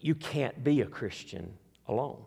You 0.01 0.15
can't 0.15 0.63
be 0.63 0.81
a 0.81 0.85
Christian 0.85 1.53
alone. 1.87 2.23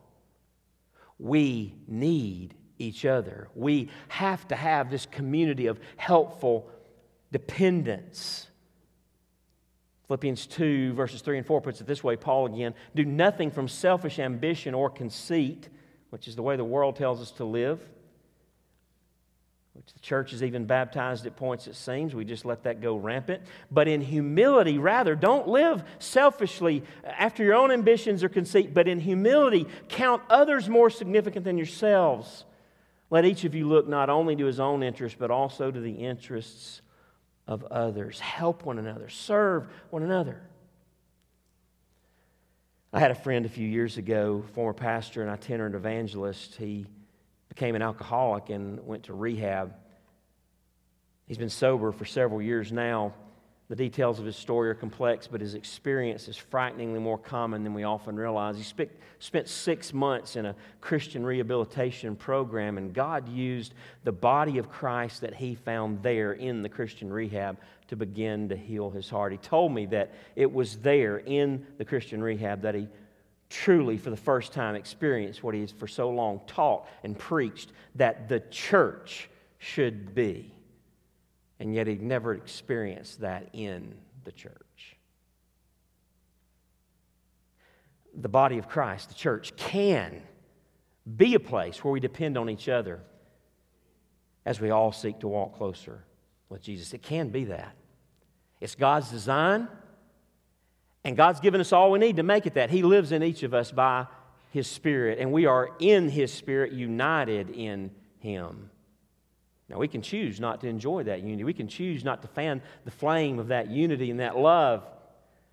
We 1.19 1.75
need 1.87 2.55
each 2.79 3.05
other. 3.05 3.49
We 3.55 3.89
have 4.09 4.47
to 4.49 4.57
have 4.57 4.91
this 4.91 5.07
community 5.07 5.67
of 5.67 5.81
helpful 5.97 6.69
dependence. 7.33 8.49
Philippians 10.07 10.47
2, 10.47 10.93
verses 10.93 11.23
3 11.23 11.39
and 11.39 11.47
4 11.47 11.61
puts 11.61 11.81
it 11.81 11.87
this 11.87 12.05
way 12.05 12.17
Paul 12.17 12.47
again 12.47 12.75
do 12.95 13.05
nothing 13.05 13.51
from 13.51 13.69
selfish 13.69 14.19
ambition 14.19 14.75
or 14.75 14.91
conceit, 14.91 15.69
which 16.11 16.29
is 16.29 16.37
the 16.37 16.43
way 16.43 16.57
the 16.57 16.65
world 16.65 16.97
tells 16.97 17.23
us 17.23 17.31
to 17.33 17.45
live, 17.45 17.81
which 19.73 19.93
the 19.95 20.01
church 20.01 20.33
has 20.33 20.43
even 20.43 20.67
baptized 20.67 21.25
at 21.27 21.37
points, 21.37 21.67
it 21.67 21.75
seems. 21.75 22.15
We 22.15 22.25
just 22.25 22.45
let 22.45 22.65
that 22.65 22.81
go 22.81 22.97
rampant. 22.97 23.43
But 23.71 23.89
in 23.89 24.03
humility, 24.03 24.79
rather, 24.79 25.17
don't 25.17 25.49
live 25.49 25.83
selfishly 25.99 26.85
after 27.03 27.43
your 27.43 27.55
own 27.55 27.73
ambitions 27.73 28.23
or 28.23 28.29
conceit, 28.29 28.75
but 28.75 28.87
in 28.87 29.01
humility, 29.01 29.67
count 29.89 30.23
others 30.29 30.69
more 30.69 30.91
significant 30.91 31.45
than 31.45 31.57
yourselves. 31.57 32.45
Let 33.11 33.25
each 33.25 33.45
of 33.45 33.55
you 33.55 33.67
look 33.67 33.89
not 33.89 34.11
only 34.11 34.37
to 34.37 34.45
his 34.45 34.61
own 34.61 34.83
interests, 34.83 35.17
but 35.19 35.31
also 35.31 35.71
to 35.71 35.81
the 35.81 35.93
interests 35.93 36.83
of 37.47 37.65
others. 37.65 38.21
Help 38.21 38.65
one 38.65 38.79
another, 38.79 39.09
serve 39.09 39.67
one 39.91 40.03
another. 40.03 40.41
I 42.93 43.01
had 43.01 43.11
a 43.11 43.17
friend 43.17 43.45
a 43.45 43.49
few 43.49 43.67
years 43.67 43.99
ago, 43.99 44.45
former 44.55 44.73
pastor 44.73 45.23
and 45.23 45.31
itinerant 45.31 45.75
evangelist. 45.75 46.55
He 46.55 46.87
became 47.49 47.75
an 47.75 47.83
alcoholic 47.83 48.51
and 48.51 48.87
went 48.87 49.05
to 49.05 49.15
rehab. 49.15 49.75
He's 51.27 51.39
been 51.39 51.51
sober 51.51 51.91
for 51.91 52.05
several 52.05 52.41
years 52.41 52.71
now. 52.71 53.15
The 53.69 53.77
details 53.77 54.19
of 54.19 54.27
his 54.27 54.37
story 54.37 54.69
are 54.69 54.75
complex, 54.75 55.27
but 55.27 55.41
his 55.41 55.55
experience 55.55 56.29
is 56.29 56.37
frighteningly 56.37 57.01
more 57.01 57.17
common 57.17 57.65
than 57.65 57.73
we 57.73 57.83
often 57.83 58.15
realize. 58.15 58.59
He 58.59 58.63
spent, 58.63 59.49
six 59.49 59.95
months 59.95 60.37
in 60.37 60.45
a 60.45 60.55
Christian 60.83 61.25
rehabilitation 61.25 62.15
program, 62.15 62.77
and 62.77 62.93
God 62.93 63.27
used 63.27 63.73
the 64.05 64.13
body 64.13 64.59
of 64.59 64.71
Christ 64.71 65.23
that 65.23 65.35
he 65.35 65.55
found 65.55 66.03
there 66.03 66.35
in 66.35 66.63
the 66.63 66.69
Christian 66.69 67.11
rehab 67.11 67.57
to 67.89 67.97
begin 67.97 68.51
to 68.51 68.57
heal 68.57 68.91
his 68.91 69.09
heart. 69.09 69.33
He 69.33 69.39
told 69.39 69.73
me 69.73 69.87
that 69.87 70.13
it 70.37 70.53
was 70.53 70.77
there 70.77 71.19
in 71.19 71.67
the 71.79 71.87
Christian 71.87 72.23
rehab 72.23 72.61
that 72.63 72.75
he 72.75 72.87
truly, 73.49 73.97
for 73.97 74.11
the 74.11 74.17
first 74.17 74.53
time, 74.53 74.75
experienced 74.75 75.43
what 75.43 75.55
he 75.55 75.63
has 75.63 75.71
for 75.71 75.87
so 75.87 76.11
long 76.11 76.41
taught 76.47 76.87
and 77.03 77.19
preached 77.19 77.73
that 77.95 78.29
the 78.29 78.41
church 78.51 79.31
should 79.59 80.15
be. 80.15 80.54
And 81.61 81.75
yet 81.75 81.87
he'd 81.87 82.03
never 82.03 82.35
experienced 82.35 83.21
that 83.21 83.49
in 83.53 83.95
the 84.25 84.33
church. 84.33 84.97
The 88.17 88.29
body 88.29 88.59
of 88.59 88.69
Christ, 88.69 89.09
the 89.09 89.15
church, 89.15 89.57
can 89.57 90.23
be 91.17 91.35
a 91.35 91.41
place 91.41 91.83
where 91.83 91.93
we 91.93 92.01
depend 92.01 92.39
on 92.39 92.49
each 92.49 92.69
other 92.69 93.01
as 94.47 94.61
we 94.61 94.71
all 94.71 94.93
seek 94.93 95.21
to 95.21 95.29
walk 95.29 95.57
closer 95.57 96.05
with 96.49 96.63
Jesus. 96.63 96.93
It 96.93 97.03
can 97.03 97.31
be 97.31 97.45
that. 97.45 97.75
It's 98.61 98.75
God's 98.75 99.11
design. 99.11 99.69
And 101.05 101.17
God's 101.17 101.41
given 101.41 101.61
us 101.61 101.73
all 101.73 101.91
we 101.91 101.99
need 101.99 102.17
to 102.17 102.23
make 102.23 102.47
it 102.47 102.55
that. 102.55 102.71
He 102.71 102.83
lives 102.83 103.13
in 103.13 103.23
each 103.23 103.43
of 103.43 103.53
us 103.53 103.71
by 103.71 104.07
His 104.51 104.67
Spirit, 104.67 105.19
and 105.19 105.33
we 105.33 105.45
are 105.47 105.71
in 105.79 106.09
His 106.09 106.33
Spirit, 106.33 106.73
united 106.73 107.51
in 107.51 107.91
Him. 108.19 108.71
Now, 109.69 109.79
we 109.79 109.89
can 109.89 110.03
choose 110.03 110.41
not 110.41 110.61
to 110.61 110.69
enjoy 110.69 111.05
that 111.05 111.23
unity. 111.23 111.45
We 111.45 111.55
can 111.55 111.69
choose 111.69 112.05
not 112.05 112.23
to 112.23 112.29
fan 112.29 112.61
the 112.85 112.91
flame 112.91 113.39
of 113.39 113.49
that 113.49 113.71
unity 113.71 114.11
and 114.11 114.21
that 114.21 114.37
love. 114.37 114.85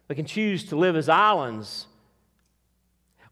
We 0.09 0.15
can 0.15 0.25
choose 0.25 0.65
to 0.65 0.75
live 0.75 0.97
as 0.97 1.07
islands. 1.07 1.87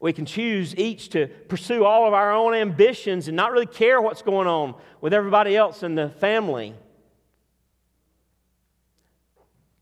We 0.00 0.14
can 0.14 0.24
choose 0.24 0.74
each 0.76 1.10
to 1.10 1.26
pursue 1.26 1.84
all 1.84 2.08
of 2.08 2.14
our 2.14 2.32
own 2.32 2.54
ambitions 2.54 3.28
and 3.28 3.36
not 3.36 3.52
really 3.52 3.66
care 3.66 4.00
what's 4.00 4.22
going 4.22 4.48
on 4.48 4.74
with 5.02 5.12
everybody 5.12 5.54
else 5.54 5.82
in 5.82 5.94
the 5.94 6.08
family. 6.08 6.74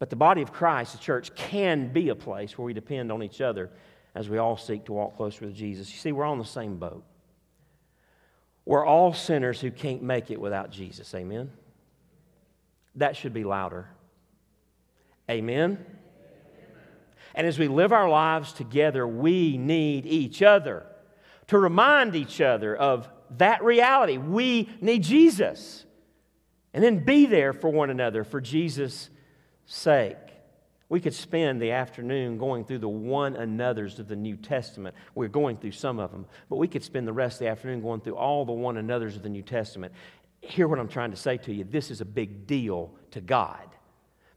But 0.00 0.10
the 0.10 0.16
body 0.16 0.42
of 0.42 0.52
Christ, 0.52 0.92
the 0.92 0.98
church, 0.98 1.34
can 1.36 1.92
be 1.92 2.08
a 2.08 2.16
place 2.16 2.58
where 2.58 2.66
we 2.66 2.72
depend 2.72 3.12
on 3.12 3.22
each 3.22 3.40
other 3.40 3.70
as 4.14 4.28
we 4.28 4.38
all 4.38 4.56
seek 4.56 4.84
to 4.86 4.92
walk 4.92 5.16
closer 5.16 5.46
with 5.46 5.54
Jesus. 5.54 5.92
You 5.92 5.98
see, 5.98 6.10
we're 6.10 6.24
on 6.24 6.38
the 6.38 6.44
same 6.44 6.76
boat. 6.76 7.04
We're 8.68 8.84
all 8.84 9.14
sinners 9.14 9.62
who 9.62 9.70
can't 9.70 10.02
make 10.02 10.30
it 10.30 10.38
without 10.38 10.70
Jesus. 10.70 11.14
Amen? 11.14 11.50
That 12.96 13.16
should 13.16 13.32
be 13.32 13.42
louder. 13.42 13.88
Amen? 15.30 15.86
And 17.34 17.46
as 17.46 17.58
we 17.58 17.66
live 17.66 17.94
our 17.94 18.10
lives 18.10 18.52
together, 18.52 19.08
we 19.08 19.56
need 19.56 20.04
each 20.04 20.42
other 20.42 20.84
to 21.46 21.56
remind 21.56 22.14
each 22.14 22.42
other 22.42 22.76
of 22.76 23.08
that 23.38 23.64
reality. 23.64 24.18
We 24.18 24.68
need 24.82 25.02
Jesus. 25.02 25.86
And 26.74 26.84
then 26.84 27.06
be 27.06 27.24
there 27.24 27.54
for 27.54 27.70
one 27.70 27.88
another 27.88 28.22
for 28.22 28.38
Jesus' 28.38 29.08
sake. 29.64 30.18
We 30.88 31.00
could 31.00 31.12
spend 31.12 31.60
the 31.60 31.72
afternoon 31.72 32.38
going 32.38 32.64
through 32.64 32.78
the 32.78 32.88
one 32.88 33.36
another's 33.36 33.98
of 33.98 34.08
the 34.08 34.16
New 34.16 34.36
Testament. 34.36 34.94
We're 35.14 35.28
going 35.28 35.58
through 35.58 35.72
some 35.72 35.98
of 35.98 36.10
them, 36.10 36.24
but 36.48 36.56
we 36.56 36.66
could 36.66 36.82
spend 36.82 37.06
the 37.06 37.12
rest 37.12 37.36
of 37.36 37.40
the 37.40 37.48
afternoon 37.48 37.82
going 37.82 38.00
through 38.00 38.16
all 38.16 38.46
the 38.46 38.52
one 38.52 38.78
another's 38.78 39.16
of 39.16 39.22
the 39.22 39.28
New 39.28 39.42
Testament. 39.42 39.92
Hear 40.40 40.66
what 40.66 40.78
I'm 40.78 40.88
trying 40.88 41.10
to 41.10 41.16
say 41.16 41.36
to 41.38 41.52
you. 41.52 41.64
This 41.64 41.90
is 41.90 42.00
a 42.00 42.06
big 42.06 42.46
deal 42.46 42.90
to 43.10 43.20
God. 43.20 43.68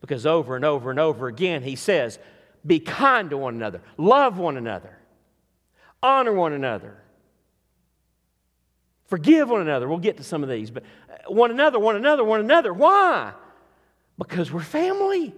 Because 0.02 0.26
over 0.26 0.56
and 0.56 0.66
over 0.66 0.90
and 0.90 1.00
over 1.00 1.28
again, 1.28 1.64
He 1.64 1.78
says, 1.78 2.20
Be 2.66 2.80
kind 2.80 3.30
to 3.30 3.38
one 3.38 3.56
another, 3.56 3.82
love 3.98 4.38
one 4.38 4.58
another, 4.58 4.98
honor 6.04 6.34
one 6.34 6.52
another, 6.52 6.98
forgive 9.06 9.50
one 9.50 9.62
another. 9.62 9.88
We'll 9.88 10.00
get 10.00 10.18
to 10.18 10.24
some 10.24 10.44
of 10.44 10.50
these, 10.50 10.70
but 10.70 10.84
uh, 11.10 11.32
one 11.32 11.52
another, 11.52 11.80
one 11.80 11.96
another, 11.96 12.26
one 12.26 12.42
another. 12.42 12.74
Why? 12.74 13.34
Because 14.18 14.52
we're 14.52 14.64
family. 14.64 15.34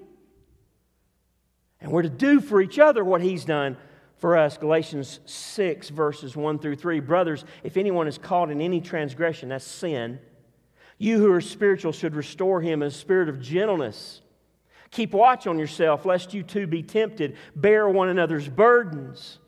And 1.84 1.92
we're 1.92 2.02
to 2.02 2.10
do 2.10 2.42
for 2.42 2.60
each 2.60 2.80
other 2.80 3.04
what 3.04 3.22
he's 3.22 3.46
done 3.46 3.78
for 4.18 4.36
us. 4.36 4.58
Galatians 4.58 5.20
6, 5.26 5.90
verses 5.90 6.36
1 6.36 6.58
through 6.58 6.78
3. 6.78 7.00
Brothers, 7.02 7.46
if 7.64 7.78
anyone 7.78 8.08
is 8.08 8.18
caught 8.18 8.50
in 8.50 8.62
any 8.62 8.82
transgression, 8.82 9.50
that's 9.50 9.64
sin, 9.64 10.20
you 10.98 11.20
who 11.20 11.32
are 11.32 11.42
spiritual 11.42 11.92
should 11.92 12.16
restore 12.16 12.62
him 12.62 12.82
in 12.82 12.88
a 12.88 12.92
spirit 12.92 13.30
of 13.30 13.40
gentleness 13.40 14.24
Keep 14.94 15.14
watch 15.14 15.48
on 15.48 15.58
yourself, 15.58 16.06
lest 16.06 16.36
you 16.36 16.44
too 16.44 16.68
be 16.68 16.84
tempted. 16.84 17.36
Bear 17.56 17.90
one 17.90 18.10
another's 18.10 18.48
burdens, 18.48 19.40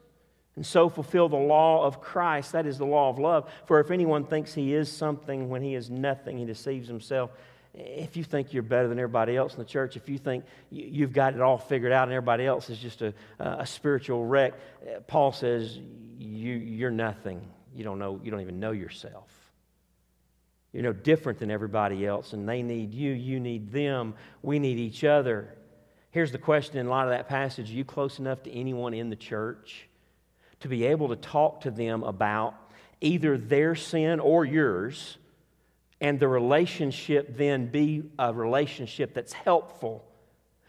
and 0.56 0.66
so 0.66 0.90
fulfill 0.90 1.30
the 1.30 1.36
law 1.36 1.86
of 1.86 2.02
Christ. 2.02 2.54
That 2.54 2.66
is 2.66 2.80
the 2.80 2.86
law 2.86 3.12
of 3.12 3.20
love. 3.20 3.52
For 3.68 3.80
if 3.80 3.92
anyone 3.92 4.26
thinks 4.26 4.56
he 4.56 4.74
is 4.74 4.92
something 4.92 5.48
when 5.48 5.62
he 5.62 5.76
is 5.76 5.92
nothing, 5.92 6.40
he 6.40 6.46
deceives 6.46 6.88
himself. 6.88 7.30
If 7.78 8.16
you 8.16 8.24
think 8.24 8.54
you're 8.54 8.64
better 8.64 8.88
than 8.88 8.98
everybody 9.00 9.36
else 9.36 9.54
in 9.54 9.60
the 9.60 9.66
church, 9.66 9.98
if 9.98 10.08
you 10.08 10.18
think 10.18 10.46
you've 10.70 11.12
got 11.12 11.34
it 11.34 11.42
all 11.42 11.58
figured 11.58 11.92
out 11.92 12.04
and 12.04 12.14
everybody 12.14 12.46
else 12.46 12.70
is 12.70 12.80
just 12.80 13.02
a, 13.02 13.14
a 13.38 13.66
spiritual 13.66 14.26
wreck, 14.26 14.54
eh, 14.88 15.00
Paul 15.08 15.34
says 15.34 15.78
you, 16.18 16.54
you're 16.54 16.92
nothing. 16.92 17.46
You 17.76 17.84
don't, 17.84 18.00
know, 18.00 18.22
you 18.24 18.32
don't 18.32 18.40
even 18.40 18.62
know 18.62 18.72
yourself. 18.72 19.30
You're 20.72 20.84
no 20.84 20.94
different 20.94 21.40
than 21.40 21.52
everybody 21.52 22.06
else, 22.06 22.32
and 22.32 22.48
they 22.48 22.62
need 22.62 22.94
you. 22.94 23.12
You 23.12 23.40
need 23.40 23.72
them. 23.72 24.16
We 24.42 24.60
need 24.60 24.78
each 24.78 25.04
other. 25.04 25.54
Here's 26.12 26.32
the 26.32 26.38
question 26.38 26.78
in 26.78 26.88
a 26.88 26.90
lot 26.90 27.08
of 27.08 27.12
that 27.12 27.28
passage 27.28 27.70
Are 27.72 27.74
you 27.74 27.84
close 27.84 28.20
enough 28.20 28.44
to 28.44 28.52
anyone 28.52 28.94
in 28.94 29.10
the 29.10 29.16
church 29.18 29.90
to 30.62 30.70
be 30.70 30.86
able 30.86 31.10
to 31.10 31.18
talk 31.18 31.62
to 31.62 31.72
them 31.72 32.04
about 32.04 32.56
either 33.02 33.38
their 33.38 33.76
sin 33.76 34.22
or 34.22 34.46
yours? 34.46 35.18
And 36.02 36.20
the 36.20 36.28
relationship 36.28 37.38
then 37.38 37.68
be 37.68 38.04
a 38.20 38.34
relationship 38.34 39.14
that's 39.14 39.34
helpful 39.34 40.06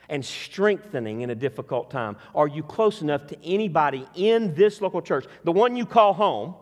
and 0.08 0.24
strengthening 0.24 1.22
in 1.22 1.30
a 1.30 1.34
difficult 1.34 1.90
time? 1.90 2.16
Are 2.34 2.46
you 2.46 2.62
close 2.62 3.02
enough 3.02 3.26
to 3.28 3.44
anybody 3.44 4.06
in 4.14 4.54
this 4.54 4.80
local 4.80 5.02
church, 5.02 5.26
the 5.44 5.52
one 5.52 5.76
you 5.76 5.86
call 5.86 6.12
home? 6.12 6.54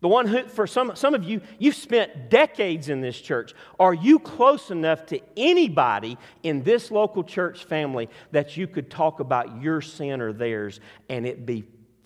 The 0.00 0.08
one 0.08 0.26
who, 0.26 0.42
for 0.48 0.66
some, 0.66 0.94
some 0.96 1.14
of 1.14 1.24
you, 1.24 1.40
you've 1.58 1.76
spent 1.76 2.28
decades 2.28 2.90
in 2.90 3.00
this 3.00 3.18
church. 3.18 3.54
Are 3.80 3.94
you 3.94 4.18
close 4.18 4.70
enough 4.70 5.06
to 5.06 5.20
anybody 5.34 6.18
in 6.42 6.62
this 6.62 6.90
local 6.90 7.24
church 7.24 7.64
family 7.64 8.10
that 8.30 8.54
you 8.54 8.66
could 8.66 8.90
talk 8.90 9.20
about 9.20 9.62
your 9.62 9.80
sin 9.80 10.20
or 10.20 10.34
theirs 10.34 10.78
and 11.08 11.24
it 11.24 11.46
be 11.46 11.64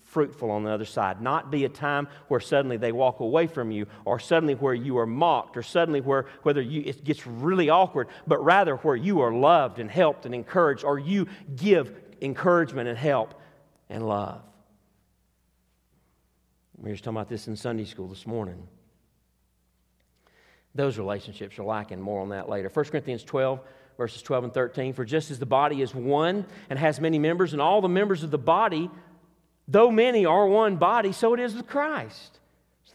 fruitful 0.09 0.51
on 0.51 0.63
the 0.63 0.71
other 0.71 0.85
side. 0.85 1.21
Not 1.21 1.51
be 1.51 1.65
a 1.65 1.69
time 1.69 2.07
where 2.27 2.39
suddenly 2.39 2.77
they 2.77 2.91
walk 2.91 3.19
away 3.19 3.47
from 3.47 3.71
you, 3.71 3.87
or 4.05 4.19
suddenly 4.19 4.55
where 4.55 4.73
you 4.73 4.97
are 4.97 5.05
mocked, 5.05 5.55
or 5.55 5.63
suddenly 5.63 6.01
where 6.01 6.25
whether 6.43 6.61
you, 6.61 6.83
it 6.85 7.03
gets 7.03 7.25
really 7.25 7.69
awkward, 7.69 8.07
but 8.27 8.43
rather 8.43 8.75
where 8.77 8.95
you 8.95 9.21
are 9.21 9.33
loved 9.33 9.79
and 9.79 9.89
helped 9.89 10.25
and 10.25 10.33
encouraged, 10.33 10.83
or 10.83 10.97
you 10.99 11.27
give 11.55 11.95
encouragement 12.21 12.89
and 12.89 12.97
help 12.97 13.39
and 13.89 14.07
love. 14.07 14.41
We 16.77 16.89
were 16.89 16.95
just 16.95 17.03
talking 17.03 17.17
about 17.17 17.29
this 17.29 17.47
in 17.47 17.55
Sunday 17.55 17.85
school 17.85 18.07
this 18.07 18.25
morning. 18.25 18.67
Those 20.75 20.97
relationships 20.97 21.59
are 21.59 21.63
lacking. 21.63 21.99
More 21.99 22.21
on 22.21 22.29
that 22.29 22.47
later. 22.47 22.69
1 22.69 22.85
Corinthians 22.85 23.23
12, 23.23 23.59
verses 23.97 24.21
12 24.21 24.43
and 24.45 24.53
13. 24.53 24.93
For 24.93 25.03
just 25.03 25.29
as 25.29 25.39
the 25.39 25.45
body 25.45 25.81
is 25.81 25.93
one 25.93 26.45
and 26.69 26.79
has 26.79 26.99
many 26.99 27.19
members, 27.19 27.53
and 27.53 27.61
all 27.61 27.81
the 27.81 27.89
members 27.89 28.23
of 28.23 28.31
the 28.31 28.37
body 28.37 28.89
Though 29.69 29.91
many 29.91 30.25
are 30.25 30.47
one 30.47 30.77
body, 30.77 31.11
so 31.11 31.33
it 31.33 31.39
is 31.39 31.53
with 31.53 31.67
Christ. 31.67 32.39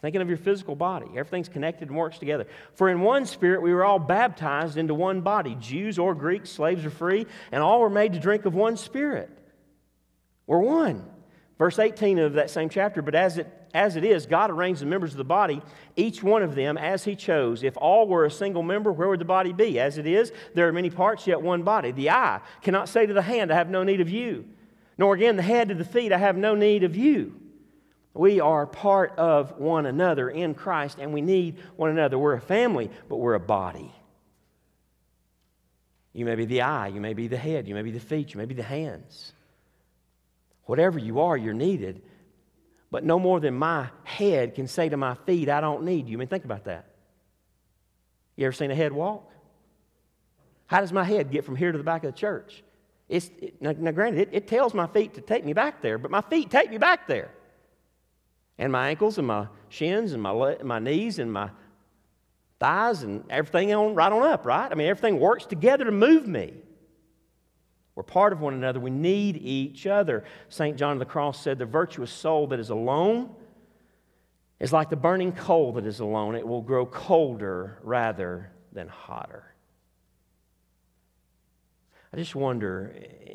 Thinking 0.05 0.21
of 0.21 0.27
your 0.27 0.37
physical 0.37 0.75
body. 0.75 1.07
Everything's 1.17 1.49
connected 1.49 1.87
and 1.87 1.97
works 1.97 2.19
together. 2.19 2.45
For 2.75 2.89
in 2.89 3.01
one 3.01 3.25
spirit 3.25 3.63
we 3.63 3.73
were 3.73 3.83
all 3.83 3.97
baptized 3.97 4.77
into 4.77 4.93
one 4.93 5.21
body, 5.21 5.57
Jews 5.59 5.97
or 5.97 6.13
Greeks, 6.13 6.51
slaves 6.51 6.85
or 6.85 6.91
free, 6.91 7.25
and 7.51 7.63
all 7.63 7.79
were 7.79 7.89
made 7.89 8.13
to 8.13 8.19
drink 8.19 8.45
of 8.45 8.53
one 8.53 8.77
spirit. 8.77 9.35
We're 10.45 10.59
one. 10.59 11.03
Verse 11.57 11.79
18 11.79 12.19
of 12.19 12.33
that 12.33 12.51
same 12.51 12.69
chapter, 12.69 13.01
but 13.01 13.15
as 13.15 13.39
it 13.39 13.51
as 13.73 13.95
it 13.95 14.05
is, 14.05 14.27
God 14.27 14.51
arranged 14.51 14.79
the 14.79 14.85
members 14.85 15.09
of 15.09 15.17
the 15.17 15.23
body, 15.23 15.59
each 15.95 16.21
one 16.21 16.43
of 16.43 16.53
them 16.53 16.77
as 16.77 17.03
He 17.03 17.15
chose. 17.15 17.63
If 17.63 17.75
all 17.75 18.07
were 18.07 18.25
a 18.25 18.31
single 18.31 18.61
member, 18.61 18.91
where 18.91 19.09
would 19.09 19.19
the 19.19 19.25
body 19.25 19.53
be? 19.53 19.79
As 19.79 19.97
it 19.97 20.05
is, 20.05 20.31
there 20.53 20.67
are 20.67 20.71
many 20.71 20.91
parts, 20.91 21.25
yet 21.25 21.41
one 21.41 21.63
body. 21.63 21.91
The 21.91 22.11
eye 22.11 22.41
cannot 22.61 22.89
say 22.89 23.07
to 23.07 23.13
the 23.13 23.23
hand, 23.23 23.51
I 23.51 23.55
have 23.55 23.71
no 23.71 23.81
need 23.81 24.01
of 24.01 24.09
you 24.09 24.45
nor 24.97 25.15
again 25.15 25.35
the 25.35 25.43
head 25.43 25.69
to 25.69 25.75
the 25.75 25.85
feet, 25.85 26.11
I 26.11 26.17
have 26.17 26.37
no 26.37 26.55
need 26.55 26.83
of 26.83 26.95
you. 26.95 27.39
We 28.13 28.39
are 28.39 28.65
part 28.65 29.13
of 29.17 29.57
one 29.59 29.85
another 29.85 30.29
in 30.29 30.53
Christ, 30.53 30.99
and 30.99 31.13
we 31.13 31.21
need 31.21 31.57
one 31.75 31.89
another. 31.89 32.17
We're 32.17 32.33
a 32.33 32.41
family, 32.41 32.89
but 33.09 33.17
we're 33.17 33.33
a 33.33 33.39
body. 33.39 33.93
You 36.13 36.23
may 36.23 36.35
be 36.35 36.45
the 36.45 36.61
eye, 36.61 36.87
you 36.87 37.01
may 37.01 37.13
be 37.13 37.27
the 37.27 37.37
head, 37.37 37.67
you 37.67 37.75
may 37.75 37.81
be 37.81 37.91
the 37.91 37.99
feet, 37.99 38.33
you 38.33 38.37
may 38.37 38.45
be 38.45 38.55
the 38.55 38.63
hands. 38.63 39.33
Whatever 40.63 40.97
you 40.97 41.19
are, 41.19 41.35
you're 41.35 41.53
needed. 41.53 42.01
But 42.89 43.03
no 43.03 43.19
more 43.19 43.41
than 43.41 43.53
my 43.53 43.89
head 44.05 44.55
can 44.55 44.67
say 44.67 44.87
to 44.87 44.95
my 44.95 45.15
feet, 45.25 45.49
I 45.49 45.59
don't 45.59 45.83
need 45.83 46.07
you. 46.07 46.17
I 46.17 46.19
mean, 46.19 46.29
think 46.29 46.45
about 46.45 46.63
that. 46.65 46.85
You 48.37 48.45
ever 48.45 48.53
seen 48.53 48.71
a 48.71 48.75
head 48.75 48.93
walk? 48.93 49.29
How 50.67 50.79
does 50.79 50.93
my 50.93 51.03
head 51.03 51.31
get 51.31 51.43
from 51.43 51.57
here 51.57 51.73
to 51.73 51.77
the 51.77 51.83
back 51.83 52.05
of 52.05 52.13
the 52.13 52.17
church? 52.17 52.63
It's, 53.07 53.29
it, 53.39 53.61
now, 53.61 53.73
now, 53.77 53.91
granted, 53.91 54.21
it, 54.21 54.29
it 54.31 54.47
tells 54.47 54.73
my 54.73 54.87
feet 54.87 55.13
to 55.15 55.21
take 55.21 55.45
me 55.45 55.53
back 55.53 55.81
there, 55.81 55.97
but 55.97 56.09
my 56.09 56.21
feet 56.21 56.49
take 56.49 56.69
me 56.69 56.77
back 56.77 57.07
there. 57.07 57.31
And 58.57 58.71
my 58.71 58.89
ankles 58.89 59.17
and 59.17 59.27
my 59.27 59.47
shins 59.69 60.13
and 60.13 60.23
my, 60.23 60.57
my 60.63 60.79
knees 60.79 61.19
and 61.19 61.31
my 61.31 61.49
thighs 62.59 63.03
and 63.03 63.23
everything 63.29 63.73
on, 63.73 63.95
right 63.95 64.11
on 64.11 64.23
up, 64.23 64.45
right? 64.45 64.71
I 64.71 64.75
mean, 64.75 64.87
everything 64.87 65.19
works 65.19 65.45
together 65.45 65.85
to 65.85 65.91
move 65.91 66.27
me. 66.27 66.53
We're 67.95 68.03
part 68.03 68.33
of 68.33 68.41
one 68.41 68.53
another. 68.53 68.79
We 68.79 68.89
need 68.89 69.37
each 69.37 69.87
other. 69.87 70.25
St. 70.49 70.77
John 70.77 70.93
of 70.93 70.99
the 70.99 71.05
Cross 71.05 71.41
said, 71.41 71.59
The 71.59 71.65
virtuous 71.65 72.11
soul 72.11 72.47
that 72.47 72.59
is 72.59 72.69
alone 72.69 73.33
is 74.59 74.73
like 74.73 74.89
the 74.89 74.97
burning 74.97 75.31
coal 75.31 75.73
that 75.73 75.85
is 75.85 75.99
alone. 76.01 76.35
It 76.35 76.47
will 76.47 76.61
grow 76.61 76.85
colder 76.85 77.79
rather 77.83 78.51
than 78.73 78.87
hotter. 78.87 79.54
I 82.15 82.17
just 82.19 82.33
wonder, 82.33 82.95
eh, 82.97 83.33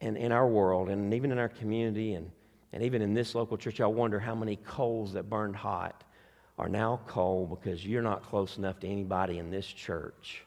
in, 0.00 0.16
in 0.16 0.32
our 0.32 0.48
world, 0.48 0.88
and 0.88 1.14
even 1.14 1.30
in 1.30 1.38
our 1.38 1.48
community, 1.48 2.14
and, 2.14 2.28
and 2.72 2.82
even 2.82 3.02
in 3.02 3.14
this 3.14 3.36
local 3.36 3.56
church, 3.56 3.80
I 3.80 3.86
wonder 3.86 4.18
how 4.18 4.34
many 4.34 4.56
coals 4.56 5.12
that 5.12 5.30
burned 5.30 5.54
hot 5.54 6.02
are 6.58 6.68
now 6.68 7.00
cold 7.06 7.50
because 7.50 7.86
you're 7.86 8.02
not 8.02 8.24
close 8.24 8.58
enough 8.58 8.80
to 8.80 8.88
anybody 8.88 9.38
in 9.38 9.52
this 9.52 9.64
church 9.64 10.44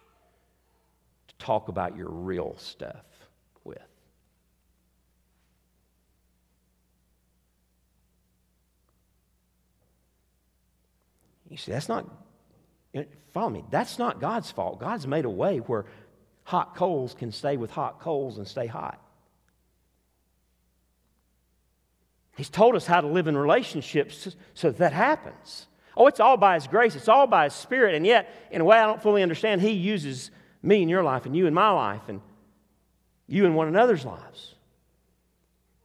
to 1.29 1.35
talk 1.35 1.69
about 1.69 1.95
your 1.95 2.09
real 2.09 2.57
stuff 2.57 3.05
with. 3.63 3.77
You 11.49 11.55
see, 11.55 11.71
that's 11.71 11.87
not, 11.87 12.09
follow 13.31 13.51
me, 13.51 13.63
that's 13.71 13.97
not 13.97 14.19
God's 14.19 14.51
fault. 14.51 14.81
God's 14.81 15.07
made 15.07 15.23
a 15.23 15.29
way 15.29 15.59
where 15.59 15.85
hot 16.45 16.75
coals 16.75 17.13
can 17.13 17.31
stay 17.31 17.57
with 17.57 17.71
hot 17.71 17.99
coals 17.99 18.37
and 18.37 18.47
stay 18.47 18.67
hot. 18.67 19.01
He's 22.37 22.49
told 22.49 22.75
us 22.75 22.85
how 22.85 23.01
to 23.01 23.07
live 23.07 23.27
in 23.27 23.37
relationships 23.37 24.35
so 24.53 24.71
that, 24.71 24.93
happens. 24.93 25.67
Oh, 25.97 26.07
it's 26.07 26.19
all 26.19 26.37
by 26.37 26.55
His 26.55 26.67
grace, 26.67 26.95
it's 26.95 27.07
all 27.07 27.27
by 27.27 27.45
His 27.45 27.53
Spirit, 27.53 27.95
and 27.95 28.05
yet, 28.05 28.29
in 28.51 28.61
a 28.61 28.65
way 28.65 28.77
I 28.77 28.85
don't 28.85 29.01
fully 29.01 29.23
understand, 29.23 29.61
He 29.61 29.71
uses 29.71 30.31
me 30.61 30.81
in 30.81 30.89
your 30.89 31.03
life, 31.03 31.25
and 31.25 31.35
you 31.35 31.47
in 31.47 31.53
my 31.53 31.69
life, 31.71 32.01
and 32.07 32.21
you 33.27 33.45
in 33.45 33.53
one 33.53 33.67
another's 33.67 34.05
lives. 34.05 34.55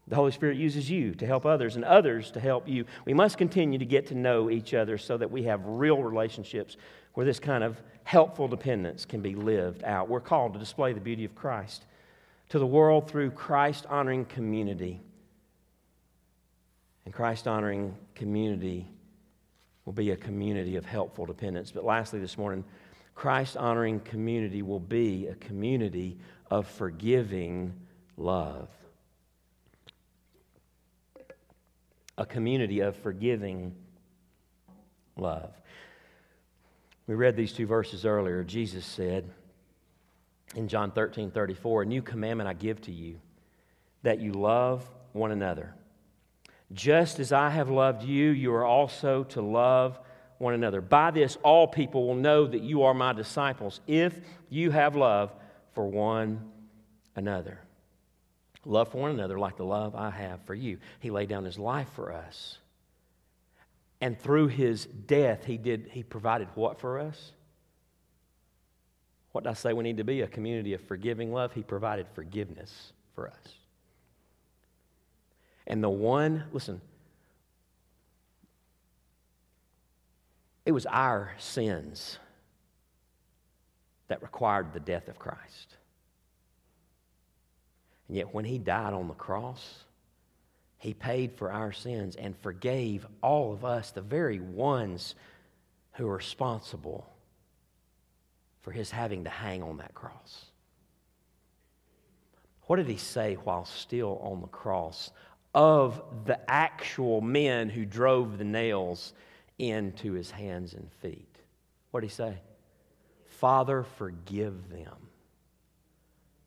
The 0.09 0.17
Holy 0.17 0.33
Spirit 0.33 0.57
uses 0.57 0.91
you 0.91 1.15
to 1.15 1.27
help 1.27 1.47
others 1.47 1.77
and 1.77 1.85
others 1.85 2.33
to 2.33 2.41
help 2.41 2.69
you. 2.69 2.85
We 3.05 3.15
must 3.15 3.39
continue 3.39 3.79
to 3.79 3.85
get 3.85 4.09
to 4.09 4.17
know 4.17 4.51
each 4.51 4.75
other 4.75 4.99
so 4.99 5.17
that 5.17 5.31
we 5.31 5.45
have 5.45 5.65
real 5.65 6.03
relationships 6.03 6.77
where 7.15 7.27
this 7.27 7.41
kind 7.41 7.65
of 7.65 7.81
helpful 8.05 8.49
dependence 8.49 9.05
can 9.05 9.21
be 9.21 9.35
lived 9.35 9.85
out. 9.85 10.09
We're 10.09 10.21
called 10.21 10.53
to 10.55 10.59
display 10.59 10.93
the 10.93 11.01
beauty 11.01 11.25
of 11.25 11.35
Christ 11.35 11.85
to 12.51 12.59
the 12.59 12.67
world 12.67 13.09
through 13.09 13.31
Christ 13.31 13.87
honoring 13.89 14.25
community. 14.25 15.01
And 17.05 17.15
Christ 17.15 17.47
honoring 17.47 17.97
community 18.15 18.87
will 19.85 19.93
be 19.93 20.11
a 20.11 20.17
community 20.17 20.77
of 20.77 20.85
helpful 20.85 21.27
dependence. 21.27 21.71
But 21.71 21.85
lastly, 21.85 22.21
this 22.21 22.37
morning, 22.37 22.65
Christ 23.15 23.57
honoring 23.57 24.01
community 24.01 24.63
will 24.63 24.81
be 24.81 25.27
a 25.27 25.35
community 25.37 26.19
of 26.51 26.67
forgiving 26.67 27.73
love. 28.17 28.69
A 32.19 32.27
community 32.27 32.81
of 32.81 32.97
forgiving 32.97 33.75
love. 35.17 35.53
We 37.11 37.17
read 37.17 37.35
these 37.35 37.53
two 37.53 37.67
verses 37.67 38.07
earlier. 38.07 38.45
Jesus 38.45 38.87
said 38.87 39.29
in 40.55 40.69
John 40.69 40.93
13 40.93 41.33
34, 41.33 41.83
A 41.83 41.85
new 41.85 42.03
commandment 42.03 42.49
I 42.49 42.53
give 42.53 42.81
to 42.83 42.93
you, 42.93 43.19
that 44.05 44.21
you 44.21 44.31
love 44.31 44.89
one 45.13 45.33
another. 45.33 45.75
Just 46.73 47.19
as 47.19 47.33
I 47.33 47.51
have 47.51 47.69
loved 47.69 48.05
you, 48.05 48.31
you 48.31 48.55
are 48.55 48.65
also 48.65 49.25
to 49.25 49.43
love 49.43 49.99
one 50.39 50.55
another. 50.55 50.81
By 50.81 51.11
this, 51.11 51.37
all 51.43 51.67
people 51.67 52.07
will 52.07 52.15
know 52.15 52.47
that 52.47 52.63
you 52.63 52.85
are 52.85 52.95
my 52.95 53.13
disciples 53.13 53.81
if 53.89 54.17
you 54.49 54.71
have 54.71 54.95
love 54.95 55.33
for 55.73 55.89
one 55.89 56.49
another. 57.17 57.59
Love 58.65 58.93
for 58.93 58.99
one 58.99 59.11
another 59.11 59.37
like 59.37 59.57
the 59.57 59.65
love 59.65 59.97
I 59.97 60.11
have 60.11 60.45
for 60.45 60.55
you. 60.55 60.79
He 61.01 61.11
laid 61.11 61.29
down 61.29 61.45
his 61.45 61.59
life 61.59 61.89
for 61.97 62.13
us. 62.13 62.59
And 64.01 64.19
through 64.19 64.49
his 64.49 64.87
death, 64.87 65.45
he 65.45 65.59
did 65.59 65.91
he 65.93 66.03
provided 66.03 66.49
what 66.55 66.81
for 66.81 66.99
us? 66.99 67.33
What 69.33 69.45
did 69.45 69.51
I 69.51 69.55
say 69.55 69.73
we 69.73 69.85
need 69.85 69.99
to 69.99 70.05
be? 70.05 70.23
A 70.23 70.27
community 70.27 70.75
of 70.75 70.81
forgiving 70.81 71.33
love. 71.33 71.53
He 71.53 71.63
provided 71.63 72.07
forgiveness 72.15 72.93
for 73.15 73.29
us. 73.29 73.55
And 75.67 75.85
the 75.85 75.91
one, 75.91 76.45
listen, 76.53 76.81
it 80.67 80.73
was 80.73 80.87
our 80.87 81.33
sins 81.39 82.19
that 84.09 84.23
required 84.23 84.73
the 84.73 84.81
death 84.81 85.07
of 85.09 85.19
Christ. 85.19 85.77
And 88.09 88.17
yet, 88.17 88.35
when 88.35 88.45
he 88.45 88.59
died 88.59 88.93
on 88.93 89.07
the 89.07 89.15
cross, 89.15 89.85
he 90.81 90.95
paid 90.95 91.35
for 91.35 91.53
our 91.53 91.73
sins 91.73 92.17
and 92.17 92.35
forgave 92.39 93.07
all 93.23 93.53
of 93.53 93.67
us, 93.67 93.91
the 93.91 94.01
very 94.01 94.41
ones 94.41 95.15
who 95.93 96.09
are 96.09 96.17
responsible 96.17 97.07
for 98.63 98.73
his 98.73 98.91
having 98.91 99.25
to 99.25 99.31
hang 99.31 99.63
on 99.63 99.77
that 99.77 99.95
cross. 99.95 100.47
What 102.63 102.77
did 102.77 102.89
he 102.89 102.97
say 102.97 103.35
while 103.35 103.67
still 103.67 104.19
on 104.23 104.41
the 104.41 104.47
cross 104.47 105.11
of 105.55 106.03
the 106.25 106.41
actual 106.51 107.21
men 107.21 107.69
who 107.69 107.85
drove 107.85 108.39
the 108.39 108.45
nails 108.45 109.13
into 109.59 110.13
his 110.13 110.31
hands 110.31 110.73
and 110.73 110.91
feet? 111.03 111.37
What 111.91 112.01
did 112.01 112.07
he 112.07 112.15
say? 112.15 112.39
Father, 113.27 113.83
forgive 113.83 114.71
them, 114.71 114.97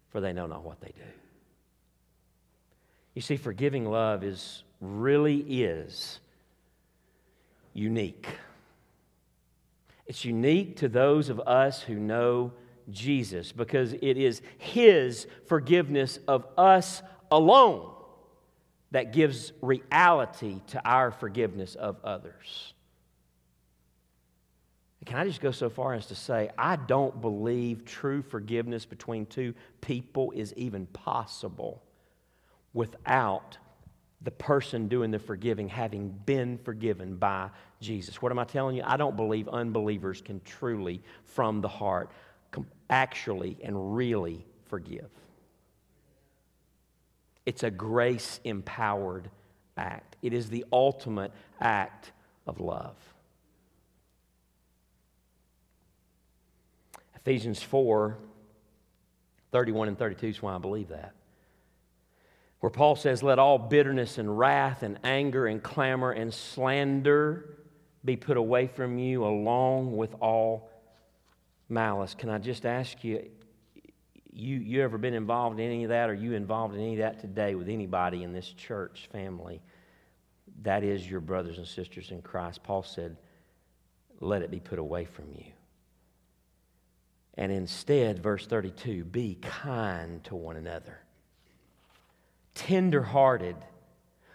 for 0.09 0.21
they 0.21 0.33
know 0.33 0.47
not 0.47 0.63
what 0.63 0.81
they 0.81 0.93
do. 0.97 1.22
You 3.13 3.21
see, 3.21 3.37
forgiving 3.37 3.85
love 3.85 4.23
is 4.23 4.63
really 4.81 5.37
is 5.37 6.19
unique. 7.73 8.27
It's 10.05 10.25
unique 10.25 10.77
to 10.77 10.89
those 10.89 11.29
of 11.29 11.39
us 11.41 11.81
who 11.81 11.95
know 11.95 12.51
Jesus 12.89 13.51
because 13.51 13.93
it 13.93 14.17
is 14.17 14.41
His 14.57 15.27
forgiveness 15.45 16.19
of 16.27 16.45
us 16.57 17.01
alone 17.31 17.89
that 18.91 19.13
gives 19.13 19.53
reality 19.61 20.61
to 20.67 20.87
our 20.87 21.11
forgiveness 21.11 21.75
of 21.75 21.97
others. 22.03 22.73
Can 25.05 25.17
I 25.17 25.25
just 25.25 25.41
go 25.41 25.51
so 25.51 25.69
far 25.69 25.93
as 25.93 26.05
to 26.07 26.15
say, 26.15 26.49
I 26.57 26.77
don't 26.77 27.19
believe 27.19 27.83
true 27.85 28.21
forgiveness 28.21 28.85
between 28.85 29.25
two 29.25 29.53
people 29.81 30.31
is 30.31 30.53
even 30.55 30.85
possible 30.87 31.81
without 32.73 33.57
the 34.23 34.31
person 34.31 34.87
doing 34.87 35.11
the 35.11 35.19
forgiving 35.19 35.67
having 35.67 36.09
been 36.25 36.57
forgiven 36.57 37.17
by 37.17 37.49
Jesus. 37.81 38.21
What 38.21 38.31
am 38.31 38.39
I 38.39 38.45
telling 38.45 38.75
you? 38.75 38.83
I 38.85 38.97
don't 38.97 39.17
believe 39.17 39.49
unbelievers 39.49 40.21
can 40.21 40.39
truly, 40.45 41.01
from 41.25 41.61
the 41.61 41.67
heart, 41.67 42.09
actually 42.89 43.57
and 43.63 43.95
really 43.95 44.45
forgive. 44.65 45.09
It's 47.45 47.63
a 47.63 47.71
grace 47.71 48.39
empowered 48.43 49.29
act, 49.75 50.15
it 50.21 50.33
is 50.33 50.49
the 50.49 50.65
ultimate 50.71 51.31
act 51.59 52.11
of 52.47 52.59
love. 52.59 52.95
Ephesians 57.15 57.61
4 57.61 58.17
31 59.51 59.87
and 59.87 59.99
32 59.99 60.27
is 60.27 60.41
why 60.41 60.55
I 60.55 60.57
believe 60.57 60.89
that 60.89 61.13
where 62.63 62.69
Paul 62.69 62.95
says, 62.95 63.21
Let 63.21 63.39
all 63.39 63.59
bitterness 63.59 64.17
and 64.17 64.39
wrath 64.39 64.83
and 64.83 64.97
anger 65.03 65.47
and 65.47 65.61
clamor 65.61 66.11
and 66.11 66.33
slander 66.33 67.57
be 68.05 68.15
put 68.15 68.37
away 68.37 68.67
from 68.67 68.97
you, 68.97 69.25
along 69.25 69.97
with 69.97 70.15
all 70.21 70.71
malice. 71.67 72.15
Can 72.15 72.29
I 72.29 72.37
just 72.37 72.65
ask 72.65 73.03
you, 73.03 73.29
you, 74.31 74.55
you 74.59 74.81
ever 74.81 74.97
been 74.97 75.13
involved 75.13 75.59
in 75.59 75.65
any 75.65 75.83
of 75.83 75.89
that? 75.89 76.09
Or 76.09 76.13
you 76.13 76.35
involved 76.35 76.73
in 76.73 76.79
any 76.79 76.93
of 76.93 76.99
that 76.99 77.19
today 77.19 77.53
with 77.53 77.67
anybody 77.67 78.23
in 78.23 78.31
this 78.31 78.47
church 78.47 79.09
family? 79.11 79.61
That 80.61 80.85
is 80.85 81.05
your 81.05 81.19
brothers 81.19 81.57
and 81.57 81.67
sisters 81.67 82.11
in 82.11 82.21
Christ. 82.21 82.63
Paul 82.63 82.83
said, 82.83 83.17
Let 84.21 84.41
it 84.41 84.51
be 84.51 84.61
put 84.61 84.79
away 84.79 85.03
from 85.03 85.25
you. 85.33 85.51
And 87.33 87.51
instead, 87.51 88.23
verse 88.23 88.47
32 88.47 89.03
be 89.03 89.35
kind 89.41 90.23
to 90.23 90.35
one 90.37 90.55
another 90.55 90.99
tenderhearted, 92.53 93.55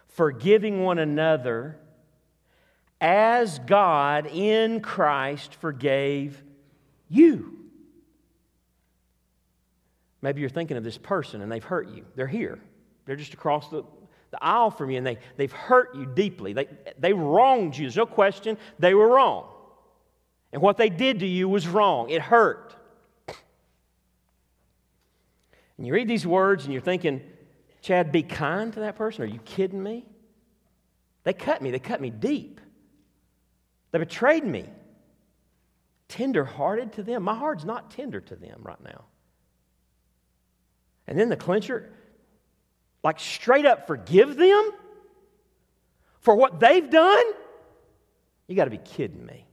forgiving 0.08 0.82
one 0.82 0.98
another 0.98 1.78
as 3.00 3.58
God 3.60 4.26
in 4.26 4.80
Christ 4.80 5.54
forgave 5.54 6.42
you. 7.08 7.54
Maybe 10.20 10.40
you're 10.40 10.50
thinking 10.50 10.76
of 10.76 10.84
this 10.84 10.98
person 10.98 11.42
and 11.42 11.50
they've 11.50 11.62
hurt 11.62 11.88
you. 11.88 12.04
They're 12.16 12.26
here, 12.26 12.58
they're 13.06 13.16
just 13.16 13.34
across 13.34 13.68
the, 13.70 13.84
the 14.30 14.42
aisle 14.42 14.70
from 14.70 14.90
you 14.90 14.98
and 14.98 15.06
they, 15.06 15.18
they've 15.36 15.52
hurt 15.52 15.94
you 15.94 16.06
deeply. 16.06 16.52
They, 16.52 16.66
they 16.98 17.12
wronged 17.12 17.76
you. 17.76 17.84
There's 17.84 17.96
no 17.96 18.06
question 18.06 18.58
they 18.78 18.94
were 18.94 19.08
wrong. 19.08 19.46
And 20.52 20.62
what 20.62 20.76
they 20.76 20.88
did 20.88 21.20
to 21.20 21.26
you 21.26 21.48
was 21.48 21.68
wrong, 21.68 22.10
it 22.10 22.22
hurt. 22.22 22.74
And 25.76 25.86
you 25.86 25.92
read 25.92 26.08
these 26.08 26.26
words 26.26 26.64
and 26.64 26.72
you're 26.72 26.82
thinking, 26.82 27.22
Chad, 27.80 28.12
be 28.12 28.22
kind 28.22 28.72
to 28.74 28.80
that 28.80 28.96
person? 28.96 29.22
Are 29.22 29.26
you 29.26 29.40
kidding 29.44 29.82
me? 29.82 30.04
They 31.24 31.32
cut 31.32 31.62
me. 31.62 31.70
They 31.70 31.78
cut 31.78 32.00
me 32.00 32.10
deep. 32.10 32.60
They 33.90 33.98
betrayed 33.98 34.44
me. 34.44 34.64
Tender 36.08 36.44
hearted 36.44 36.94
to 36.94 37.02
them. 37.02 37.22
My 37.22 37.34
heart's 37.34 37.64
not 37.64 37.90
tender 37.90 38.20
to 38.20 38.36
them 38.36 38.60
right 38.62 38.82
now. 38.82 39.04
And 41.06 41.18
then 41.18 41.28
the 41.28 41.36
clincher, 41.36 41.90
like 43.02 43.20
straight 43.20 43.66
up 43.66 43.86
forgive 43.86 44.36
them 44.36 44.70
for 46.20 46.34
what 46.34 46.60
they've 46.60 46.88
done? 46.88 47.24
You 48.46 48.56
got 48.56 48.64
to 48.64 48.70
be 48.70 48.78
kidding 48.78 49.24
me. 49.24 49.46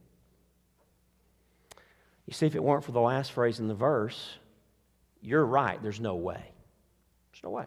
You 2.26 2.32
see, 2.32 2.46
if 2.46 2.54
it 2.54 2.62
weren't 2.62 2.84
for 2.84 2.92
the 2.92 3.00
last 3.00 3.32
phrase 3.32 3.60
in 3.60 3.68
the 3.68 3.74
verse, 3.74 4.38
you're 5.20 5.44
right. 5.44 5.80
There's 5.82 6.00
no 6.00 6.16
way. 6.16 6.42
There's 7.32 7.42
no 7.42 7.50
way. 7.50 7.66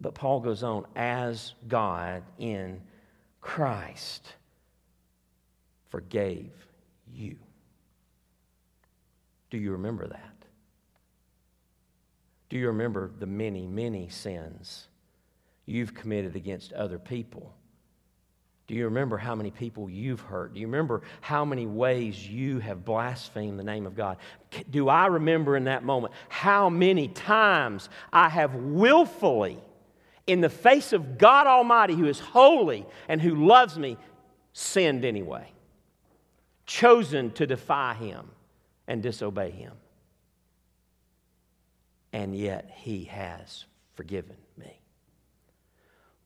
But 0.00 0.14
Paul 0.14 0.40
goes 0.40 0.62
on, 0.62 0.86
as 0.94 1.54
God 1.68 2.22
in 2.38 2.80
Christ 3.40 4.34
forgave 5.88 6.50
you. 7.12 7.36
Do 9.50 9.58
you 9.58 9.72
remember 9.72 10.06
that? 10.06 10.32
Do 12.48 12.58
you 12.58 12.66
remember 12.68 13.10
the 13.18 13.26
many, 13.26 13.66
many 13.66 14.08
sins 14.08 14.88
you've 15.64 15.94
committed 15.94 16.36
against 16.36 16.72
other 16.72 16.98
people? 16.98 17.52
Do 18.66 18.74
you 18.74 18.84
remember 18.84 19.16
how 19.16 19.34
many 19.34 19.50
people 19.50 19.88
you've 19.88 20.20
hurt? 20.20 20.54
Do 20.54 20.60
you 20.60 20.66
remember 20.66 21.02
how 21.20 21.44
many 21.44 21.66
ways 21.66 22.28
you 22.28 22.58
have 22.58 22.84
blasphemed 22.84 23.58
the 23.58 23.64
name 23.64 23.86
of 23.86 23.94
God? 23.94 24.16
Do 24.70 24.88
I 24.88 25.06
remember 25.06 25.56
in 25.56 25.64
that 25.64 25.84
moment 25.84 26.12
how 26.28 26.68
many 26.68 27.08
times 27.08 27.88
I 28.12 28.28
have 28.28 28.54
willfully 28.56 29.62
in 30.26 30.40
the 30.40 30.50
face 30.50 30.92
of 30.92 31.18
God 31.18 31.46
Almighty, 31.46 31.94
who 31.94 32.06
is 32.06 32.18
holy 32.18 32.86
and 33.08 33.20
who 33.20 33.46
loves 33.46 33.78
me, 33.78 33.96
sinned 34.52 35.04
anyway, 35.04 35.50
chosen 36.66 37.30
to 37.32 37.46
defy 37.46 37.94
Him 37.94 38.30
and 38.88 39.02
disobey 39.02 39.50
Him. 39.50 39.72
And 42.12 42.36
yet 42.36 42.70
He 42.74 43.04
has 43.04 43.66
forgiven 43.94 44.36
me. 44.56 44.80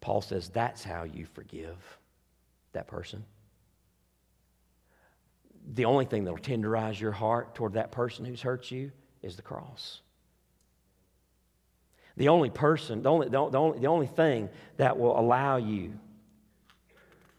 Paul 0.01 0.23
says 0.23 0.49
that's 0.49 0.83
how 0.83 1.05
you 1.05 1.27
forgive 1.35 1.77
that 2.73 2.87
person. 2.87 3.25
The 5.75 5.85
only 5.85 6.07
thing 6.07 6.25
that 6.25 6.33
will 6.33 6.39
tenderize 6.39 6.99
your 6.99 7.13
heart 7.13 7.55
toward 7.55 7.75
that 7.75 7.93
person 7.93 8.25
who's 8.25 8.41
hurt 8.41 8.71
you 8.71 8.93
is 9.23 9.37
the 9.37 9.43
cross. 9.43 10.01
The 12.21 12.29
only 12.29 12.51
person, 12.51 13.03
the 13.03 13.09
only, 13.09 13.31
the, 13.31 13.39
only, 13.39 13.79
the 13.79 13.87
only 13.87 14.07
thing 14.07 14.51
that 14.77 14.99
will 14.99 15.19
allow 15.19 15.57
you 15.57 15.95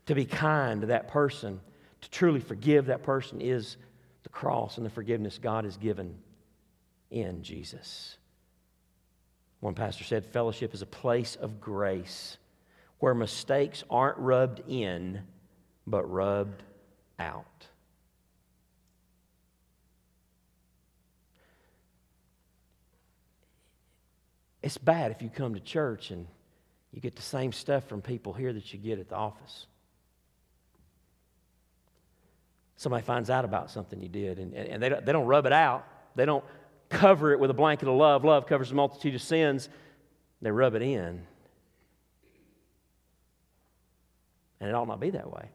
to 0.08 0.16
be 0.16 0.26
kind 0.26 0.82
to 0.82 0.88
that 0.88 1.08
person, 1.08 1.60
to 2.02 2.10
truly 2.10 2.40
forgive 2.40 2.88
that 2.88 3.04
person, 3.04 3.42
is 3.42 3.78
the 4.24 4.30
cross 4.30 4.78
and 4.78 4.86
the 4.86 4.90
forgiveness 4.90 5.38
God 5.38 5.66
has 5.66 5.78
given 5.78 6.16
in 7.12 7.44
Jesus. 7.44 8.18
One 9.60 9.76
pastor 9.76 10.04
said, 10.04 10.26
Fellowship 10.26 10.74
is 10.74 10.82
a 10.82 10.88
place 10.88 11.36
of 11.36 11.62
grace 11.62 12.40
where 12.98 13.14
mistakes 13.14 13.84
aren't 13.88 14.18
rubbed 14.18 14.64
in, 14.68 15.22
but 15.86 16.12
rubbed 16.12 16.64
out. 17.20 17.68
It's 24.62 24.78
bad 24.78 25.12
if 25.12 25.22
you 25.22 25.30
come 25.30 25.54
to 25.54 25.60
church 25.60 26.12
and 26.12 26.28
you 26.92 27.02
get 27.02 27.16
the 27.16 27.22
same 27.22 27.52
stuff 27.52 27.88
from 27.88 28.02
people 28.02 28.34
here 28.34 28.54
that 28.54 28.74
you 28.74 28.80
get 28.80 29.00
at 29.00 29.10
the 29.10 29.16
office. 29.16 29.66
somebody 32.82 33.04
finds 33.04 33.30
out 33.30 33.46
about 33.46 33.70
something 33.70 34.02
you 34.02 34.10
did, 34.10 34.40
and, 34.40 34.56
and 34.56 34.82
they, 34.82 34.90
don't, 34.90 35.06
they 35.06 35.12
don't 35.12 35.28
rub 35.28 35.46
it 35.46 35.54
out. 35.54 35.88
They 36.16 36.26
don't 36.26 36.44
cover 36.90 37.32
it 37.32 37.40
with 37.40 37.52
a 37.52 37.54
blanket 37.54 37.88
of 37.88 37.94
love. 37.94 38.26
Love 38.26 38.48
covers 38.48 38.72
a 38.72 38.74
multitude 38.74 39.14
of 39.14 39.22
sins. 39.22 39.70
They 40.42 40.50
rub 40.50 40.74
it 40.74 40.82
in. 40.82 41.22
And 44.60 44.70
it 44.70 44.74
ought 44.74 44.88
not 44.88 45.00
be 45.00 45.12
that 45.12 45.32
way. 45.32 45.50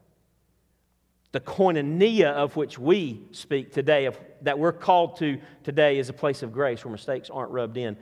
The 1.33 1.41
koinonia 1.41 2.31
of 2.31 2.55
which 2.55 2.79
we 2.79 3.23
speak 3.33 3.73
today, 3.73 4.05
of, 4.05 4.17
that 4.43 4.57
we're 4.57 4.71
called 4.71 5.17
to 5.17 5.37
today, 5.65 5.99
is 5.99 6.07
a 6.07 6.13
place 6.13 6.43
of 6.43 6.53
grace 6.53 6.85
where 6.85 6.93
mistakes 6.93 7.29
aren't 7.29 7.51
rubbed 7.51 7.75
in, 7.75 7.97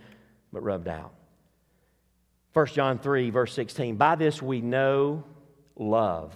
but 0.55 0.63
rubbed 0.63 0.87
out. 0.87 1.11
1 2.53 2.67
John 2.67 2.97
3, 2.97 3.29
verse 3.29 3.53
16 3.53 3.97
By 3.97 4.15
this 4.15 4.41
we 4.41 4.61
know 4.61 5.25
love, 5.75 6.33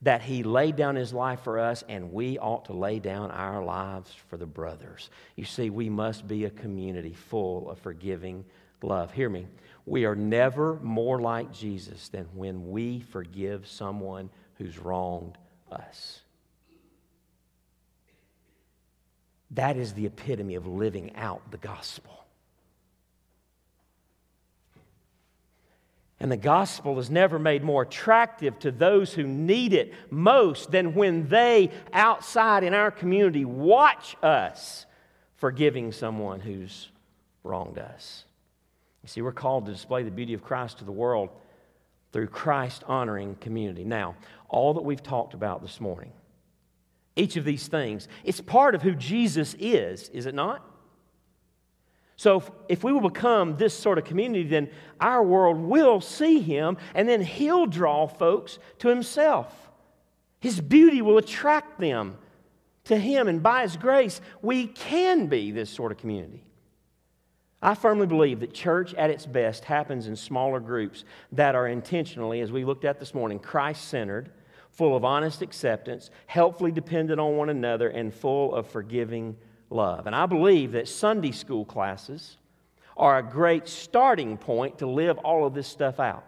that 0.00 0.22
he 0.22 0.42
laid 0.42 0.76
down 0.76 0.96
his 0.96 1.12
life 1.12 1.40
for 1.42 1.60
us, 1.60 1.84
and 1.86 2.14
we 2.14 2.38
ought 2.38 2.64
to 2.64 2.72
lay 2.72 3.00
down 3.00 3.30
our 3.30 3.62
lives 3.62 4.10
for 4.30 4.38
the 4.38 4.46
brothers. 4.46 5.10
You 5.36 5.44
see, 5.44 5.68
we 5.68 5.90
must 5.90 6.26
be 6.26 6.46
a 6.46 6.50
community 6.50 7.12
full 7.12 7.68
of 7.68 7.78
forgiving 7.80 8.46
love. 8.82 9.12
Hear 9.12 9.28
me. 9.28 9.48
We 9.84 10.06
are 10.06 10.16
never 10.16 10.76
more 10.80 11.20
like 11.20 11.52
Jesus 11.52 12.08
than 12.08 12.24
when 12.34 12.70
we 12.70 13.00
forgive 13.00 13.68
someone 13.68 14.30
who's 14.54 14.78
wronged 14.78 15.36
us. 15.70 16.22
That 19.50 19.76
is 19.76 19.92
the 19.92 20.06
epitome 20.06 20.54
of 20.54 20.66
living 20.66 21.14
out 21.16 21.50
the 21.50 21.58
gospel. 21.58 22.23
And 26.20 26.30
the 26.30 26.36
gospel 26.36 26.98
is 26.98 27.10
never 27.10 27.38
made 27.38 27.64
more 27.64 27.82
attractive 27.82 28.58
to 28.60 28.70
those 28.70 29.12
who 29.12 29.24
need 29.24 29.72
it 29.72 29.92
most 30.10 30.70
than 30.70 30.94
when 30.94 31.28
they, 31.28 31.70
outside 31.92 32.62
in 32.62 32.72
our 32.72 32.90
community, 32.90 33.44
watch 33.44 34.16
us 34.22 34.86
forgiving 35.36 35.92
someone 35.92 36.40
who's 36.40 36.90
wronged 37.42 37.78
us. 37.78 38.24
You 39.02 39.08
see, 39.08 39.22
we're 39.22 39.32
called 39.32 39.66
to 39.66 39.72
display 39.72 40.02
the 40.02 40.10
beauty 40.10 40.34
of 40.34 40.42
Christ 40.42 40.78
to 40.78 40.84
the 40.84 40.92
world 40.92 41.30
through 42.12 42.28
Christ 42.28 42.84
honoring 42.86 43.34
community. 43.34 43.84
Now, 43.84 44.14
all 44.48 44.74
that 44.74 44.84
we've 44.84 45.02
talked 45.02 45.34
about 45.34 45.62
this 45.62 45.80
morning, 45.80 46.12
each 47.16 47.36
of 47.36 47.44
these 47.44 47.66
things, 47.66 48.08
it's 48.22 48.40
part 48.40 48.74
of 48.74 48.82
who 48.82 48.94
Jesus 48.94 49.54
is, 49.58 50.08
is 50.10 50.26
it 50.26 50.34
not? 50.34 50.64
So, 52.16 52.36
if, 52.36 52.50
if, 52.68 52.84
we 52.84 52.92
will 52.92 53.08
become 53.08 53.56
this 53.56 53.74
sort 53.74 53.98
of 53.98 54.04
community, 54.04 54.44
then 54.44 54.70
our 55.00 55.22
world 55.22 55.58
will 55.58 56.00
see 56.00 56.40
him, 56.40 56.76
and 56.94 57.08
then 57.08 57.20
he'll 57.20 57.66
draw 57.66 58.06
folks 58.06 58.58
to 58.78 58.88
himself. 58.88 59.52
His 60.40 60.60
beauty 60.60 61.02
will 61.02 61.18
attract 61.18 61.80
them 61.80 62.16
to 62.84 62.96
him, 62.96 63.26
and 63.26 63.42
by 63.42 63.62
his 63.62 63.76
grace, 63.76 64.20
we 64.42 64.66
can 64.66 65.26
be 65.26 65.50
this 65.50 65.70
sort 65.70 65.90
of 65.90 65.98
community. 65.98 66.44
I 67.60 67.74
firmly 67.74 68.06
believe 68.06 68.40
that 68.40 68.52
church 68.52 68.92
at 68.94 69.08
its 69.08 69.24
best 69.24 69.64
happens 69.64 70.06
in 70.06 70.16
smaller 70.16 70.60
groups 70.60 71.04
that 71.32 71.54
are 71.54 71.66
intentionally, 71.66 72.42
as 72.42 72.52
we 72.52 72.64
looked 72.64 72.84
at 72.84 73.00
this 73.00 73.14
morning, 73.14 73.38
Christ 73.38 73.88
centered, 73.88 74.30
full 74.70 74.94
of 74.94 75.04
honest 75.04 75.40
acceptance, 75.40 76.10
helpfully 76.26 76.72
dependent 76.72 77.18
on 77.18 77.36
one 77.36 77.48
another, 77.48 77.88
and 77.88 78.12
full 78.12 78.54
of 78.54 78.66
forgiving 78.66 79.34
love. 79.74 80.06
And 80.06 80.14
I 80.14 80.26
believe 80.26 80.72
that 80.72 80.88
Sunday 80.88 81.32
school 81.32 81.64
classes 81.64 82.36
are 82.96 83.18
a 83.18 83.22
great 83.22 83.68
starting 83.68 84.38
point 84.38 84.78
to 84.78 84.86
live 84.86 85.18
all 85.18 85.46
of 85.46 85.54
this 85.54 85.66
stuff 85.66 85.98
out. 86.00 86.24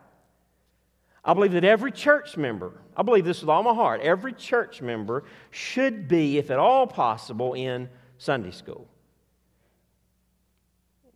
I 1.25 1.35
believe 1.35 1.53
that 1.53 1.65
every 1.65 1.91
church 1.91 2.37
member, 2.37 2.73
I 2.97 3.03
believe 3.03 3.25
this 3.25 3.41
with 3.41 3.49
all 3.51 3.63
my 3.63 3.75
heart, 3.75 4.01
every 4.01 4.33
church 4.33 4.81
member 4.81 5.25
should 5.51 6.07
be, 6.07 6.39
if 6.39 6.51
at 6.51 6.59
all 6.59 6.87
possible, 6.87 7.55
in 7.55 7.89
Sunday 8.19 8.53
school. 8.53 8.87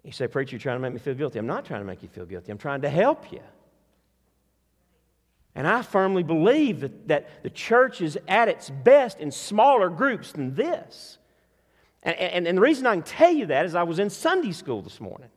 You 0.02 0.12
say, 0.12 0.26
Preacher, 0.26 0.52
you're 0.52 0.60
trying 0.60 0.76
to 0.76 0.80
make 0.80 0.94
me 0.94 0.98
feel 0.98 1.14
guilty. 1.14 1.38
I'm 1.38 1.46
not 1.46 1.64
trying 1.64 1.80
to 1.80 1.86
make 1.86 2.02
you 2.02 2.08
feel 2.08 2.26
guilty, 2.26 2.50
I'm 2.50 2.58
trying 2.58 2.82
to 2.82 2.88
help 2.88 3.30
you. 3.30 3.42
And 5.54 5.66
I 5.66 5.82
firmly 5.82 6.22
believe 6.22 6.80
that, 6.80 7.08
that 7.08 7.42
the 7.42 7.50
church 7.50 8.00
is 8.00 8.16
at 8.28 8.48
its 8.48 8.70
best 8.70 9.18
in 9.18 9.30
smaller 9.30 9.90
groups 9.90 10.32
than 10.32 10.54
this. 10.54 11.18
And, 12.02 12.16
and, 12.16 12.48
and 12.48 12.58
the 12.58 12.62
reason 12.62 12.86
I 12.86 12.94
can 12.94 13.02
tell 13.02 13.32
you 13.32 13.46
that 13.46 13.66
is 13.66 13.74
I 13.74 13.82
was 13.82 13.98
in 13.98 14.10
Sunday 14.10 14.52
school 14.52 14.82
this 14.82 15.00
morning. 15.00 15.28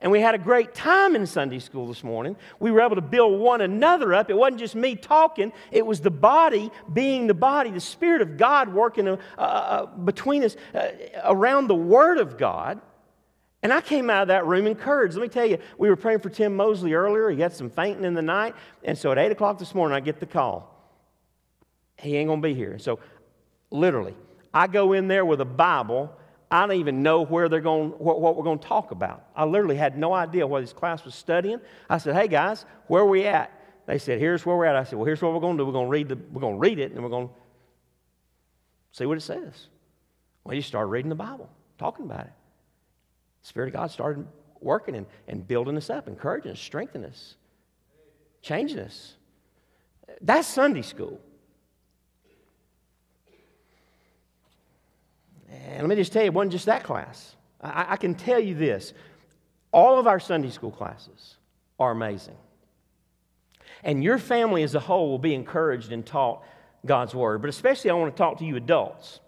And 0.00 0.12
we 0.12 0.20
had 0.20 0.34
a 0.34 0.38
great 0.38 0.74
time 0.74 1.16
in 1.16 1.26
Sunday 1.26 1.58
school 1.58 1.88
this 1.88 2.04
morning. 2.04 2.36
We 2.60 2.70
were 2.70 2.82
able 2.82 2.96
to 2.96 3.00
build 3.00 3.40
one 3.40 3.62
another 3.62 4.12
up. 4.12 4.28
It 4.28 4.36
wasn't 4.36 4.58
just 4.58 4.74
me 4.74 4.96
talking, 4.96 5.52
it 5.70 5.86
was 5.86 6.00
the 6.00 6.10
body 6.10 6.70
being 6.92 7.26
the 7.26 7.34
body, 7.34 7.70
the 7.70 7.80
Spirit 7.80 8.20
of 8.20 8.36
God 8.36 8.68
working 8.68 9.08
uh, 9.08 9.16
uh, 9.38 9.86
between 9.86 10.44
us 10.44 10.56
uh, 10.74 10.88
around 11.24 11.68
the 11.68 11.74
Word 11.74 12.18
of 12.18 12.36
God. 12.36 12.82
And 13.62 13.72
I 13.72 13.80
came 13.80 14.10
out 14.10 14.20
of 14.20 14.28
that 14.28 14.44
room 14.44 14.66
encouraged. 14.66 15.14
Let 15.14 15.22
me 15.22 15.28
tell 15.28 15.46
you, 15.46 15.56
we 15.78 15.88
were 15.88 15.96
praying 15.96 16.18
for 16.18 16.28
Tim 16.28 16.54
Mosley 16.54 16.92
earlier. 16.92 17.30
He 17.30 17.40
had 17.40 17.54
some 17.54 17.70
fainting 17.70 18.04
in 18.04 18.12
the 18.12 18.20
night. 18.20 18.54
And 18.82 18.98
so 18.98 19.10
at 19.10 19.16
8 19.16 19.32
o'clock 19.32 19.58
this 19.58 19.74
morning, 19.74 19.96
I 19.96 20.00
get 20.00 20.20
the 20.20 20.26
call. 20.26 20.70
He 21.98 22.14
ain't 22.16 22.28
going 22.28 22.42
to 22.42 22.46
be 22.46 22.52
here. 22.52 22.78
So 22.78 22.98
literally, 23.70 24.14
I 24.54 24.68
go 24.68 24.92
in 24.92 25.08
there 25.08 25.24
with 25.24 25.40
a 25.40 25.44
Bible. 25.44 26.16
I 26.50 26.64
don't 26.64 26.76
even 26.76 27.02
know 27.02 27.24
where 27.24 27.48
they're 27.48 27.60
going, 27.60 27.90
what, 27.90 28.20
what 28.20 28.36
we're 28.36 28.44
going 28.44 28.60
to 28.60 28.66
talk 28.66 28.92
about. 28.92 29.26
I 29.34 29.44
literally 29.44 29.76
had 29.76 29.98
no 29.98 30.14
idea 30.14 30.46
what 30.46 30.60
this 30.60 30.72
class 30.72 31.04
was 31.04 31.16
studying. 31.16 31.60
I 31.90 31.98
said, 31.98 32.14
hey 32.14 32.28
guys, 32.28 32.64
where 32.86 33.02
are 33.02 33.08
we 33.08 33.26
at? 33.26 33.50
They 33.86 33.98
said, 33.98 34.20
here's 34.20 34.46
where 34.46 34.56
we're 34.56 34.66
at. 34.66 34.76
I 34.76 34.84
said, 34.84 34.96
well, 34.96 35.06
here's 35.06 35.20
what 35.20 35.34
we're 35.34 35.40
going 35.40 35.58
to 35.58 35.62
do. 35.62 35.66
We're 35.66 35.72
going 35.72 35.86
to 35.86 35.90
read, 35.90 36.08
the, 36.08 36.16
we're 36.32 36.40
going 36.40 36.54
to 36.54 36.60
read 36.60 36.78
it 36.78 36.92
and 36.92 37.02
we're 37.02 37.10
going 37.10 37.26
to 37.26 37.34
see 38.92 39.04
what 39.04 39.18
it 39.18 39.22
says. 39.22 39.66
Well, 40.44 40.54
you 40.54 40.62
start 40.62 40.88
reading 40.88 41.08
the 41.08 41.16
Bible, 41.16 41.50
talking 41.78 42.04
about 42.04 42.20
it. 42.20 42.32
The 43.42 43.48
Spirit 43.48 43.68
of 43.68 43.74
God 43.74 43.90
started 43.90 44.24
working 44.60 44.94
and, 44.94 45.06
and 45.26 45.46
building 45.46 45.76
us 45.76 45.90
up, 45.90 46.06
encouraging 46.06 46.52
us, 46.52 46.60
strengthening 46.60 47.10
us, 47.10 47.34
changing 48.40 48.78
us. 48.78 49.16
That's 50.20 50.46
Sunday 50.46 50.82
school. 50.82 51.20
And 55.68 55.80
let 55.80 55.88
me 55.88 55.96
just 55.96 56.12
tell 56.12 56.22
you, 56.22 56.26
it 56.26 56.34
wasn't 56.34 56.52
just 56.52 56.66
that 56.66 56.84
class. 56.84 57.36
I, 57.60 57.86
I 57.90 57.96
can 57.96 58.14
tell 58.14 58.40
you 58.40 58.54
this 58.54 58.92
all 59.72 59.98
of 59.98 60.06
our 60.06 60.20
Sunday 60.20 60.50
school 60.50 60.70
classes 60.70 61.36
are 61.78 61.90
amazing. 61.90 62.36
And 63.82 64.02
your 64.02 64.18
family 64.18 64.62
as 64.62 64.74
a 64.74 64.80
whole 64.80 65.10
will 65.10 65.18
be 65.18 65.34
encouraged 65.34 65.92
and 65.92 66.06
taught 66.06 66.42
God's 66.86 67.14
Word. 67.14 67.40
But 67.40 67.50
especially, 67.50 67.90
I 67.90 67.94
want 67.94 68.14
to 68.14 68.18
talk 68.18 68.38
to 68.38 68.44
you 68.44 68.56
adults. 68.56 69.20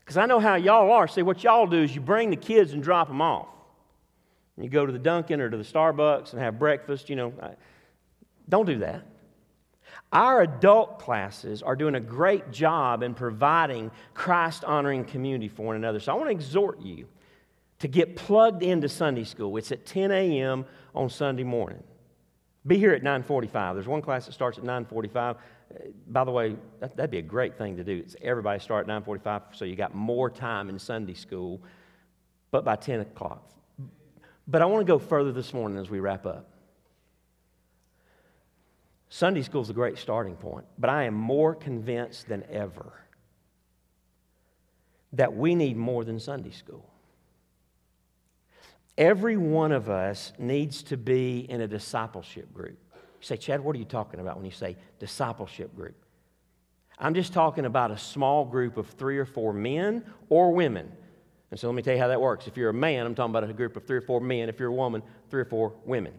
Because 0.00 0.16
I 0.16 0.26
know 0.26 0.40
how 0.40 0.56
y'all 0.56 0.90
are. 0.90 1.06
See, 1.06 1.22
what 1.22 1.44
y'all 1.44 1.66
do 1.66 1.82
is 1.82 1.94
you 1.94 2.00
bring 2.00 2.30
the 2.30 2.36
kids 2.36 2.72
and 2.72 2.82
drop 2.82 3.08
them 3.08 3.20
off. 3.20 3.46
You 4.56 4.68
go 4.68 4.84
to 4.84 4.92
the 4.92 4.98
Dunkin' 4.98 5.40
or 5.40 5.48
to 5.48 5.56
the 5.56 5.62
Starbucks 5.62 6.32
and 6.32 6.42
have 6.42 6.58
breakfast, 6.58 7.08
you 7.08 7.16
know. 7.16 7.32
Don't 8.48 8.66
do 8.66 8.78
that. 8.78 9.06
Our 10.12 10.42
adult 10.42 10.98
classes 10.98 11.62
are 11.62 11.76
doing 11.76 11.94
a 11.94 12.00
great 12.00 12.50
job 12.50 13.02
in 13.02 13.14
providing 13.14 13.92
Christ 14.12 14.64
honoring 14.64 15.04
community 15.04 15.48
for 15.48 15.64
one 15.64 15.76
another. 15.76 16.00
So 16.00 16.12
I 16.12 16.16
want 16.16 16.26
to 16.26 16.32
exhort 16.32 16.80
you 16.80 17.06
to 17.78 17.88
get 17.88 18.16
plugged 18.16 18.62
into 18.62 18.88
Sunday 18.88 19.24
school. 19.24 19.56
It's 19.56 19.70
at 19.70 19.86
10 19.86 20.10
a.m. 20.10 20.66
on 20.94 21.10
Sunday 21.10 21.44
morning. 21.44 21.82
Be 22.66 22.76
here 22.76 22.92
at 22.92 23.02
9:45. 23.02 23.74
There's 23.74 23.88
one 23.88 24.02
class 24.02 24.26
that 24.26 24.32
starts 24.32 24.58
at 24.58 24.64
9:45. 24.64 25.36
Uh, 25.36 25.78
by 26.08 26.24
the 26.24 26.30
way, 26.30 26.56
that, 26.80 26.96
would 26.96 27.10
be 27.10 27.18
a 27.18 27.22
great 27.22 27.56
thing 27.56 27.76
to 27.76 27.84
do. 27.84 27.98
It's 27.98 28.16
everybody 28.20 28.60
start 28.60 28.88
at 28.88 29.04
9:45, 29.04 29.42
so 29.52 29.64
you 29.64 29.76
got 29.76 29.94
more 29.94 30.28
time 30.28 30.68
in 30.68 30.78
Sunday 30.78 31.14
school. 31.14 31.62
But 32.50 32.64
by 32.64 32.76
10 32.76 33.00
o'clock, 33.00 33.48
but 34.48 34.60
I 34.60 34.64
want 34.66 34.84
to 34.84 34.92
go 34.92 34.98
further 34.98 35.30
this 35.30 35.54
morning 35.54 35.78
as 35.78 35.88
we 35.88 36.00
wrap 36.00 36.26
up. 36.26 36.49
Sunday 39.10 39.42
school 39.42 39.60
is 39.60 39.68
a 39.68 39.74
great 39.74 39.98
starting 39.98 40.36
point, 40.36 40.64
but 40.78 40.88
I 40.88 41.04
am 41.04 41.14
more 41.14 41.54
convinced 41.54 42.28
than 42.28 42.44
ever 42.50 42.92
that 45.12 45.36
we 45.36 45.54
need 45.54 45.76
more 45.76 46.04
than 46.04 46.18
Sunday 46.18 46.52
school. 46.52 46.88
Every 48.96 49.36
one 49.36 49.72
of 49.72 49.90
us 49.90 50.32
needs 50.38 50.82
to 50.84 50.96
be 50.96 51.40
in 51.40 51.60
a 51.60 51.66
discipleship 51.66 52.52
group. 52.54 52.78
You 52.94 53.26
say, 53.26 53.36
Chad, 53.36 53.60
what 53.60 53.76
are 53.76 53.78
you 53.78 53.84
talking 53.84 54.20
about 54.20 54.36
when 54.36 54.46
you 54.46 54.52
say 54.52 54.76
discipleship 54.98 55.74
group? 55.76 55.96
I'm 56.98 57.14
just 57.14 57.32
talking 57.32 57.66
about 57.66 57.90
a 57.90 57.98
small 57.98 58.44
group 58.44 58.76
of 58.76 58.86
three 58.88 59.18
or 59.18 59.26
four 59.26 59.52
men 59.52 60.04
or 60.28 60.52
women 60.52 60.92
and 61.50 61.58
so 61.58 61.66
let 61.66 61.74
me 61.74 61.82
tell 61.82 61.94
you 61.94 62.00
how 62.00 62.08
that 62.08 62.20
works. 62.20 62.46
If 62.46 62.56
you're 62.56 62.70
a 62.70 62.74
man, 62.74 63.06
I'm 63.06 63.14
talking 63.14 63.30
about 63.30 63.48
a 63.48 63.52
group 63.52 63.76
of 63.76 63.84
three 63.84 63.96
or 63.96 64.02
four 64.02 64.20
men. 64.20 64.48
If 64.48 64.60
you're 64.60 64.68
a 64.68 64.74
woman, 64.74 65.02
three 65.30 65.40
or 65.40 65.46
four 65.46 65.74
women. 65.84 66.12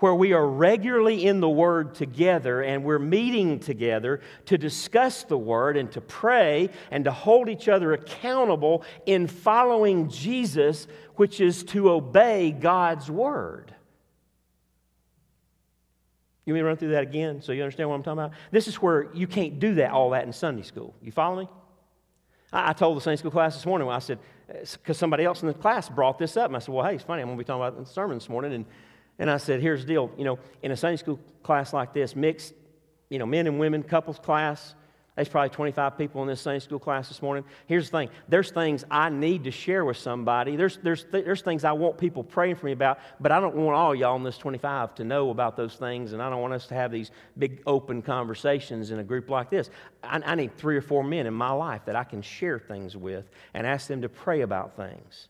Where 0.00 0.14
we 0.14 0.32
are 0.32 0.46
regularly 0.46 1.26
in 1.26 1.40
the 1.40 1.48
Word 1.48 1.94
together 1.94 2.62
and 2.62 2.84
we're 2.84 2.98
meeting 2.98 3.58
together 3.58 4.20
to 4.46 4.56
discuss 4.56 5.24
the 5.24 5.36
Word 5.36 5.76
and 5.76 5.92
to 5.92 6.00
pray 6.00 6.70
and 6.90 7.04
to 7.04 7.12
hold 7.12 7.50
each 7.50 7.68
other 7.68 7.92
accountable 7.92 8.82
in 9.04 9.26
following 9.26 10.08
Jesus, 10.08 10.86
which 11.16 11.40
is 11.40 11.64
to 11.64 11.90
obey 11.90 12.50
God's 12.50 13.10
Word. 13.10 13.74
You 16.46 16.54
want 16.54 16.56
me 16.56 16.60
to 16.60 16.66
run 16.66 16.76
through 16.78 16.92
that 16.92 17.02
again 17.02 17.42
so 17.42 17.52
you 17.52 17.62
understand 17.62 17.90
what 17.90 17.96
I'm 17.96 18.02
talking 18.02 18.20
about? 18.20 18.32
This 18.50 18.68
is 18.68 18.76
where 18.76 19.12
you 19.12 19.26
can't 19.26 19.60
do 19.60 19.74
that, 19.74 19.90
all 19.90 20.10
that 20.10 20.24
in 20.24 20.32
Sunday 20.32 20.62
school. 20.62 20.94
You 21.02 21.12
follow 21.12 21.40
me? 21.40 21.48
I, 22.54 22.70
I 22.70 22.72
told 22.72 22.96
the 22.96 23.02
Sunday 23.02 23.18
school 23.18 23.30
class 23.30 23.54
this 23.54 23.66
morning, 23.66 23.86
I 23.86 23.98
said, 23.98 24.18
because 24.48 24.96
somebody 24.96 25.24
else 25.24 25.42
in 25.42 25.48
the 25.48 25.54
class 25.54 25.90
brought 25.90 26.18
this 26.18 26.38
up, 26.38 26.46
and 26.46 26.56
I 26.56 26.58
said, 26.60 26.74
well, 26.74 26.86
hey, 26.86 26.94
it's 26.94 27.04
funny, 27.04 27.20
I'm 27.20 27.28
going 27.28 27.36
to 27.36 27.44
be 27.44 27.46
talking 27.46 27.62
about 27.62 27.78
the 27.78 27.92
sermon 27.92 28.16
this 28.16 28.30
morning. 28.30 28.54
And, 28.54 28.64
and 29.20 29.30
I 29.30 29.36
said, 29.36 29.60
here's 29.60 29.82
the 29.82 29.86
deal. 29.86 30.10
You 30.16 30.24
know, 30.24 30.38
in 30.62 30.72
a 30.72 30.76
Sunday 30.76 30.96
school 30.96 31.20
class 31.42 31.72
like 31.72 31.92
this, 31.92 32.16
mixed, 32.16 32.54
you 33.10 33.18
know, 33.18 33.26
men 33.26 33.46
and 33.46 33.60
women, 33.60 33.82
couples 33.82 34.18
class, 34.18 34.74
there's 35.14 35.28
probably 35.28 35.50
25 35.50 35.98
people 35.98 36.22
in 36.22 36.28
this 36.28 36.40
Sunday 36.40 36.60
school 36.60 36.78
class 36.78 37.08
this 37.08 37.20
morning. 37.20 37.44
Here's 37.66 37.90
the 37.90 37.98
thing 37.98 38.08
there's 38.30 38.50
things 38.50 38.86
I 38.90 39.10
need 39.10 39.44
to 39.44 39.50
share 39.50 39.84
with 39.84 39.98
somebody. 39.98 40.56
There's, 40.56 40.78
there's, 40.78 41.04
there's 41.12 41.42
things 41.42 41.64
I 41.64 41.72
want 41.72 41.98
people 41.98 42.24
praying 42.24 42.56
for 42.56 42.64
me 42.64 42.72
about, 42.72 42.98
but 43.20 43.30
I 43.30 43.40
don't 43.40 43.54
want 43.56 43.76
all 43.76 43.94
y'all 43.94 44.16
in 44.16 44.22
this 44.22 44.38
25 44.38 44.94
to 44.94 45.04
know 45.04 45.28
about 45.28 45.54
those 45.54 45.74
things, 45.74 46.14
and 46.14 46.22
I 46.22 46.30
don't 46.30 46.40
want 46.40 46.54
us 46.54 46.68
to 46.68 46.74
have 46.74 46.90
these 46.90 47.10
big 47.36 47.62
open 47.66 48.00
conversations 48.00 48.90
in 48.90 49.00
a 49.00 49.04
group 49.04 49.28
like 49.28 49.50
this. 49.50 49.68
I, 50.02 50.22
I 50.24 50.34
need 50.34 50.56
three 50.56 50.78
or 50.78 50.82
four 50.82 51.04
men 51.04 51.26
in 51.26 51.34
my 51.34 51.50
life 51.50 51.84
that 51.84 51.96
I 51.96 52.04
can 52.04 52.22
share 52.22 52.58
things 52.58 52.96
with 52.96 53.28
and 53.52 53.66
ask 53.66 53.88
them 53.88 54.00
to 54.00 54.08
pray 54.08 54.40
about 54.40 54.76
things. 54.76 55.28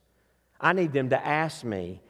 I 0.60 0.74
need 0.74 0.92
them 0.92 1.08
to 1.08 1.26
ask 1.26 1.64
me 1.64 2.00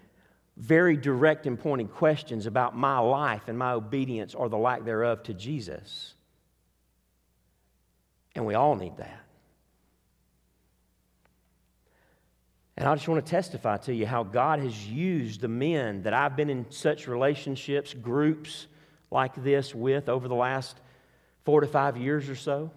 very 0.61 0.95
direct 0.95 1.47
and 1.47 1.59
pointed 1.59 1.91
questions 1.91 2.45
about 2.45 2.77
my 2.77 2.99
life 2.99 3.49
and 3.49 3.59
my 3.59 3.73
obedience 3.73 4.35
or 4.35 4.51
the 4.51 4.59
lack 4.59 4.85
thereof 4.85 5.23
to 5.23 5.33
Jesus. 5.33 6.15
And 8.35 8.45
we 8.45 8.55
all 8.55 8.77
need 8.77 8.99
that. 8.99 9.25
And 12.77 12.87
I 12.87 12.95
just 12.95 13.09
want 13.09 13.25
to 13.25 13.31
testify 13.31 13.79
to 13.79 13.95
you 13.95 14.07
how 14.07 14.23
God 14.23 14.61
has 14.61 14.87
used 14.87 15.41
the 15.41 15.49
men 15.49 16.03
that 16.03 16.13
I've 16.13 16.37
been 16.37 16.51
in 16.51 16.67
such 16.71 17.09
relationships, 17.09 17.95
groups 17.95 18.67
like 19.11 19.43
this 19.43 19.75
with 19.75 20.11
over 20.11 20.29
the 20.29 20.35
last 20.35 20.79
four 21.45 21.63
to 21.63 21.67
five 21.67 21.97
years 21.97 22.29
or 22.29 22.37
so. 22.37 22.71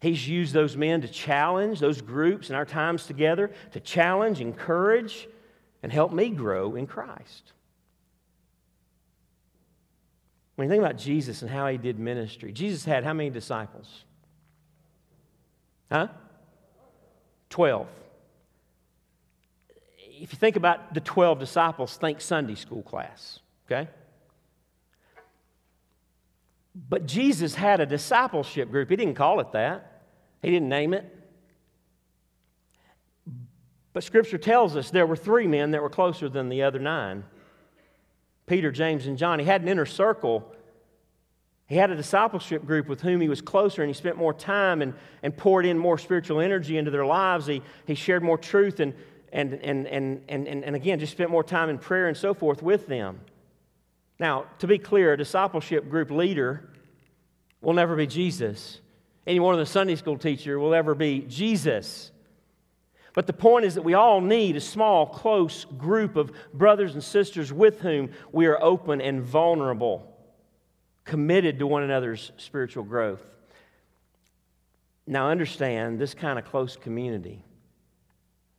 He's 0.00 0.28
used 0.28 0.52
those 0.52 0.76
men 0.76 1.02
to 1.02 1.08
challenge 1.08 1.78
those 1.78 2.00
groups 2.00 2.48
and 2.48 2.56
our 2.56 2.64
times 2.64 3.06
together, 3.06 3.52
to 3.72 3.80
challenge, 3.80 4.40
encourage, 4.40 5.28
and 5.86 5.92
help 5.92 6.12
me 6.12 6.30
grow 6.30 6.74
in 6.74 6.84
Christ. 6.84 7.52
When 10.56 10.66
you 10.66 10.68
think 10.68 10.82
about 10.82 10.98
Jesus 10.98 11.42
and 11.42 11.48
how 11.48 11.68
he 11.68 11.78
did 11.78 11.96
ministry, 11.96 12.50
Jesus 12.50 12.84
had 12.84 13.04
how 13.04 13.12
many 13.12 13.30
disciples? 13.30 14.02
Huh? 15.88 16.08
12. 17.50 17.86
If 20.08 20.32
you 20.32 20.38
think 20.40 20.56
about 20.56 20.92
the 20.92 21.00
12 21.00 21.38
disciples, 21.38 21.96
think 21.96 22.20
Sunday 22.20 22.56
school 22.56 22.82
class, 22.82 23.38
okay? 23.70 23.88
But 26.74 27.06
Jesus 27.06 27.54
had 27.54 27.78
a 27.78 27.86
discipleship 27.86 28.72
group. 28.72 28.90
He 28.90 28.96
didn't 28.96 29.14
call 29.14 29.38
it 29.38 29.52
that, 29.52 30.02
he 30.42 30.50
didn't 30.50 30.68
name 30.68 30.94
it. 30.94 31.15
But 33.96 34.04
Scripture 34.04 34.36
tells 34.36 34.76
us 34.76 34.90
there 34.90 35.06
were 35.06 35.16
three 35.16 35.46
men 35.46 35.70
that 35.70 35.80
were 35.80 35.88
closer 35.88 36.28
than 36.28 36.50
the 36.50 36.64
other 36.64 36.78
nine 36.78 37.24
Peter, 38.44 38.70
James, 38.70 39.06
and 39.06 39.16
John. 39.16 39.38
He 39.38 39.46
had 39.46 39.62
an 39.62 39.68
inner 39.68 39.86
circle 39.86 40.54
he 41.66 41.76
had 41.76 41.90
a 41.90 41.96
discipleship 41.96 42.66
group 42.66 42.88
with 42.88 43.00
whom 43.00 43.22
he 43.22 43.28
was 43.30 43.40
closer 43.40 43.80
and 43.80 43.88
he 43.88 43.94
spent 43.94 44.18
more 44.18 44.34
time 44.34 44.82
and, 44.82 44.92
and 45.22 45.34
poured 45.34 45.64
in 45.64 45.78
more 45.78 45.96
spiritual 45.96 46.42
energy 46.42 46.76
into 46.76 46.90
their 46.90 47.06
lives. 47.06 47.46
He, 47.46 47.62
he 47.86 47.94
shared 47.94 48.22
more 48.22 48.36
truth 48.36 48.80
and, 48.80 48.92
and, 49.32 49.54
and, 49.54 49.86
and, 49.86 50.20
and, 50.28 50.46
and, 50.46 50.76
again, 50.76 50.98
just 50.98 51.12
spent 51.12 51.30
more 51.30 51.42
time 51.42 51.70
in 51.70 51.78
prayer 51.78 52.06
and 52.06 52.16
so 52.18 52.34
forth 52.34 52.62
with 52.62 52.86
them. 52.86 53.18
Now, 54.18 54.44
to 54.58 54.66
be 54.66 54.76
clear, 54.76 55.14
a 55.14 55.16
discipleship 55.16 55.88
group 55.88 56.10
leader 56.10 56.68
will 57.62 57.72
never 57.72 57.96
be 57.96 58.06
Jesus. 58.06 58.78
Any 59.26 59.40
one 59.40 59.54
of 59.54 59.58
the 59.58 59.64
Sunday 59.64 59.96
school 59.96 60.18
teacher 60.18 60.58
will 60.58 60.74
ever 60.74 60.94
be 60.94 61.22
Jesus. 61.22 62.12
But 63.16 63.26
the 63.26 63.32
point 63.32 63.64
is 63.64 63.76
that 63.76 63.82
we 63.82 63.94
all 63.94 64.20
need 64.20 64.56
a 64.56 64.60
small, 64.60 65.06
close 65.06 65.64
group 65.64 66.16
of 66.16 66.30
brothers 66.52 66.92
and 66.92 67.02
sisters 67.02 67.50
with 67.50 67.80
whom 67.80 68.10
we 68.30 68.44
are 68.44 68.62
open 68.62 69.00
and 69.00 69.22
vulnerable 69.22 70.14
committed 71.06 71.58
to 71.60 71.66
one 71.66 71.82
another's 71.82 72.30
spiritual 72.36 72.84
growth. 72.84 73.22
Now, 75.06 75.30
understand 75.30 75.98
this 75.98 76.12
kind 76.12 76.38
of 76.38 76.44
close 76.44 76.76
community 76.76 77.42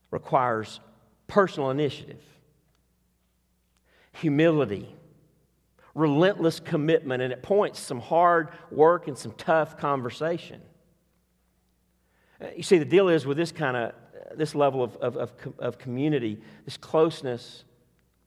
requires 0.09 0.79
personal 1.27 1.69
initiative, 1.69 2.23
humility, 4.13 4.95
relentless 5.93 6.59
commitment, 6.59 7.21
and 7.21 7.31
it 7.31 7.43
points, 7.43 7.79
some 7.79 7.99
hard 7.99 8.49
work 8.71 9.07
and 9.07 9.15
some 9.15 9.33
tough 9.33 9.77
conversation. 9.77 10.61
Uh, 12.41 12.47
you 12.55 12.63
see, 12.63 12.79
the 12.79 12.85
deal 12.85 13.07
is 13.09 13.23
with 13.23 13.37
this 13.37 13.51
kind 13.51 13.77
of 13.77 13.93
this 14.35 14.55
level 14.55 14.83
of, 14.83 14.95
of, 14.97 15.17
of, 15.17 15.33
of 15.59 15.77
community, 15.77 16.39
this 16.65 16.77
closeness, 16.77 17.63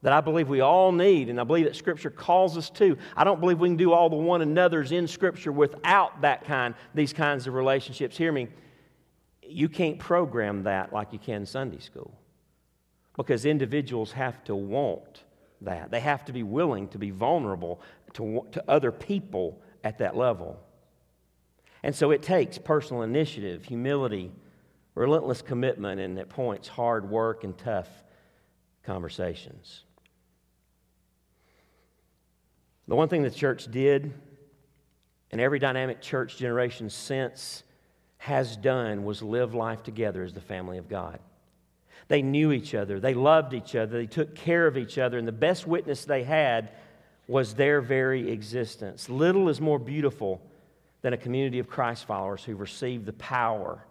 that 0.02 0.12
I 0.12 0.20
believe 0.20 0.48
we 0.48 0.60
all 0.60 0.92
need, 0.92 1.28
and 1.28 1.40
I 1.40 1.44
believe 1.44 1.66
that 1.66 1.76
Scripture 1.76 2.10
calls 2.10 2.56
us 2.56 2.70
to. 2.70 2.96
I 3.16 3.24
don't 3.24 3.40
believe 3.40 3.58
we 3.58 3.68
can 3.68 3.76
do 3.76 3.92
all 3.92 4.08
the 4.08 4.16
one 4.16 4.40
another's 4.40 4.92
in 4.92 5.06
Scripture 5.06 5.52
without 5.52 6.22
that 6.22 6.44
kind, 6.44 6.74
these 6.94 7.12
kinds 7.12 7.46
of 7.46 7.54
relationships. 7.54 8.16
Hear 8.16 8.32
me. 8.32 8.48
You 9.42 9.68
can't 9.68 9.98
program 9.98 10.62
that 10.62 10.92
like 10.92 11.12
you 11.12 11.18
can 11.18 11.44
Sunday 11.44 11.80
school 11.80 12.16
because 13.16 13.44
individuals 13.44 14.12
have 14.12 14.42
to 14.44 14.54
want 14.54 15.24
that. 15.60 15.90
They 15.90 16.00
have 16.00 16.24
to 16.26 16.32
be 16.32 16.42
willing 16.42 16.88
to 16.88 16.98
be 16.98 17.10
vulnerable 17.10 17.82
to, 18.14 18.46
to 18.52 18.64
other 18.68 18.92
people 18.92 19.60
at 19.84 19.98
that 19.98 20.16
level. 20.16 20.58
And 21.82 21.94
so 21.94 22.10
it 22.10 22.22
takes 22.22 22.58
personal 22.58 23.02
initiative, 23.02 23.64
humility, 23.64 24.30
relentless 24.94 25.42
commitment, 25.42 26.00
and 26.00 26.18
at 26.18 26.28
points, 26.28 26.68
hard 26.68 27.08
work 27.08 27.44
and 27.44 27.56
tough 27.56 27.88
conversations. 28.82 29.84
The 32.88 32.96
one 32.96 33.08
thing 33.08 33.22
the 33.22 33.30
church 33.30 33.70
did, 33.70 34.12
and 35.30 35.40
every 35.40 35.58
dynamic 35.58 36.00
church 36.00 36.36
generation 36.36 36.90
since 36.90 37.62
has 38.18 38.56
done, 38.56 39.04
was 39.04 39.22
live 39.22 39.54
life 39.54 39.82
together 39.82 40.22
as 40.22 40.32
the 40.32 40.40
family 40.40 40.76
of 40.76 40.88
God. 40.88 41.20
They 42.08 42.22
knew 42.22 42.50
each 42.50 42.74
other, 42.74 42.98
they 42.98 43.14
loved 43.14 43.54
each 43.54 43.76
other, 43.76 43.98
they 43.98 44.06
took 44.06 44.34
care 44.34 44.66
of 44.66 44.76
each 44.76 44.98
other, 44.98 45.18
and 45.18 45.28
the 45.28 45.32
best 45.32 45.66
witness 45.66 46.04
they 46.04 46.24
had 46.24 46.70
was 47.28 47.54
their 47.54 47.80
very 47.80 48.28
existence. 48.32 49.08
Little 49.08 49.48
is 49.48 49.60
more 49.60 49.78
beautiful 49.78 50.42
than 51.02 51.12
a 51.12 51.16
community 51.16 51.60
of 51.60 51.68
Christ 51.68 52.04
followers 52.06 52.42
who 52.42 52.56
received 52.56 53.06
the 53.06 53.12
power, 53.12 53.84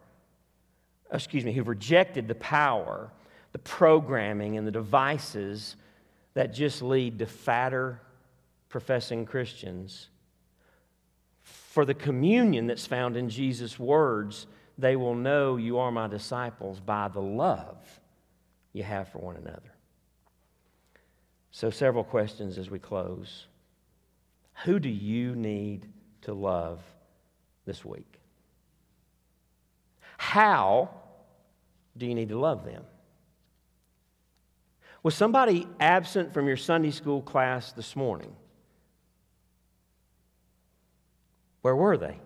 Uh, 1.12 1.16
excuse 1.16 1.44
me, 1.44 1.52
who've 1.52 1.68
rejected 1.68 2.28
the 2.28 2.36
power, 2.36 3.12
the 3.52 3.60
programming, 3.60 4.58
and 4.58 4.66
the 4.68 4.72
devices 4.72 5.76
that 6.34 6.54
just 6.54 6.82
lead 6.82 7.20
to 7.20 7.26
fatter 7.26 8.00
professing 8.70 9.26
Christians. 9.26 10.10
For 11.42 11.86
the 11.86 11.94
communion 11.94 12.68
that's 12.68 12.86
found 12.86 13.18
in 13.18 13.30
Jesus' 13.30 13.80
words, 13.80 14.48
they 14.78 14.96
will 14.96 15.16
know 15.16 15.58
you 15.58 15.80
are 15.80 15.92
my 15.92 16.08
disciples 16.08 16.80
by 16.80 17.08
the 17.08 17.22
love 17.22 17.78
you 18.74 18.84
have 18.84 19.10
for 19.10 19.20
one 19.20 19.36
another. 19.36 19.74
So, 21.52 21.70
several 21.70 22.04
questions 22.04 22.58
as 22.58 22.70
we 22.70 22.80
close. 22.80 23.48
Who 24.66 24.80
do 24.80 24.90
you 24.90 25.36
need 25.36 25.88
to 26.22 26.34
love 26.34 26.82
this 27.66 27.84
week? 27.84 28.20
How 30.18 30.90
do 32.00 32.06
you 32.06 32.16
need 32.16 32.30
to 32.30 32.40
love 32.40 32.66
them? 32.66 32.84
Was 35.04 35.16
somebody 35.16 35.68
absent 35.80 36.34
from 36.34 36.48
your 36.48 36.58
Sunday 36.58 36.92
school 36.92 37.22
class 37.22 37.72
this 37.72 37.96
morning? 37.96 38.36
Where 41.62 41.76
were 41.76 41.98
they? 41.98 42.20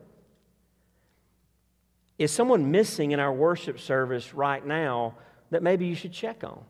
Is 2.17 2.31
someone 2.31 2.71
missing 2.71 3.11
in 3.11 3.19
our 3.19 3.33
worship 3.33 3.79
service 3.79 4.33
right 4.33 4.65
now 4.65 5.15
that 5.49 5.61
maybe 5.61 5.85
you 5.87 5.95
should 5.95 6.13
check 6.13 6.43
on? 6.43 6.63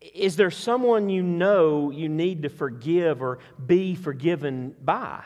Is 0.00 0.36
there 0.36 0.50
someone 0.50 1.08
you 1.08 1.22
know 1.22 1.90
you 1.90 2.08
need 2.08 2.42
to 2.42 2.48
forgive 2.48 3.22
or 3.22 3.38
be 3.64 3.94
forgiven 3.94 4.74
by? 4.82 5.22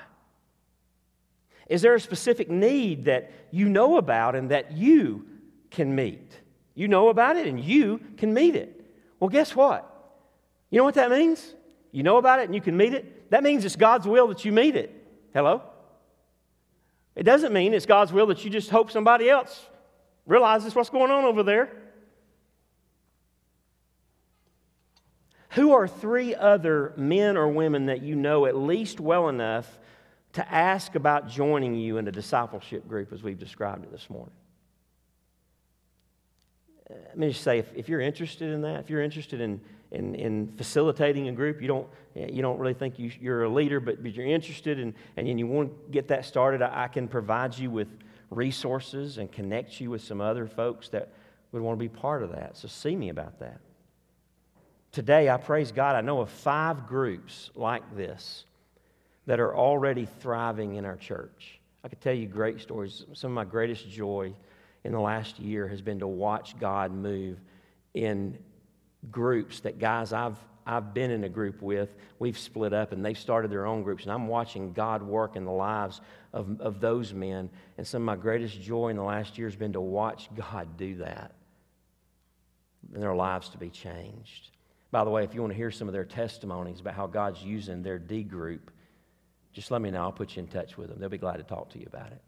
Is 1.69 1.83
there 1.83 1.95
a 1.95 2.01
specific 2.01 2.49
need 2.49 3.07
that 3.07 3.33
you 3.51 3.69
know 3.69 3.97
about 3.97 4.37
and 4.37 4.51
that 4.51 4.73
you 4.73 5.27
can 5.77 5.94
meet? 5.94 6.32
You 6.74 6.89
know 6.89 7.11
about 7.11 7.36
it 7.36 7.47
and 7.47 7.61
you 7.61 8.01
can 8.16 8.35
meet 8.35 8.57
it. 8.57 8.85
Well, 9.20 9.28
guess 9.28 9.55
what? 9.55 9.93
You 10.70 10.78
know 10.78 10.85
what 10.85 10.94
that 10.94 11.11
means? 11.11 11.55
You 11.93 12.03
know 12.03 12.16
about 12.16 12.40
it 12.40 12.47
and 12.47 12.55
you 12.55 12.61
can 12.61 12.77
meet 12.77 12.94
it? 12.94 13.31
That 13.31 13.44
means 13.44 13.65
it's 13.65 13.77
God's 13.77 14.07
will 14.07 14.27
that 14.28 14.44
you 14.44 14.53
meet 14.53 14.74
it. 14.74 14.93
Hello? 15.32 15.62
It 17.15 17.23
doesn't 17.23 17.53
mean 17.53 17.74
it's 17.74 17.86
God's 17.86 18.12
will 18.12 18.27
that 18.27 18.44
you 18.44 18.51
just 18.51 18.70
hope 18.70 18.90
somebody 18.90 19.31
else 19.31 19.65
realizes 20.27 20.74
what's 20.74 20.90
going 20.90 21.11
on 21.11 21.24
over 21.24 21.43
there. 21.43 21.70
Who 25.51 25.73
are 25.73 25.86
three 25.86 26.35
other 26.35 26.93
men 26.97 27.36
or 27.36 27.48
women 27.48 27.86
that 27.86 28.03
you 28.03 28.16
know 28.16 28.47
at 28.47 28.57
least 28.57 28.98
well 28.98 29.28
enough 29.28 29.78
to 30.35 30.53
ask 30.53 30.94
about 30.94 31.28
joining 31.28 31.74
you 31.74 31.97
in 31.97 32.09
a 32.09 32.12
discipleship 32.12 32.86
group 32.89 33.12
as 33.12 33.23
we've 33.23 33.39
described 33.39 33.85
it 33.85 33.93
this 33.93 34.11
morning? 34.11 34.35
Let 36.89 37.19
me 37.19 37.29
just 37.29 37.43
say, 37.43 37.59
if, 37.59 37.73
if 37.75 37.89
you're 37.89 38.01
interested 38.01 38.53
in 38.53 38.63
that, 38.63 38.81
if 38.81 38.91
you're 38.91 39.03
interested 39.03 39.41
in, 39.41 39.61
in, 39.91 40.15
in 40.15 40.53
facilitating 40.57 41.29
a 41.29 41.33
group, 41.33 41.61
you 41.61 41.67
don't, 41.67 41.89
you 42.15 42.43
don't 42.43 42.59
really 42.59 42.75
think 42.75 42.99
you, 42.99 43.11
you're 43.21 43.45
a 43.45 43.49
leader, 43.49 43.81
but, 43.81 44.03
but 44.03 44.15
you're 44.15 44.27
interested 44.27 44.79
in, 44.79 44.95
and 45.17 45.39
you 45.39 45.47
want 45.47 45.71
to 45.71 45.93
get 45.93 46.09
that 46.09 46.25
started, 46.25 46.63
I, 46.63 46.85
I 46.85 46.89
can 46.89 47.09
provide 47.09 47.59
you 47.59 47.71
with 47.71 47.89
resources 48.31 49.19
and 49.19 49.31
connect 49.31 49.81
you 49.81 49.91
with 49.91 50.03
some 50.03 50.21
other 50.21 50.47
folks 50.47 50.89
that 50.91 51.11
would 51.53 51.63
want 51.63 51.79
to 51.79 51.83
be 51.83 51.89
part 51.89 52.23
of 52.23 52.33
that. 52.33 52.57
So 52.57 52.69
see 52.69 52.95
me 52.95 53.09
about 53.09 53.41
that. 53.41 53.61
Today, 54.93 55.29
I 55.29 55.37
praise 55.37 55.73
God, 55.73 55.97
I 55.97 56.01
know 56.01 56.21
of 56.21 56.31
five 56.31 56.87
groups 56.87 57.51
like 57.55 57.97
this 57.97 58.45
that 59.27 59.41
are 59.41 59.57
already 59.57 60.07
thriving 60.21 60.77
in 60.77 60.85
our 60.85 60.97
church. 60.97 61.61
I 61.83 61.89
could 61.89 62.01
tell 62.01 62.15
you 62.15 62.27
great 62.27 62.61
stories. 62.61 63.05
Some 63.13 63.33
of 63.33 63.35
my 63.35 63.45
greatest 63.45 63.89
joy 63.89 64.35
in 64.87 64.93
the 64.93 65.01
last 65.01 65.39
year 65.39 65.69
has 65.69 65.83
been 65.83 65.99
to 66.01 66.07
watch 66.07 66.59
God 66.59 66.93
move 66.93 67.39
in 67.95 68.39
groups 69.11 69.61
that 69.61 69.79
guys 69.79 70.13
I've 70.13 70.39
I've 70.69 70.93
been 70.93 71.13
in 71.13 71.23
a 71.23 71.29
group 71.29 71.63
with, 71.63 71.95
we've 72.19 72.37
split 72.37 72.73
up 72.73 72.91
and 72.91 73.05
they've 73.05 73.17
started 73.17 73.53
their 73.53 73.67
own 73.67 73.85
groups. 73.85 74.03
And 74.03 74.13
I'm 74.13 74.27
watching 74.27 74.73
God 74.73 75.01
work 75.01 75.37
in 75.37 75.45
the 75.45 75.53
lives 75.53 76.01
of, 76.33 76.61
of 76.61 76.81
those 76.81 77.15
men. 77.15 77.49
And 77.79 77.87
some 77.87 78.03
of 78.03 78.07
my 78.07 78.17
greatest 78.21 78.61
joy 78.61 78.89
in 78.89 78.97
the 78.97 79.05
last 79.05 79.39
year 79.39 79.47
has 79.47 79.55
been 79.55 79.75
to 79.75 79.81
watch 79.81 80.29
God 80.35 80.77
do 80.77 80.97
that 80.97 81.37
and 82.93 83.01
their 83.01 83.15
lives 83.15 83.49
to 83.51 83.59
be 83.59 83.71
changed. 83.71 84.51
By 84.91 85.05
the 85.05 85.11
way, 85.11 85.23
if 85.23 85.35
you 85.35 85.41
want 85.41 85.53
to 85.53 85.57
hear 85.57 85.71
some 85.71 85.87
of 85.87 85.95
their 85.95 86.05
testimonies 86.05 86.81
about 86.81 86.95
how 86.95 87.07
God's 87.07 87.43
using 87.43 87.83
their 87.83 87.99
D 87.99 88.25
group, 88.25 88.73
just 89.53 89.71
let 89.71 89.81
me 89.81 89.91
know. 89.93 90.03
I'll 90.03 90.13
put 90.13 90.37
you 90.37 90.43
in 90.43 90.49
touch 90.49 90.77
with 90.77 90.89
them. 90.89 90.99
They'll 90.99 91.09
be 91.09 91.19
glad 91.19 91.37
to 91.37 91.45
talk 91.45 91.71
to 91.71 91.79
you 91.79 91.87
about 91.87 92.11
it. 92.11 92.23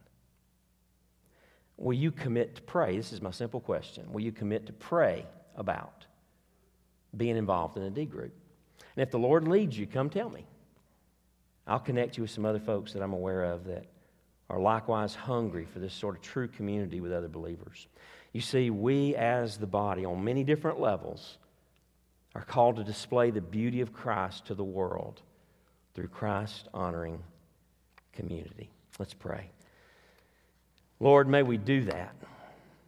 Will 1.79 1.95
you 1.95 2.11
commit 2.11 2.57
to 2.57 2.63
pray? 2.63 2.97
This 2.97 3.13
is 3.13 3.23
my 3.23 3.31
simple 3.31 3.61
question. 3.61 4.13
Will 4.13 4.21
you 4.21 4.33
commit 4.33 4.67
to 4.67 4.73
pray 4.73 5.25
about 5.57 6.05
being 7.17 7.37
involved 7.37 7.77
in 7.77 7.85
a 7.85 7.91
D 7.91 8.05
group? 8.05 8.35
And 8.97 9.03
if 9.03 9.11
the 9.13 9.19
Lord 9.19 9.47
leads 9.47 9.79
you, 9.79 9.87
come 9.87 10.11
tell 10.11 10.29
me. 10.29 10.45
I'll 11.69 11.79
connect 11.79 12.17
you 12.17 12.23
with 12.23 12.31
some 12.31 12.45
other 12.45 12.59
folks 12.59 12.93
that 12.93 13.03
I'm 13.03 13.13
aware 13.13 13.45
of 13.45 13.65
that 13.67 13.87
are 14.51 14.59
likewise 14.59 15.15
hungry 15.15 15.67
for 15.67 15.79
this 15.79 15.95
sort 15.95 16.17
of 16.17 16.23
true 16.23 16.49
community 16.49 17.01
with 17.01 17.13
other 17.13 17.29
believers. 17.29 17.87
You 18.33 18.41
see, 18.41 18.71
we 18.71 19.15
as 19.15 19.57
the 19.57 19.67
body, 19.67 20.05
on 20.05 20.25
many 20.25 20.43
different 20.43 20.81
levels, 20.81 21.39
are 22.35 22.45
called 22.45 22.77
to 22.77 22.85
display 22.85 23.31
the 23.31 23.41
beauty 23.41 23.81
of 23.83 23.93
Christ 23.93 24.47
to 24.47 24.55
the 24.55 24.65
world 24.65 25.23
through 25.95 26.09
Christ 26.09 26.69
honoring 26.75 27.23
community. 28.13 28.71
Let's 28.99 29.15
pray. 29.15 29.51
Lord, 31.01 31.29
may 31.29 31.43
we 31.43 31.57
do 31.57 31.85
that. 31.85 32.15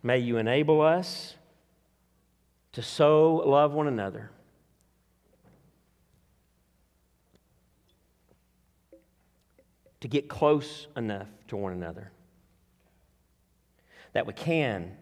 May 0.03 0.19
you 0.19 0.39
enable 0.39 0.81
us 0.81 1.37
to 2.73 2.83
so 2.83 3.37
love 3.37 3.73
one 3.73 3.87
another. 3.87 4.31
To 10.01 10.09
get 10.09 10.29
close 10.29 10.87
enough 10.97 11.29
to 11.49 11.57
one 11.57 11.73
another 11.73 12.11
that 14.13 14.27
we 14.27 14.33
can 14.33 14.97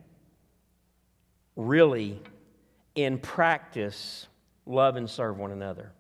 really, 1.56 2.20
in 2.94 3.18
practice, 3.18 4.26
love 4.66 4.96
and 4.96 5.08
serve 5.08 5.38
one 5.38 5.50
another. 5.50 5.92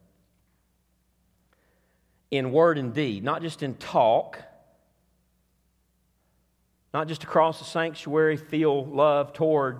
In 2.30 2.52
word 2.52 2.76
and 2.78 2.92
deed, 2.92 3.24
not 3.24 3.40
just 3.40 3.62
in 3.62 3.74
talk, 3.74 4.42
not 6.98 7.06
just 7.06 7.22
across 7.22 7.60
the 7.60 7.64
sanctuary, 7.64 8.36
feel 8.36 8.84
love 8.84 9.32
toward 9.32 9.78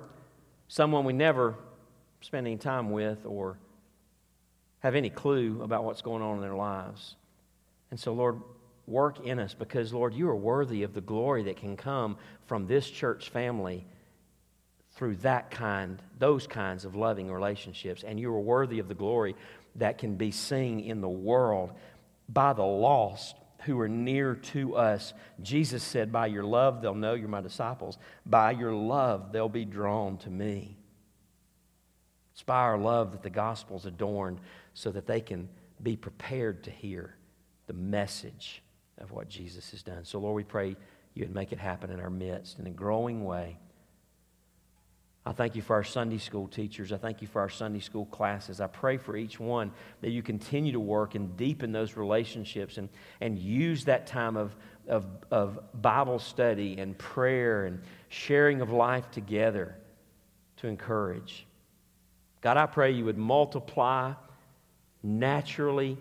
someone 0.68 1.04
we 1.04 1.12
never 1.12 1.56
spend 2.20 2.46
any 2.46 2.56
time 2.56 2.92
with 2.92 3.26
or 3.26 3.58
have 4.84 4.94
any 4.94 5.10
clue 5.10 5.60
about 5.60 5.82
what's 5.82 6.00
going 6.00 6.22
on 6.22 6.36
in 6.36 6.42
their 6.42 6.54
lives. 6.54 7.16
And 7.90 7.98
so, 7.98 8.12
Lord, 8.12 8.40
work 8.86 9.26
in 9.26 9.40
us 9.40 9.52
because, 9.52 9.92
Lord, 9.92 10.14
you 10.14 10.28
are 10.28 10.36
worthy 10.36 10.84
of 10.84 10.94
the 10.94 11.00
glory 11.00 11.42
that 11.42 11.56
can 11.56 11.76
come 11.76 12.18
from 12.46 12.68
this 12.68 12.88
church 12.88 13.30
family 13.30 13.84
through 14.92 15.16
that 15.16 15.50
kind, 15.50 16.00
those 16.20 16.46
kinds 16.46 16.84
of 16.84 16.94
loving 16.94 17.32
relationships. 17.32 18.04
And 18.04 18.20
you 18.20 18.32
are 18.32 18.38
worthy 18.38 18.78
of 18.78 18.86
the 18.86 18.94
glory 18.94 19.34
that 19.74 19.98
can 19.98 20.14
be 20.14 20.30
seen 20.30 20.78
in 20.78 21.00
the 21.00 21.08
world 21.08 21.72
by 22.28 22.52
the 22.52 22.62
lost 22.62 23.34
who 23.68 23.78
are 23.78 23.88
near 23.88 24.34
to 24.34 24.74
us. 24.76 25.12
Jesus 25.42 25.82
said, 25.82 26.10
By 26.10 26.26
your 26.26 26.42
love, 26.42 26.80
they'll 26.80 26.94
know 26.94 27.12
you're 27.12 27.28
my 27.28 27.42
disciples. 27.42 27.98
By 28.24 28.52
your 28.52 28.72
love, 28.72 29.30
they'll 29.30 29.50
be 29.50 29.66
drawn 29.66 30.16
to 30.18 30.30
me. 30.30 30.78
It's 32.32 32.42
by 32.42 32.60
our 32.60 32.78
love 32.78 33.12
that 33.12 33.22
the 33.22 33.30
gospel's 33.30 33.84
adorned 33.84 34.40
so 34.72 34.90
that 34.92 35.06
they 35.06 35.20
can 35.20 35.50
be 35.82 35.96
prepared 35.96 36.64
to 36.64 36.70
hear 36.70 37.14
the 37.66 37.74
message 37.74 38.62
of 38.96 39.12
what 39.12 39.28
Jesus 39.28 39.70
has 39.72 39.82
done. 39.82 40.04
So, 40.04 40.18
Lord, 40.18 40.34
we 40.34 40.44
pray 40.44 40.74
you 41.14 41.24
would 41.24 41.34
make 41.34 41.52
it 41.52 41.58
happen 41.58 41.90
in 41.90 42.00
our 42.00 42.10
midst 42.10 42.58
in 42.58 42.66
a 42.66 42.70
growing 42.70 43.24
way. 43.24 43.58
I 45.26 45.32
thank 45.32 45.56
you 45.56 45.62
for 45.62 45.74
our 45.74 45.84
Sunday 45.84 46.18
school 46.18 46.48
teachers. 46.48 46.92
I 46.92 46.96
thank 46.96 47.20
you 47.20 47.28
for 47.28 47.40
our 47.40 47.50
Sunday 47.50 47.80
school 47.80 48.06
classes. 48.06 48.60
I 48.60 48.66
pray 48.66 48.96
for 48.96 49.16
each 49.16 49.38
one 49.38 49.72
that 50.00 50.10
you 50.10 50.22
continue 50.22 50.72
to 50.72 50.80
work 50.80 51.14
and 51.14 51.36
deepen 51.36 51.70
those 51.70 51.96
relationships 51.96 52.78
and, 52.78 52.88
and 53.20 53.38
use 53.38 53.84
that 53.84 54.06
time 54.06 54.36
of, 54.36 54.56
of, 54.86 55.04
of 55.30 55.58
Bible 55.82 56.18
study 56.18 56.78
and 56.78 56.96
prayer 56.96 57.66
and 57.66 57.82
sharing 58.08 58.62
of 58.62 58.70
life 58.70 59.10
together 59.10 59.76
to 60.58 60.66
encourage. 60.66 61.46
God, 62.40 62.56
I 62.56 62.66
pray 62.66 62.92
you 62.92 63.04
would 63.04 63.18
multiply 63.18 64.14
naturally 65.02 65.98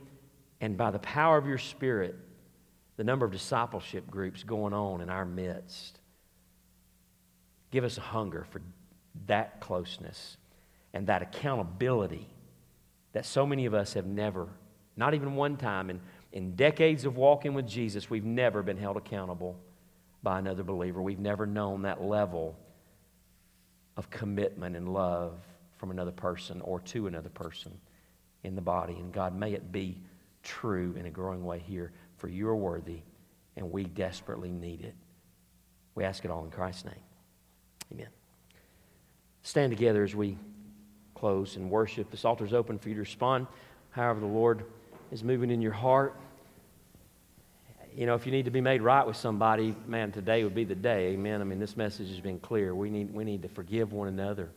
and 0.62 0.78
by 0.78 0.92
the 0.92 1.00
power 1.00 1.38
of 1.38 1.48
your 1.48 1.58
Spirit 1.58 2.16
the 2.98 3.04
number 3.04 3.26
of 3.26 3.32
discipleship 3.32 4.10
groups 4.10 4.44
going 4.44 4.74
on 4.74 5.02
in 5.02 5.10
our 5.10 5.26
midst. 5.26 6.00
Give 7.72 7.84
us 7.84 7.98
a 7.98 8.02
hunger 8.02 8.46
for 8.50 8.62
that 9.26 9.60
closeness 9.60 10.38
and 10.94 11.08
that 11.08 11.22
accountability 11.22 12.28
that 13.14 13.26
so 13.26 13.46
many 13.46 13.66
of 13.66 13.74
us 13.74 13.94
have 13.94 14.06
never, 14.06 14.48
not 14.96 15.14
even 15.14 15.36
one 15.36 15.58
time 15.58 15.90
in, 15.90 16.00
in 16.34 16.56
decades 16.56 17.06
of 17.06 17.18
walking 17.18 17.54
with 17.54 17.68
Jesus, 17.68 18.10
we've 18.10 18.26
never 18.26 18.62
been 18.62 18.78
held 18.78 18.98
accountable 18.98 19.58
by 20.24 20.40
another 20.40 20.64
believer. 20.64 21.02
We've 21.02 21.20
never 21.20 21.46
known 21.46 21.84
that 21.84 22.04
level 22.04 22.56
of 23.96 24.10
commitment 24.10 24.76
and 24.76 24.94
love 24.94 25.34
from 25.78 25.92
another 25.92 26.12
person 26.12 26.62
or 26.62 26.80
to 26.82 27.08
another 27.08 27.30
person 27.30 27.72
in 28.44 28.56
the 28.56 28.62
body. 28.62 28.94
And 28.94 29.12
God, 29.12 29.36
may 29.36 29.54
it 29.54 29.72
be 29.72 29.98
true 30.44 30.96
in 30.98 31.06
a 31.06 31.12
growing 31.12 31.44
way 31.44 31.60
here, 31.60 31.92
for 32.18 32.28
you 32.28 32.48
are 32.48 32.56
worthy, 32.56 33.02
and 33.56 33.72
we 33.72 33.84
desperately 33.84 34.52
need 34.52 34.82
it. 34.82 34.96
We 35.96 36.04
ask 36.04 36.26
it 36.26 36.32
all 36.32 36.44
in 36.44 36.52
Christ's 36.52 36.86
name. 36.86 37.04
Amen 37.92 38.17
stand 39.48 39.72
together 39.72 40.04
as 40.04 40.14
we 40.14 40.38
close 41.16 41.56
and 41.56 41.70
worship. 41.72 42.12
This 42.12 42.26
altar 42.26 42.44
is 42.44 42.54
open 42.54 42.78
for 42.78 42.90
you 42.90 42.96
to 42.96 43.02
respond. 43.02 43.48
However, 43.92 44.20
the 44.20 44.26
Lord 44.26 44.66
is 45.10 45.24
moving 45.24 45.50
in 45.50 45.62
your 45.62 45.72
heart. 45.72 46.20
You 47.96 48.06
know, 48.06 48.14
if 48.14 48.26
you 48.26 48.32
need 48.34 48.44
to 48.46 48.52
be 48.52 48.60
made 48.60 48.82
right 48.82 49.08
with 49.08 49.16
somebody, 49.16 49.74
man, 49.88 50.12
today 50.12 50.44
would 50.44 50.54
be 50.54 50.66
the 50.66 50.76
day. 50.76 51.14
Amen. 51.14 51.40
I 51.40 51.46
mean, 51.46 51.60
this 51.60 51.78
message 51.78 52.10
has 52.10 52.20
been 52.20 52.40
clear. 52.40 52.76
We 52.76 52.90
need, 52.90 53.14
we 53.14 53.24
need 53.24 53.42
to 53.44 53.48
forgive 53.48 53.94
one 53.94 54.10
another. 54.10 54.50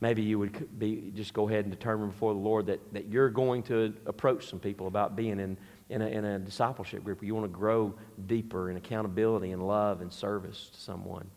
Maybe 0.00 0.22
you 0.22 0.40
would 0.40 0.78
be, 0.80 1.12
just 1.14 1.32
go 1.32 1.48
ahead 1.48 1.64
and 1.64 1.70
determine 1.72 2.10
before 2.10 2.34
the 2.34 2.40
Lord 2.40 2.66
that, 2.66 2.80
that 2.92 3.06
you're 3.06 3.30
going 3.30 3.62
to 3.64 3.94
approach 4.06 4.50
some 4.50 4.58
people 4.58 4.88
about 4.88 5.14
being 5.14 5.38
in, 5.38 5.56
in, 5.88 6.02
a, 6.02 6.06
in 6.08 6.24
a 6.24 6.40
discipleship 6.40 7.04
group 7.04 7.22
you 7.22 7.36
want 7.36 7.44
to 7.44 7.56
grow 7.56 7.94
deeper 8.26 8.70
in 8.70 8.76
accountability 8.76 9.52
and 9.52 9.64
love 9.64 10.00
and 10.00 10.12
service 10.12 10.70
to 10.74 10.80
someone. 10.80 11.30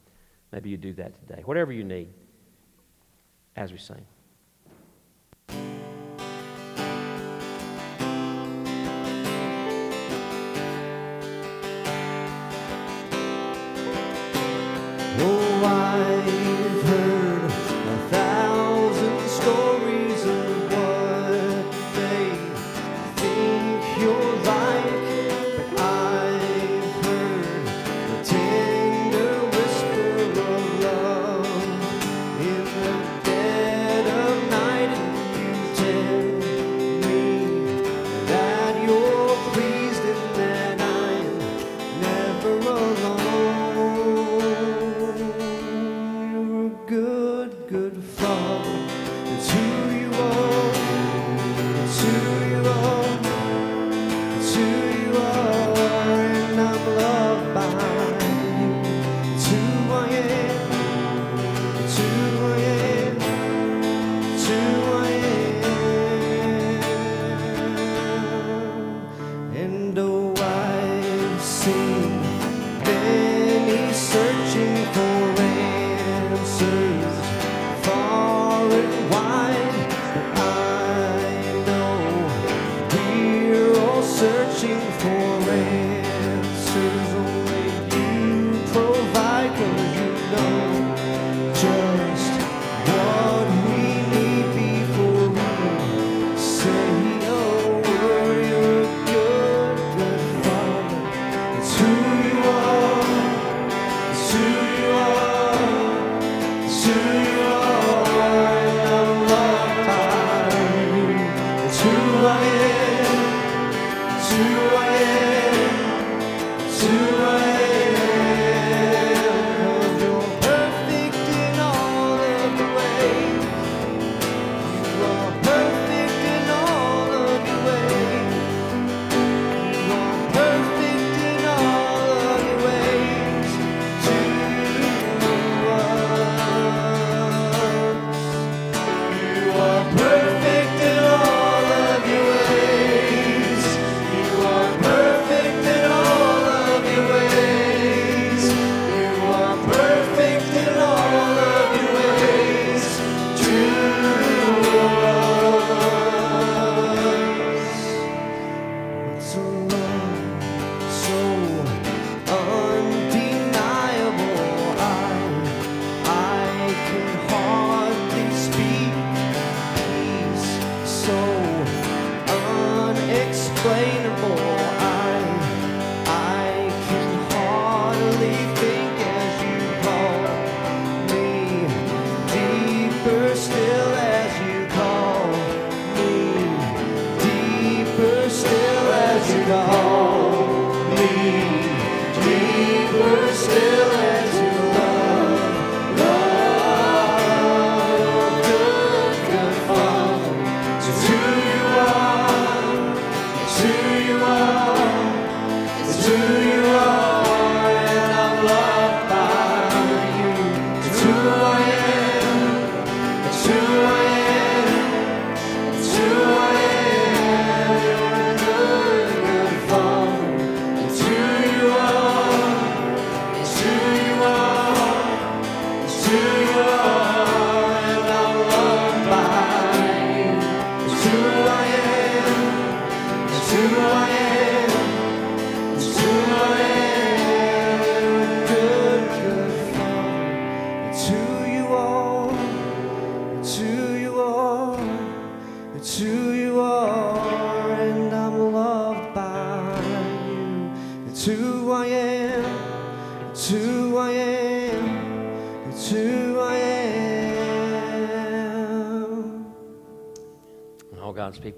Maybe 0.56 0.70
you 0.70 0.78
do 0.78 0.94
that 0.94 1.14
today. 1.28 1.42
Whatever 1.44 1.74
you 1.74 1.84
need 1.84 2.08
as 3.58 3.74
we 3.74 3.78
sing. 3.78 4.06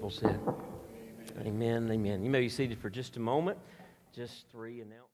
People 0.08 0.28
said. 0.28 1.46
Amen. 1.46 1.90
Amen. 1.90 2.24
You 2.24 2.30
may 2.30 2.40
be 2.40 2.48
seated 2.48 2.78
for 2.78 2.90
just 2.90 3.16
a 3.16 3.20
moment. 3.20 3.58
Just 4.14 4.46
three 4.50 4.80
announcements. 4.80 5.08